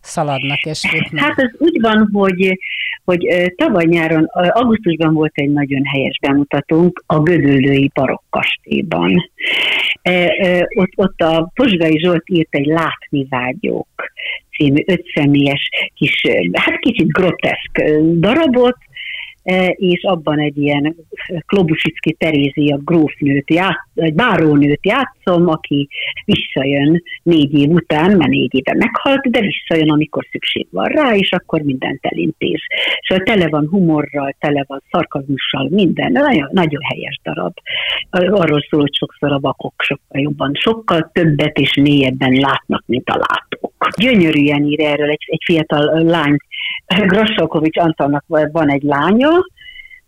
szaladnak 0.02 0.62
és 0.64 0.82
futnak? 0.90 1.26
Hát 1.26 1.40
ez 1.40 1.50
úgy 1.58 1.82
van, 1.82 2.10
hogy 2.14 2.58
hogy 3.06 3.54
tavaly 3.56 3.86
nyáron, 3.86 4.24
augusztusban 4.34 5.14
volt 5.14 5.32
egy 5.34 5.50
nagyon 5.50 5.86
helyes 5.86 6.20
bemutatónk 6.22 7.04
a 7.06 7.20
Gödöllői 7.20 7.92
Barokkastélyban. 7.94 9.32
Ott, 10.76 10.92
ott 10.96 11.22
a 11.22 11.52
Pozsgai 11.54 12.00
Zsolt 12.00 12.24
írt 12.26 12.56
egy 12.56 12.66
Látni 12.66 13.26
vágyók 13.30 14.14
című 14.58 14.84
ötszemélyes 14.86 15.70
kis, 15.96 16.22
hát 16.54 16.80
kicsit 16.80 17.08
groteszk 17.08 17.82
darabot, 18.20 18.78
és 19.76 20.04
abban 20.04 20.40
egy 20.40 20.58
ilyen 20.58 20.96
Klobusicki 21.46 22.14
Terézia 22.14 22.78
grófnőt, 22.78 23.50
ját, 23.54 23.88
egy 23.96 24.14
bárónőt 24.14 24.86
játszom, 24.86 25.48
aki 25.48 25.88
visszajön 26.26 27.04
négy 27.24 27.54
év 27.54 27.70
után, 27.70 28.18
mert 28.18 28.30
négy 28.30 28.56
éve 28.56 28.74
meghalt, 28.74 29.30
de 29.30 29.40
visszajön, 29.42 29.90
amikor 29.90 30.28
szükség 30.32 30.68
van 30.72 30.86
rá, 30.86 31.16
és 31.16 31.32
akkor 31.32 31.62
mindent 31.62 32.00
elintéz. 32.02 32.60
Szóval 33.08 33.24
tele 33.24 33.50
van 33.50 33.68
humorral, 33.68 34.36
tele 34.40 34.64
van 34.68 34.84
szarkazmussal, 34.92 35.68
minden. 35.70 36.12
Nagyon, 36.12 36.50
nagyon 36.52 36.82
helyes 36.82 37.20
darab. 37.24 37.54
Arról 38.10 38.66
szól, 38.70 38.82
hogy 38.82 38.96
sokszor 38.96 39.32
a 39.32 39.40
vakok 39.40 39.74
sokkal 39.78 40.22
jobban, 40.22 40.52
sokkal 40.54 41.10
többet 41.14 41.58
és 41.58 41.74
mélyebben 41.76 42.34
látnak, 42.34 42.84
mint 42.86 43.10
a 43.10 43.18
látók. 43.18 43.74
Gyönyörűen 43.98 44.64
ír 44.64 44.80
erről 44.80 45.10
egy, 45.10 45.24
egy 45.26 45.42
fiatal 45.46 46.04
lány 46.04 46.38
Grassalkovics 46.88 47.78
Antalnak 47.78 48.24
van 48.52 48.72
egy 48.72 48.84
lánya, 48.84 49.30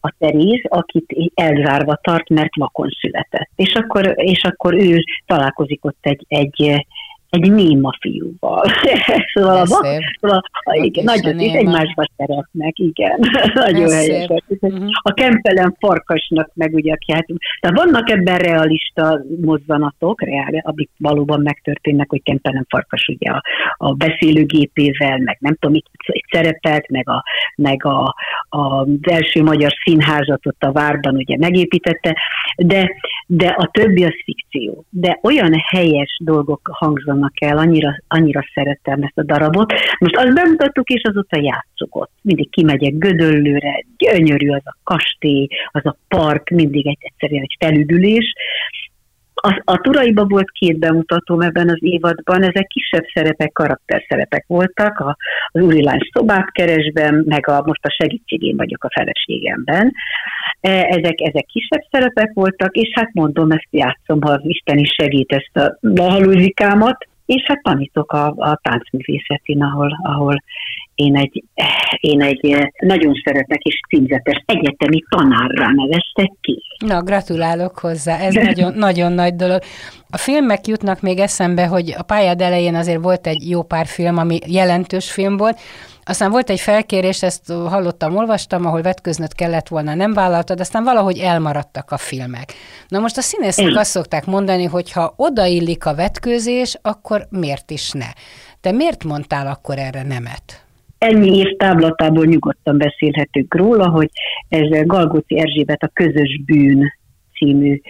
a 0.01 0.13
Teréz, 0.17 0.61
akit 0.63 1.31
elzárva 1.33 1.95
tart, 1.95 2.29
mert 2.29 2.55
vakon 2.55 2.89
született. 2.99 3.49
És 3.55 3.73
akkor, 3.73 4.13
és 4.15 4.43
akkor 4.43 4.73
ő 4.73 5.03
találkozik 5.25 5.85
ott 5.85 5.97
egy, 6.01 6.25
egy 6.27 6.85
egy 7.29 7.51
néma 7.51 7.91
fiúval. 7.99 8.63
szóval, 9.33 9.57
a, 9.57 9.65
szóval 9.65 10.41
a, 10.63 10.75
igen, 10.75 11.03
nagyon, 11.03 11.39
és 11.39 11.53
egymásba 11.53 12.09
szeretnek, 12.17 12.79
igen. 12.79 13.19
nagyon 13.53 13.91
helyes. 13.91 14.27
Uh-huh. 14.47 14.87
A 15.01 15.13
kempelen 15.13 15.75
farkasnak 15.79 16.51
meg 16.53 16.73
ugye, 16.73 16.93
aki 16.93 17.11
hát, 17.11 17.25
de 17.61 17.71
vannak 17.71 18.09
ebben 18.09 18.37
realista 18.37 19.21
mozzanatok, 19.41 20.21
reál, 20.21 20.61
amik 20.61 20.89
valóban 20.97 21.41
megtörténnek, 21.41 22.09
hogy 22.09 22.23
kempelen 22.23 22.65
farkas 22.69 23.07
ugye 23.07 23.31
a, 23.31 23.41
a 23.77 23.93
beszélőgépével, 23.93 25.17
meg 25.17 25.37
nem 25.39 25.55
tudom, 25.59 25.75
itt 25.75 25.85
szerepelt, 26.31 26.89
meg, 26.89 27.09
a, 27.09 27.23
meg 27.55 27.85
a, 27.85 28.15
a, 28.49 28.57
az 28.59 28.87
első 29.01 29.43
magyar 29.43 29.71
színházat 29.83 30.45
ott 30.45 30.63
a 30.63 30.71
várban 30.71 31.15
ugye 31.15 31.37
megépítette, 31.37 32.15
de, 32.57 32.91
de 33.27 33.47
a 33.47 33.69
többi 33.71 34.03
az 34.03 34.15
fikció. 34.23 34.85
De 34.89 35.19
olyan 35.23 35.53
helyes 35.69 36.19
dolgok 36.23 36.69
hangzanak 36.73 37.16
mondanak 37.17 37.41
el, 37.41 37.57
annyira, 37.57 37.97
annyira 38.07 38.41
szerettem 38.53 39.01
ezt 39.01 39.17
a 39.17 39.23
darabot. 39.23 39.73
Most 39.99 40.15
azt 40.15 40.33
bemutattuk, 40.33 40.89
és 40.89 41.01
azóta 41.03 41.39
játszok 41.41 41.95
ott. 41.95 42.11
Mindig 42.21 42.49
kimegyek 42.49 42.97
Gödöllőre, 42.97 43.85
gyönyörű 43.97 44.49
az 44.49 44.61
a 44.63 44.77
kastély, 44.83 45.47
az 45.71 45.85
a 45.85 45.97
park, 46.07 46.49
mindig 46.49 46.87
egy 46.87 46.97
egyszerűen 46.99 47.41
egy 47.41 47.55
felüdülés. 47.59 48.33
A, 49.41 49.61
a 49.65 49.77
Turaiba 49.77 50.25
volt 50.25 50.51
két 50.51 50.79
bemutatóm 50.79 51.41
ebben 51.41 51.69
az 51.69 51.77
évadban, 51.79 52.43
ezek 52.43 52.67
kisebb 52.67 53.05
szerepek, 53.13 53.51
karakterszerepek 53.51 54.43
voltak, 54.47 54.99
a, 54.99 55.17
az 55.51 55.61
Lány 55.61 56.09
szobát 56.13 56.51
keresben, 56.51 57.23
meg 57.27 57.47
a, 57.47 57.61
most 57.65 57.85
a 57.85 57.95
segítségén 57.99 58.55
vagyok 58.57 58.83
a 58.83 58.91
feleségemben. 58.93 59.93
E, 60.61 60.69
ezek, 60.71 61.21
ezek 61.21 61.45
kisebb 61.45 61.81
szerepek 61.91 62.31
voltak, 62.33 62.75
és 62.75 62.89
hát 62.93 63.13
mondom, 63.13 63.51
ezt 63.51 63.67
játszom, 63.69 64.21
ha 64.21 64.39
Isten 64.41 64.77
is 64.77 64.93
segít 64.97 65.31
ezt 65.31 65.65
a 65.65 65.77
lahalúzikámat, 65.81 67.07
és 67.25 67.43
hát 67.47 67.61
tanítok 67.61 68.11
a, 68.11 68.25
a 68.25 68.59
táncművészetén, 68.61 69.63
ahol, 69.63 69.99
ahol 70.03 70.41
én 70.97 71.15
egy, 71.15 71.43
én 71.99 72.21
egy 72.21 72.51
eh, 72.51 72.67
nagyon 72.79 73.13
szeretnek 73.23 73.61
és 73.61 73.79
címzetes 73.89 74.43
egyetemi 74.45 75.03
tanárra 75.09 75.71
neveztek 75.71 76.31
ki. 76.41 76.61
Na, 76.85 77.01
gratulálok 77.01 77.79
hozzá, 77.79 78.17
ez 78.17 78.33
nagyon, 78.33 78.73
nagyon 78.87 79.11
nagy 79.11 79.35
dolog. 79.35 79.61
A 80.09 80.17
filmek 80.17 80.67
jutnak 80.67 81.01
még 81.01 81.19
eszembe, 81.19 81.65
hogy 81.65 81.95
a 81.97 82.03
pályád 82.03 82.41
elején 82.41 82.75
azért 82.75 83.01
volt 83.01 83.27
egy 83.27 83.49
jó 83.49 83.63
pár 83.63 83.85
film, 83.85 84.17
ami 84.17 84.39
jelentős 84.45 85.11
film 85.11 85.37
volt, 85.37 85.59
aztán 86.03 86.31
volt 86.31 86.49
egy 86.49 86.59
felkérés, 86.59 87.23
ezt 87.23 87.51
hallottam, 87.51 88.15
olvastam, 88.15 88.65
ahol 88.65 88.81
vetköznöt 88.81 89.33
kellett 89.33 89.67
volna, 89.67 89.93
nem 89.93 90.13
vállaltad, 90.13 90.59
aztán 90.59 90.83
valahogy 90.83 91.17
elmaradtak 91.17 91.91
a 91.91 91.97
filmek. 91.97 92.53
Na 92.87 92.99
most 92.99 93.17
a 93.17 93.21
színészek 93.21 93.75
azt 93.75 93.89
szokták 93.89 94.25
mondani, 94.25 94.63
hogy 94.63 94.91
ha 94.91 95.13
odaillik 95.15 95.85
a 95.85 95.95
vetkőzés, 95.95 96.77
akkor 96.81 97.27
miért 97.29 97.71
is 97.71 97.91
ne? 97.91 98.07
Te 98.61 98.71
miért 98.71 99.03
mondtál 99.03 99.47
akkor 99.47 99.77
erre 99.77 100.03
nemet? 100.03 100.66
Ennyi 100.97 101.37
év 101.37 101.55
táblatából 101.57 102.25
nyugodtan 102.25 102.77
beszélhetünk 102.77 103.55
róla, 103.55 103.89
hogy 103.89 104.09
ez 104.49 104.85
Galgóci 104.85 105.39
Erzsébet 105.39 105.83
a 105.83 105.91
Közös 105.93 106.41
Bűn 106.45 106.93
című 107.37 107.81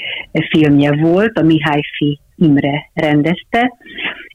filmje 0.49 0.95
volt, 0.95 1.37
a 1.37 1.43
Mihály 1.43 1.81
Fi 1.97 2.19
Imre 2.35 2.89
rendezte, 2.93 3.73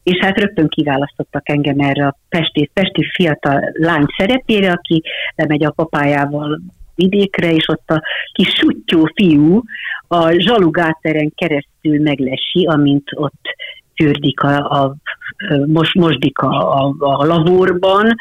és 0.03 0.19
hát 0.21 0.39
rögtön 0.39 0.69
kiválasztottak 0.69 1.49
engem 1.49 1.79
erre 1.79 2.07
a 2.07 2.17
pesti, 2.29 2.71
pesti 2.73 3.05
fiatal 3.15 3.71
lány 3.73 4.05
szerepére, 4.17 4.71
aki 4.71 5.03
lemegy 5.35 5.65
a 5.65 5.71
papájával 5.71 6.61
vidékre, 6.95 7.53
és 7.53 7.69
ott 7.69 7.91
a 7.91 8.03
kis 8.33 8.49
sutyó 8.49 9.09
fiú 9.15 9.63
a 10.09 10.31
zsalugáteren 10.31 11.33
keresztül 11.35 12.03
meglesi, 12.03 12.67
amint 12.67 13.09
ott 13.15 13.55
fürdik 13.95 14.41
a, 14.41 14.57
a 14.57 14.95
most 15.67 15.95
mosdik 15.95 16.39
a, 16.39 16.83
a, 16.83 16.95
a 16.99 17.25
lavorban, 17.25 18.15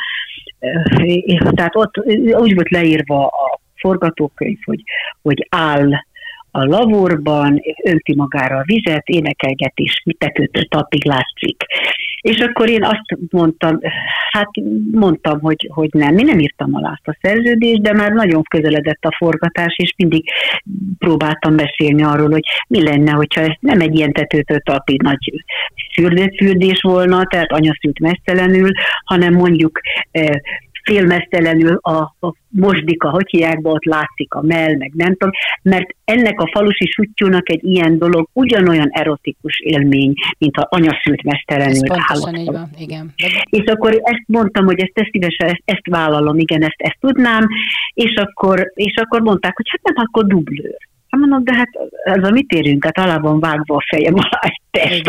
tehát 1.51 1.75
ott 1.75 1.97
úgy 2.17 2.53
volt 2.53 2.69
leírva 2.69 3.25
a 3.25 3.59
forgatókönyv, 3.75 4.57
hogy, 4.65 4.83
hogy 5.21 5.47
áll 5.49 5.91
a 6.51 6.65
lavorban, 6.65 7.61
önti 7.83 8.15
magára 8.15 8.57
a 8.57 8.63
vizet, 8.65 9.07
énekelget 9.07 9.73
is, 9.75 10.03
tetőtől 10.17 10.63
tapig 10.63 11.05
látszik. 11.05 11.63
És 12.21 12.37
akkor 12.37 12.69
én 12.69 12.83
azt 12.83 13.31
mondtam, 13.31 13.79
hát 14.31 14.49
mondtam, 14.91 15.39
hogy, 15.39 15.69
hogy 15.73 15.89
nem, 15.91 16.17
én 16.17 16.25
nem 16.25 16.39
írtam 16.39 16.75
alá 16.75 16.89
azt 16.89 17.07
a 17.07 17.17
szerződést, 17.21 17.81
de 17.81 17.93
már 17.93 18.11
nagyon 18.11 18.43
közeledett 18.43 19.03
a 19.05 19.15
forgatás, 19.17 19.75
és 19.77 19.93
mindig 19.97 20.23
próbáltam 20.97 21.55
beszélni 21.55 22.03
arról, 22.03 22.29
hogy 22.29 22.43
mi 22.67 22.83
lenne, 22.83 23.11
hogyha 23.11 23.41
ez 23.41 23.55
nem 23.59 23.79
egy 23.79 23.95
ilyen 23.95 24.11
tetőtől 24.11 24.59
tapig 24.59 25.01
nagy 25.01 25.43
fürdés 26.37 26.81
volna, 26.81 27.25
tehát 27.25 27.51
anyaszült 27.51 27.99
mesztelenül, 27.99 28.71
hanem 29.03 29.33
mondjuk 29.33 29.79
eh, 30.11 30.35
félmeztelenül 30.83 31.79
a, 31.81 31.97
a 32.19 32.33
mosdika, 32.47 33.09
hogy 33.09 33.29
hiákba 33.29 33.69
ott 33.69 33.85
látszik 33.85 34.33
a 34.33 34.41
mell, 34.41 34.75
meg 34.77 34.91
nem 34.93 35.11
tudom, 35.11 35.31
mert 35.61 35.95
ennek 36.03 36.39
a 36.39 36.49
falusi 36.53 36.85
sutyúnak 36.85 37.49
egy 37.49 37.63
ilyen 37.63 37.97
dolog 37.97 38.29
ugyanolyan 38.33 38.89
erotikus 38.91 39.59
élmény, 39.59 40.13
mint 40.37 40.55
ha 40.55 40.67
anyaszült 40.69 41.23
mesztelenül 41.23 41.75
Ez 41.75 41.81
igen. 42.77 43.13
És 43.49 43.71
akkor 43.71 43.99
ezt 44.03 44.23
mondtam, 44.25 44.65
hogy 44.65 44.79
ezt, 44.79 44.91
ezt 44.93 45.09
szívesen, 45.11 45.47
ezt, 45.47 45.61
ezt 45.65 45.87
vállalom, 45.89 46.37
igen, 46.37 46.61
ezt, 46.61 46.77
ezt 46.77 46.97
tudnám, 46.99 47.47
és 47.93 48.13
akkor, 48.15 48.71
és 48.73 48.93
akkor 48.95 49.21
mondták, 49.21 49.55
hogy 49.55 49.65
hát 49.69 49.95
nem, 49.95 50.05
akkor 50.07 50.25
dublőr. 50.25 50.89
Mondom, 51.17 51.43
de 51.43 51.55
hát 51.55 51.69
ez 52.03 52.23
a 52.23 52.31
mit 52.31 52.51
érünk? 52.51 52.83
Hát 52.83 52.97
alá 52.97 53.17
van 53.17 53.39
vágva 53.39 53.75
a 53.75 53.85
fejem 53.89 54.13
alá 54.13 54.39
egy 54.41 54.61
test, 54.71 55.07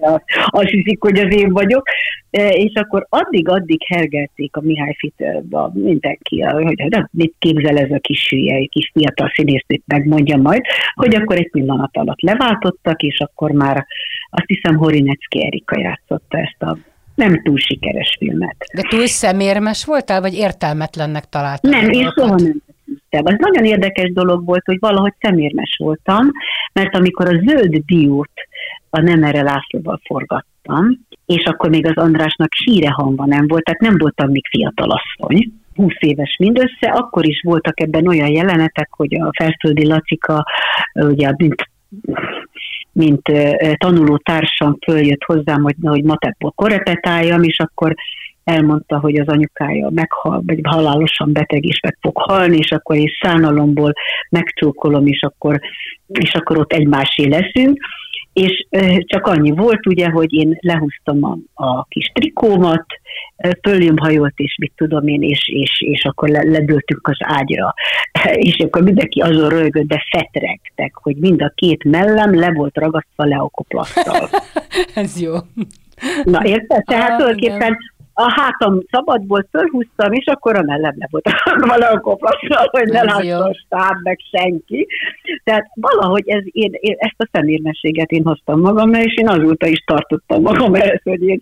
az, 0.00 0.20
azt 0.60 0.68
hiszik, 0.68 1.02
hogy 1.02 1.18
az 1.18 1.34
én 1.34 1.52
vagyok. 1.52 1.88
E, 2.30 2.48
és 2.48 2.72
akkor 2.74 3.06
addig-addig 3.08 3.82
hergelték 3.86 4.56
a 4.56 4.60
Mihály 4.60 4.94
Fitőbe 4.98 5.70
mindenki, 5.72 6.40
hogy 6.40 6.88
de 6.88 7.08
mit 7.12 7.34
képzel 7.38 7.76
ez 7.76 7.90
a 7.90 7.98
kis 7.98 8.28
hülye, 8.28 8.64
kis 8.64 8.90
fiatal 8.94 9.32
színésznőt 9.34 9.82
megmondja 9.86 10.36
majd, 10.36 10.62
hogy 10.94 11.14
akkor 11.14 11.36
egy 11.36 11.50
pillanat 11.50 11.96
alatt 11.96 12.20
leváltottak, 12.20 13.02
és 13.02 13.18
akkor 13.18 13.50
már 13.50 13.86
azt 14.30 14.46
hiszem 14.46 14.76
Horinecki 14.76 15.44
Erika 15.44 15.78
játszotta 15.78 16.38
ezt 16.38 16.62
a 16.62 16.78
nem 17.14 17.42
túl 17.42 17.58
sikeres 17.58 18.16
filmet. 18.18 18.56
De 18.74 18.82
túl 18.82 19.06
szemérmes 19.06 19.84
voltál, 19.84 20.20
vagy 20.20 20.34
értelmetlennek 20.34 21.24
találtál? 21.24 21.70
Nem, 21.70 21.90
én 21.90 22.10
soha 22.14 22.34
nem 22.34 22.62
küzdtem. 23.10 23.34
Az 23.34 23.34
nagyon 23.38 23.64
érdekes 23.64 24.12
dolog 24.12 24.44
volt, 24.44 24.64
hogy 24.64 24.78
valahogy 24.78 25.12
szemérmes 25.20 25.76
voltam, 25.78 26.30
mert 26.72 26.94
amikor 26.94 27.26
a 27.26 27.40
zöld 27.46 27.76
diót 27.86 28.30
a 28.90 29.00
Nemere 29.00 29.42
Lászlóval 29.42 30.00
forgattam, 30.04 30.98
és 31.26 31.44
akkor 31.44 31.70
még 31.70 31.86
az 31.86 31.96
Andrásnak 31.96 32.52
síre 32.52 32.90
hangva 32.90 33.26
nem 33.26 33.46
volt, 33.48 33.64
tehát 33.64 33.80
nem 33.80 33.98
voltam 33.98 34.30
még 34.30 34.46
fiatalasszony, 34.50 35.52
20 35.74 35.92
éves 35.98 36.36
mindössze, 36.38 36.88
akkor 36.88 37.26
is 37.26 37.42
voltak 37.44 37.80
ebben 37.80 38.06
olyan 38.06 38.28
jelenetek, 38.28 38.88
hogy 38.90 39.14
a 39.14 39.30
Felföldi 39.36 39.86
Lacika, 39.86 40.44
ugye, 40.92 41.32
mint 41.36 41.68
mint 42.92 43.22
tanuló 43.76 44.16
társam 44.16 44.76
följött 44.84 45.22
hozzám, 45.24 45.62
hogy, 45.62 45.74
hogy 45.82 46.04
matekból 46.04 46.50
korepetáljam, 46.50 47.42
és 47.42 47.58
akkor 47.58 47.94
elmondta, 48.50 48.98
hogy 48.98 49.20
az 49.20 49.26
anyukája 49.28 49.88
meghal, 49.90 50.42
vagy 50.46 50.58
halálosan 50.62 51.32
beteg 51.32 51.64
is 51.64 51.80
meg 51.80 51.96
fog 52.00 52.16
halni, 52.16 52.56
és 52.56 52.70
akkor 52.70 52.96
én 52.96 53.10
szánalomból 53.20 53.92
megcsókolom, 54.30 55.06
és 55.06 55.22
akkor, 55.22 55.60
és 56.06 56.34
akkor 56.34 56.58
ott 56.58 56.72
egymásé 56.72 57.28
leszünk. 57.28 57.78
És 58.32 58.66
csak 59.06 59.26
annyi 59.26 59.50
volt 59.50 59.86
ugye, 59.86 60.08
hogy 60.08 60.32
én 60.32 60.56
lehúztam 60.60 61.24
a, 61.24 61.62
a 61.64 61.84
kis 61.84 62.10
trikómat, 62.14 62.86
följön 63.62 63.98
hajolt, 63.98 64.32
és 64.36 64.56
mit 64.60 64.72
tudom 64.76 65.06
én, 65.06 65.22
és, 65.22 65.48
és, 65.48 65.80
és 65.80 66.04
akkor 66.04 66.28
le, 66.28 66.42
ledöltünk 66.42 67.08
az 67.08 67.16
ágyra. 67.18 67.74
És 68.50 68.58
akkor 68.58 68.82
mindenki 68.82 69.20
azon 69.20 69.48
rögött, 69.48 69.86
de 69.86 70.04
fetregtek, 70.10 70.94
hogy 70.94 71.16
mind 71.16 71.42
a 71.42 71.52
két 71.54 71.84
mellem 71.84 72.38
le 72.38 72.52
volt 72.52 72.76
ragasztva 72.76 73.24
leokoplasztal. 73.24 74.28
Ez 74.94 75.20
jó. 75.20 75.34
Na 76.24 76.44
érted? 76.44 76.84
Tehát 76.84 77.10
ah, 77.10 77.16
tulajdonképpen 77.16 77.76
a 78.20 78.32
hátam 78.40 78.80
szabad 78.90 79.26
volt, 79.26 79.48
fölhúztam, 79.50 80.12
és 80.12 80.26
akkor 80.26 80.56
a 80.56 80.62
mellem 80.62 80.94
le 80.98 81.08
volt 81.10 81.28
valahol 81.72 82.18
hogy 82.70 82.88
ne 82.88 83.02
lássa 83.02 83.38
a 83.38 83.54
stáb, 83.54 83.96
meg 84.02 84.18
senki. 84.32 84.86
Tehát 85.44 85.66
valahogy 85.74 86.28
ez, 86.28 86.42
én, 86.44 86.70
én 86.72 86.94
ezt 86.98 87.14
a 87.16 87.28
szemérmességet 87.32 88.10
én 88.10 88.24
hoztam 88.24 88.60
magam, 88.60 88.92
és 88.92 89.14
én 89.14 89.28
azóta 89.28 89.66
is 89.66 89.84
tartottam 89.86 90.42
magam 90.42 90.74
ehhez, 90.74 91.00
hogy 91.04 91.22
én 91.22 91.38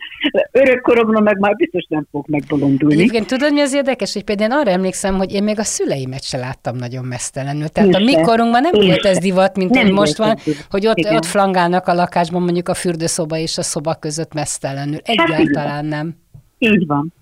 örökkoromra 0.53 1.21
meg 1.21 1.39
már 1.39 1.55
biztos 1.55 1.87
nem 1.89 2.07
fog 2.11 2.25
megbolondulni. 2.29 2.95
Egyébként 2.95 3.27
tudod, 3.27 3.53
mi 3.53 3.61
az 3.61 3.75
érdekes, 3.75 4.13
hogy 4.13 4.25
például 4.25 4.53
arra 4.53 4.71
emlékszem, 4.71 5.15
hogy 5.15 5.33
én 5.33 5.43
még 5.43 5.59
a 5.59 5.65
szüleimet 5.65 6.25
se 6.25 6.39
láttam 6.39 6.77
nagyon 6.77 7.05
mesztelenül. 7.05 7.69
Tehát 7.69 7.95
a 7.95 7.99
mikorunkban 7.99 8.61
nem 8.61 8.73
volt 8.73 9.05
ez 9.05 9.19
divat, 9.19 9.57
mint 9.57 9.71
nem 9.71 9.93
most 9.93 10.17
van, 10.17 10.37
hogy 10.71 10.87
ott, 10.87 11.11
ott 11.11 11.25
flangálnak 11.25 11.87
a 11.87 11.95
lakásban 11.95 12.43
mondjuk 12.43 12.69
a 12.69 12.75
fürdőszoba 12.75 13.37
és 13.37 13.59
a 13.59 13.63
szoba 13.63 13.95
között 13.95 14.35
mesztelenül. 14.35 14.99
Hát 15.05 15.29
Egyáltalán 15.29 15.85
nem. 15.85 16.15
Így 16.59 16.87
van. 16.87 17.13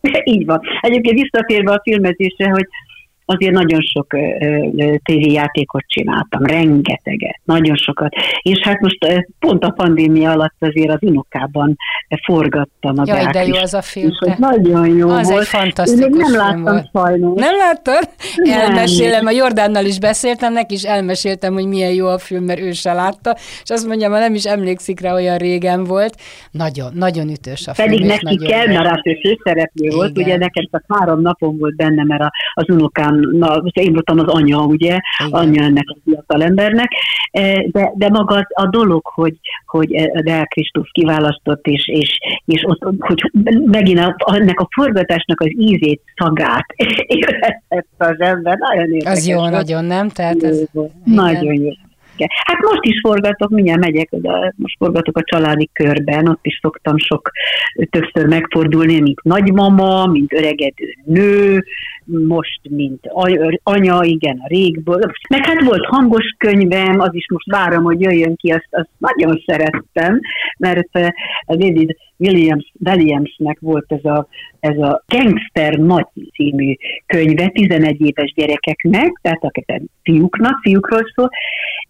Így 0.24 0.46
van. 0.46 0.60
Egyébként 0.80 1.20
visszatérve 1.20 1.72
a 1.72 1.80
filmezésre, 1.82 2.48
hogy 2.48 2.66
azért 3.26 3.52
nagyon 3.52 3.80
sok 3.80 4.06
tévéjátékot 5.02 5.84
csináltam, 5.86 6.44
rengeteget, 6.44 7.40
nagyon 7.44 7.76
sokat. 7.76 8.14
És 8.42 8.58
hát 8.58 8.80
most 8.80 9.26
pont 9.38 9.64
a 9.64 9.70
pandémia 9.70 10.30
alatt 10.30 10.54
azért 10.58 10.90
az 10.90 10.98
unokában 11.00 11.76
forgattam 12.24 12.98
a 12.98 13.02
Jaj, 13.06 13.26
de 13.32 13.46
jó 13.46 13.54
az 13.54 13.74
a 13.74 13.82
film. 13.82 14.08
És, 14.08 14.36
nagyon 14.38 14.86
jó 14.86 15.08
az 15.08 15.28
volt. 15.28 15.40
egy 15.40 15.46
fantasztikus 15.46 16.30
nem 16.30 16.36
láttam 16.36 16.62
volt. 16.62 16.88
sajnos. 16.92 17.40
Nem 17.40 17.56
láttad? 17.56 18.08
Elmesélem, 18.44 19.26
a 19.26 19.30
Jordánnal 19.30 19.84
is 19.84 19.98
beszéltem, 19.98 20.52
neki 20.52 20.74
is 20.74 20.82
elmeséltem, 20.82 21.52
hogy 21.52 21.66
milyen 21.66 21.92
jó 21.92 22.06
a 22.06 22.18
film, 22.18 22.44
mert 22.44 22.60
ő 22.60 22.72
se 22.72 22.92
látta, 22.92 23.36
és 23.62 23.70
azt 23.70 23.86
mondja, 23.86 24.08
ma 24.08 24.18
nem 24.18 24.34
is 24.34 24.44
emlékszik 24.44 25.00
rá, 25.00 25.14
olyan 25.14 25.36
régen 25.36 25.84
volt. 25.84 26.14
Nagyon, 26.50 26.92
nagyon 26.94 27.28
ütős 27.28 27.66
a 27.66 27.74
film. 27.74 27.88
Pedig 27.88 28.06
neki 28.06 28.36
kell, 28.36 28.66
mert 28.66 29.06
ő 29.06 29.18
főszereplő 29.22 29.88
volt, 29.90 30.18
ugye 30.18 30.36
nekem 30.36 30.68
csak 30.70 30.84
három 30.88 31.20
napon 31.20 31.58
volt 31.58 31.76
benne, 31.76 32.04
mert 32.04 32.22
az 32.54 32.70
unokám 32.70 33.15
na, 33.20 33.62
én 33.72 33.92
voltam 33.92 34.18
az 34.18 34.26
anya, 34.26 34.58
ugye, 34.58 34.98
Igen. 35.26 35.40
anya 35.40 35.62
ennek 35.62 35.84
a 35.86 35.96
fiatal 36.04 36.42
embernek, 36.42 36.92
e, 37.30 37.66
de, 37.70 37.92
de 37.94 38.08
maga 38.08 38.46
a 38.48 38.68
dolog, 38.68 39.06
hogy, 39.06 39.34
hogy 39.66 39.88
Deák 40.24 40.48
Kristóf 40.48 40.86
kiválasztott, 40.90 41.66
és, 41.66 41.88
és, 41.88 42.18
és 42.44 42.64
ott, 42.66 42.94
hogy 42.98 43.30
megint 43.64 43.98
a, 43.98 44.16
ennek 44.34 44.60
a 44.60 44.68
forgatásnak 44.70 45.40
az 45.40 45.50
ízét, 45.58 46.02
szagát 46.16 46.66
érezhette 47.06 47.84
az 47.96 48.20
ember, 48.20 48.56
nagyon 48.58 48.92
érdekes. 48.92 49.12
Az 49.12 49.26
jó, 49.26 49.48
nagyon, 49.48 49.84
nem? 49.84 50.08
Tehát 50.08 50.42
ez, 50.42 50.62
nagyon 51.04 51.54
jó. 51.54 51.70
Hát 52.44 52.60
most 52.60 52.80
is 52.80 53.00
forgatok, 53.00 53.50
mindjárt 53.50 53.80
megyek, 53.80 54.08
de 54.10 54.54
most 54.56 54.76
forgatok 54.78 55.18
a 55.18 55.24
családi 55.24 55.70
körben, 55.72 56.28
ott 56.28 56.46
is 56.46 56.58
szoktam 56.62 56.98
sok 56.98 57.30
többször 57.90 58.26
megfordulni, 58.26 59.00
mint 59.00 59.22
nagymama, 59.22 60.06
mint 60.06 60.32
öregedő 60.32 60.94
nő, 61.04 61.64
most, 62.04 62.60
mint 62.70 63.00
anya, 63.62 64.02
igen, 64.02 64.38
a 64.42 64.46
régből. 64.48 65.00
Meg 65.28 65.46
hát 65.46 65.64
volt 65.64 65.86
hangos 65.86 66.34
könyvem, 66.38 67.00
az 67.00 67.14
is 67.14 67.26
most 67.28 67.50
várom, 67.50 67.84
hogy 67.84 68.00
jöjjön 68.00 68.36
ki, 68.36 68.50
azt, 68.50 68.68
azt 68.70 68.90
nagyon 68.98 69.42
szerettem, 69.46 70.20
mert 70.58 70.88
a 71.46 71.56
David 71.56 71.96
Williams, 72.16 72.72
Williamsnek 72.84 73.58
volt 73.60 73.92
ez 73.92 74.04
a, 74.04 74.26
ez 74.60 74.78
a 74.78 75.02
Gangster 75.06 75.74
Nagy 75.74 76.06
című 76.34 76.74
könyve 77.06 77.48
11 77.48 78.00
éves 78.00 78.32
gyerekeknek, 78.34 79.18
tehát 79.22 79.42
a 79.42 79.80
fiúknak, 80.02 80.58
fiúkról 80.62 81.02
szól, 81.14 81.30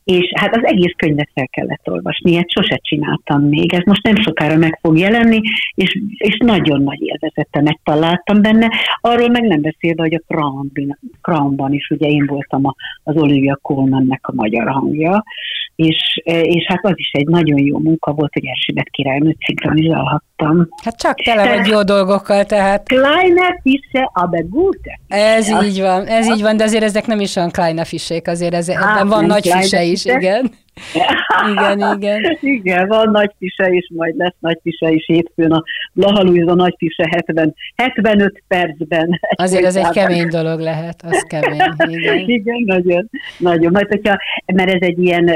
és 0.06 0.32
hát 0.34 0.56
az 0.56 0.64
egész 0.64 0.92
könyvet 0.96 1.30
fel 1.34 1.48
kellett 1.48 1.88
olvasni, 1.90 2.30
ilyet 2.30 2.50
sose 2.50 2.76
csináltam 2.82 3.42
még, 3.42 3.74
ez 3.74 3.84
most 3.84 4.02
nem 4.02 4.14
sokára 4.14 4.56
meg 4.56 4.78
fog 4.82 4.98
jelenni, 4.98 5.40
és, 5.74 5.98
és 6.16 6.36
nagyon 6.38 6.82
nagy 6.82 7.02
élvezettel 7.02 7.62
megtaláltam 7.62 8.42
benne, 8.42 8.70
arról 9.00 9.28
meg 9.28 9.42
nem 9.42 9.60
beszélve, 9.60 10.02
hogy 10.02 10.14
a 10.14 10.34
Crownban, 11.20 11.72
is 11.72 11.90
ugye 11.90 12.08
én 12.08 12.26
voltam 12.26 12.66
a, 12.66 12.74
az 13.02 13.16
Olivia 13.16 13.58
Colmannek 13.62 14.26
a 14.26 14.34
magyar 14.34 14.68
hangja, 14.68 15.24
és, 15.76 16.20
és 16.24 16.64
hát 16.66 16.84
az 16.84 16.92
is 16.94 17.10
egy 17.12 17.26
nagyon 17.26 17.58
jó 17.58 17.78
munka 17.78 18.12
volt, 18.12 18.32
hogy 18.32 18.44
Erzsébet 18.46 18.90
királynőt 18.90 19.36
szinkronizálhattam. 19.46 20.68
Hát 20.84 20.96
csak 20.96 21.14
tele 21.14 21.56
vagy 21.56 21.66
jó 21.66 21.82
dolgokkal, 21.82 22.44
tehát. 22.44 22.88
Kleine 22.88 23.60
Fische, 23.62 24.10
aber 24.12 24.48
gute. 24.48 25.00
Ez 25.08 25.50
így 25.64 25.80
van, 25.80 26.06
ez 26.06 26.28
így 26.28 26.42
van, 26.42 26.56
de 26.56 26.64
azért 26.64 26.82
ezek 26.82 27.06
nem 27.06 27.20
is 27.20 27.36
olyan 27.36 27.50
Kleine 27.50 27.84
Fischék, 27.84 28.28
azért 28.28 28.54
ez, 28.54 28.70
hát, 28.70 28.96
ebben 28.96 29.08
van 29.08 29.24
nagy 29.24 29.48
fise 29.48 29.82
is, 29.82 30.04
igen. 30.04 30.50
Igen, 31.52 31.96
igen. 31.96 32.38
Igen, 32.40 32.88
van 32.88 33.10
nagy 33.10 33.30
fise 33.38 33.68
is, 33.70 33.90
majd 33.94 34.16
lesz 34.16 34.34
nagy 34.38 34.58
fise 34.62 34.90
is 34.90 35.04
hétfőn 35.06 35.52
a 35.52 36.54
nagy 36.54 36.74
fise 36.78 37.08
70, 37.10 37.54
75 37.76 38.42
percben. 38.48 39.20
Azért 39.36 39.64
ez 39.64 39.76
egy 39.76 39.88
kemény 39.88 40.28
dolog 40.28 40.60
lehet, 40.60 41.02
az 41.02 41.24
kemény. 41.28 41.60
Igen, 41.78 42.18
igen 42.38 42.62
nagyon, 42.66 43.10
nagyon. 43.38 43.72
Majd, 43.72 43.88
hogyha, 43.88 44.16
mert 44.54 44.70
ez 44.70 44.88
egy 44.88 44.98
ilyen 44.98 45.30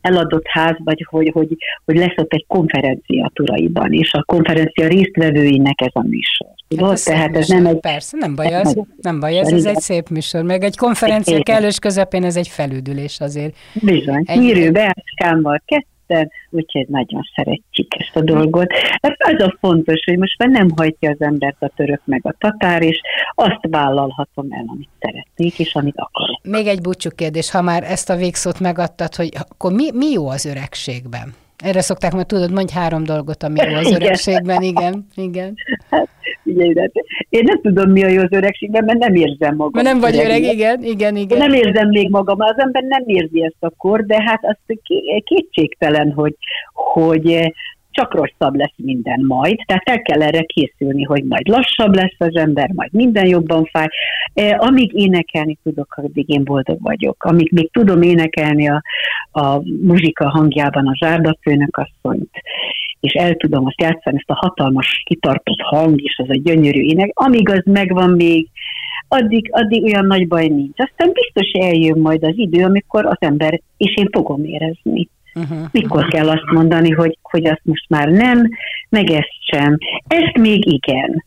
eladott 0.00 0.46
ház, 0.46 0.76
vagy 0.84 1.06
hogy, 1.10 1.30
hogy, 1.32 1.56
hogy 1.84 1.96
lesz 1.96 2.14
ott 2.16 2.32
egy 2.32 2.44
konferencia 2.48 3.30
Turaiban, 3.34 3.92
és 3.92 4.12
a 4.12 4.22
konferencia 4.22 4.88
résztvevőinek 4.88 5.80
ez 5.80 5.92
a 5.92 6.02
műsor. 6.02 6.53
Hát 6.78 6.90
ez 6.90 7.02
Tehát 7.02 7.36
ez 7.36 7.48
nem 7.48 7.66
egy... 7.66 7.80
Persze, 7.80 8.16
nem 8.16 8.34
baj 8.34 8.54
az, 8.54 8.76
nem 9.00 9.20
baj 9.20 9.38
ez, 9.38 9.52
ez 9.52 9.64
egy 9.64 9.80
szép 9.80 10.08
műsor, 10.08 10.42
meg 10.42 10.62
egy 10.62 10.76
konferencia 10.76 11.42
kellős 11.42 11.78
közepén 11.78 12.24
ez 12.24 12.36
egy 12.36 12.48
felüdülés 12.48 13.20
azért. 13.20 13.54
Bizony, 13.72 14.22
egy... 14.26 14.38
Nyírő 14.38 14.70
Beácskámmal 14.70 15.62
ketten, 15.64 16.30
úgyhogy 16.50 16.86
nagyon 16.88 17.22
szeretjük 17.34 17.94
ezt 17.96 18.16
a 18.16 18.20
dolgot. 18.20 18.72
Hát 19.02 19.16
az 19.18 19.46
a 19.46 19.56
fontos, 19.60 20.04
hogy 20.04 20.18
most 20.18 20.38
már 20.38 20.48
nem 20.48 20.68
hagyja 20.76 21.10
az 21.10 21.20
embert 21.20 21.62
a 21.62 21.72
török 21.76 22.00
meg 22.04 22.20
a 22.24 22.34
tatár, 22.38 22.82
és 22.82 23.00
azt 23.34 23.60
vállalhatom 23.70 24.46
el, 24.50 24.64
amit 24.66 24.88
szeretnék, 25.00 25.58
és 25.58 25.74
amit 25.74 25.96
akarok. 25.96 26.40
Még 26.42 26.66
egy 26.66 26.80
búcsú 26.80 27.10
kérdés, 27.10 27.50
ha 27.50 27.62
már 27.62 27.82
ezt 27.82 28.10
a 28.10 28.16
végszót 28.16 28.60
megadtad, 28.60 29.14
hogy 29.14 29.28
akkor 29.48 29.72
mi, 29.72 29.90
mi 29.92 30.10
jó 30.10 30.28
az 30.28 30.44
öregségben? 30.44 31.34
Erre 31.56 31.80
szokták, 31.80 32.12
mert 32.12 32.26
tudod, 32.26 32.52
mondj 32.52 32.72
három 32.72 33.04
dolgot, 33.04 33.42
ami 33.42 33.60
jó 33.70 33.76
az 33.76 33.92
öregségben, 33.92 34.62
igen, 34.62 35.06
igen. 35.14 35.54
Hát, 35.90 36.08
ugye, 36.44 36.88
én 37.28 37.42
nem 37.44 37.60
tudom, 37.60 37.90
mi 37.90 38.04
a 38.04 38.08
jó 38.08 38.20
az 38.22 38.32
öregségben, 38.32 38.84
mert 38.84 38.98
nem 38.98 39.14
érzem 39.14 39.56
magam. 39.56 39.82
Mert 39.82 39.86
nem 39.86 40.00
vagy 40.00 40.16
öreg, 40.16 40.42
igen, 40.42 40.82
igen, 40.82 41.16
igen. 41.16 41.38
Nem 41.38 41.52
érzem 41.52 41.88
még 41.88 42.10
magam, 42.10 42.40
az 42.40 42.54
ember 42.56 42.82
nem 42.82 43.02
érzi 43.06 43.44
ezt 43.44 43.56
a 43.60 43.70
kor, 43.78 44.06
de 44.06 44.22
hát 44.22 44.40
az 44.42 44.76
kétségtelen, 45.24 46.12
hogy, 46.12 46.34
hogy 46.72 47.52
csak 47.94 48.14
rosszabb 48.14 48.54
lesz 48.54 48.74
minden 48.76 49.24
majd, 49.26 49.58
tehát 49.66 49.88
el 49.88 50.02
kell 50.02 50.22
erre 50.22 50.42
készülni, 50.42 51.02
hogy 51.02 51.24
majd 51.24 51.48
lassabb 51.48 51.94
lesz 51.94 52.16
az 52.18 52.36
ember, 52.36 52.70
majd 52.72 52.92
minden 52.92 53.26
jobban 53.26 53.64
fáj. 53.64 53.86
E, 54.34 54.56
amíg 54.58 54.92
énekelni 54.94 55.58
tudok, 55.62 55.94
addig 55.96 56.28
én 56.28 56.44
boldog 56.44 56.82
vagyok. 56.82 57.24
Amíg 57.24 57.52
még 57.52 57.70
tudom 57.72 58.02
énekelni 58.02 58.68
a, 58.68 58.82
a 59.32 59.62
muzsika 59.82 60.28
hangjában 60.28 60.86
a 60.86 60.96
zsárdafőnök 60.96 61.76
asszonyt, 61.76 62.30
és 63.00 63.12
el 63.12 63.34
tudom 63.34 63.66
azt 63.66 63.80
játszani, 63.80 64.16
ezt 64.16 64.30
a 64.30 64.46
hatalmas 64.46 65.02
kitartott 65.04 65.60
hang, 65.60 66.02
és 66.02 66.20
az 66.22 66.30
a 66.30 66.40
gyönyörű 66.42 66.80
ének, 66.80 67.10
amíg 67.14 67.48
az 67.48 67.62
megvan 67.64 68.10
még, 68.10 68.48
addig, 69.08 69.48
addig 69.50 69.84
olyan 69.84 70.06
nagy 70.06 70.28
baj 70.28 70.46
nincs. 70.46 70.80
Aztán 70.80 71.12
biztos 71.12 71.50
eljön 71.50 71.98
majd 71.98 72.24
az 72.24 72.34
idő, 72.36 72.64
amikor 72.64 73.06
az 73.06 73.16
ember, 73.18 73.60
és 73.76 73.96
én 73.96 74.08
fogom 74.12 74.44
érezni. 74.44 75.08
Uh-huh. 75.34 75.58
Mikor 75.72 76.08
kell 76.08 76.28
azt 76.28 76.50
mondani, 76.52 76.90
hogy, 76.90 77.18
hogy 77.22 77.46
azt 77.46 77.60
most 77.62 77.88
már 77.88 78.08
nem, 78.08 78.48
meg 78.88 79.10
ezt 79.10 79.44
sem. 79.50 79.78
Ezt 80.06 80.36
még 80.38 80.72
igen, 80.72 81.24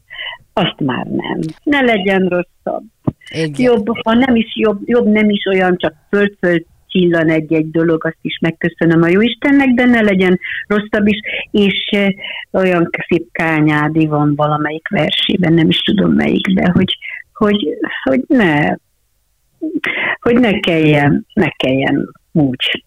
azt 0.54 0.80
már 0.80 1.06
nem. 1.06 1.40
Ne 1.64 1.82
legyen 1.82 2.28
rosszabb. 2.28 2.84
Igen. 3.30 3.52
Jobb, 3.56 3.86
ha 4.04 4.14
nem 4.14 4.36
is 4.36 4.56
jobb, 4.56 4.80
jobb 4.86 5.06
nem 5.06 5.30
is 5.30 5.46
olyan, 5.46 5.78
csak 5.78 5.94
föld-föld 6.10 6.66
csillan 6.88 7.30
egy-egy 7.30 7.72
dolog, 7.72 8.06
azt 8.06 8.18
is 8.22 8.40
megköszönöm 8.42 9.02
a 9.02 9.08
Jóistennek, 9.08 9.68
de 9.68 9.86
ne 9.86 10.02
legyen 10.02 10.40
rosszabb 10.68 11.08
is, 11.08 11.20
és 11.52 11.90
olyan 12.52 12.90
szép 13.08 13.28
kányádi 13.32 14.06
van 14.06 14.36
valamelyik 14.36 14.88
versében, 14.88 15.54
nem 15.54 15.70
is 15.70 15.78
tudom 15.78 16.12
melyikben, 16.12 16.72
hogy 16.72 16.98
hogy, 17.38 17.78
hogy 18.04 18.24
ne, 18.28 18.76
hogy 20.20 20.40
ne 20.40 20.60
kelljen, 20.60 21.26
ne 21.34 21.50
kelljen 21.50 22.10
úgy 22.32 22.84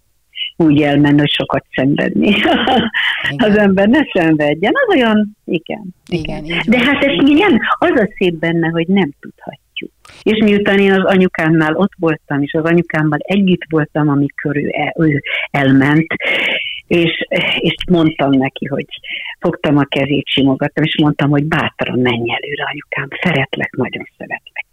úgy 0.60 0.82
elmenni, 0.82 1.18
hogy 1.18 1.30
sokat 1.30 1.64
szenvedni. 1.74 2.28
Igen. 2.28 2.90
Az 3.36 3.56
ember 3.56 3.88
ne 3.88 4.00
szenvedjen, 4.12 4.72
az 4.74 4.96
olyan, 4.96 5.36
igen. 5.44 5.94
igen. 6.08 6.44
igen. 6.44 6.62
De 6.66 6.78
hát 6.78 7.04
ez 7.04 7.12
nem, 7.16 7.58
az 7.78 8.00
a 8.00 8.08
szép 8.16 8.34
benne, 8.34 8.68
hogy 8.68 8.86
nem 8.86 9.10
tudhatjuk. 9.20 9.90
És 10.22 10.38
miután 10.42 10.78
én 10.78 10.92
az 10.92 11.04
anyukámnál 11.04 11.74
ott 11.76 11.92
voltam, 11.98 12.42
és 12.42 12.52
az 12.52 12.64
anyukámmal 12.64 13.18
együtt 13.22 13.64
voltam, 13.68 14.08
amikor 14.08 14.56
ő, 14.56 14.68
el, 14.72 14.94
ő 14.96 15.22
elment, 15.50 16.06
és, 16.86 17.26
és 17.58 17.74
mondtam 17.90 18.30
neki, 18.30 18.66
hogy 18.66 18.86
fogtam 19.40 19.76
a 19.76 19.84
kezét, 19.84 20.26
simogattam, 20.26 20.84
és 20.84 20.98
mondtam, 21.02 21.30
hogy 21.30 21.44
bátran 21.44 21.98
menj 21.98 22.32
előre, 22.32 22.64
anyukám, 22.64 23.08
szeretlek, 23.22 23.70
nagyon 23.76 24.08
szeretlek. 24.18 24.66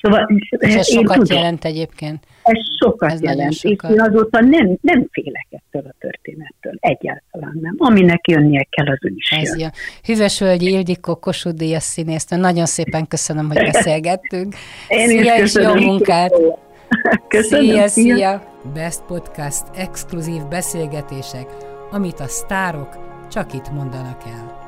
Szóval, 0.00 0.28
és 0.50 0.74
ez 0.74 0.88
sokat 0.88 1.16
tudom, 1.16 1.36
jelent 1.36 1.64
egyébként. 1.64 2.26
Ez 2.44 2.58
sokat 2.80 3.10
ez 3.10 3.22
jelent, 3.22 3.52
sokat. 3.52 3.90
és 3.90 3.96
én 3.96 4.00
azóta 4.00 4.40
nem, 4.40 4.76
nem 4.80 5.06
félek 5.10 5.46
ettől 5.50 5.82
a 5.90 5.94
történettől, 5.98 6.72
egyáltalán 6.78 7.58
nem. 7.60 7.74
Aminek 7.78 8.28
jönnie 8.28 8.66
kell, 8.70 8.86
az 8.86 9.10
is 9.14 9.30
ez 9.30 9.58
jön. 9.58 9.72
Hüves 10.04 10.40
Völgyi 10.40 10.70
Ildikó 10.70 11.14
Kossuth 11.16 11.56
Díjas 11.56 11.82
színésznő, 11.82 12.36
nagyon 12.36 12.66
szépen 12.66 13.08
köszönöm, 13.08 13.46
hogy 13.46 13.70
beszélgettünk. 13.72 14.54
én 14.88 15.08
szia, 15.08 15.20
is 15.20 15.40
köszönöm. 15.40 15.76
és 15.76 15.82
jó 15.82 15.90
munkát! 15.90 16.32
Köszönöm, 17.28 17.64
szia, 17.64 17.88
szia! 17.88 18.14
szia. 18.14 18.52
Best 18.74 19.02
Podcast 19.02 19.64
exkluzív 19.76 20.42
beszélgetések, 20.42 21.46
amit 21.90 22.20
a 22.20 22.26
sztárok 22.26 22.88
csak 23.30 23.52
itt 23.52 23.70
mondanak 23.70 24.22
el. 24.26 24.53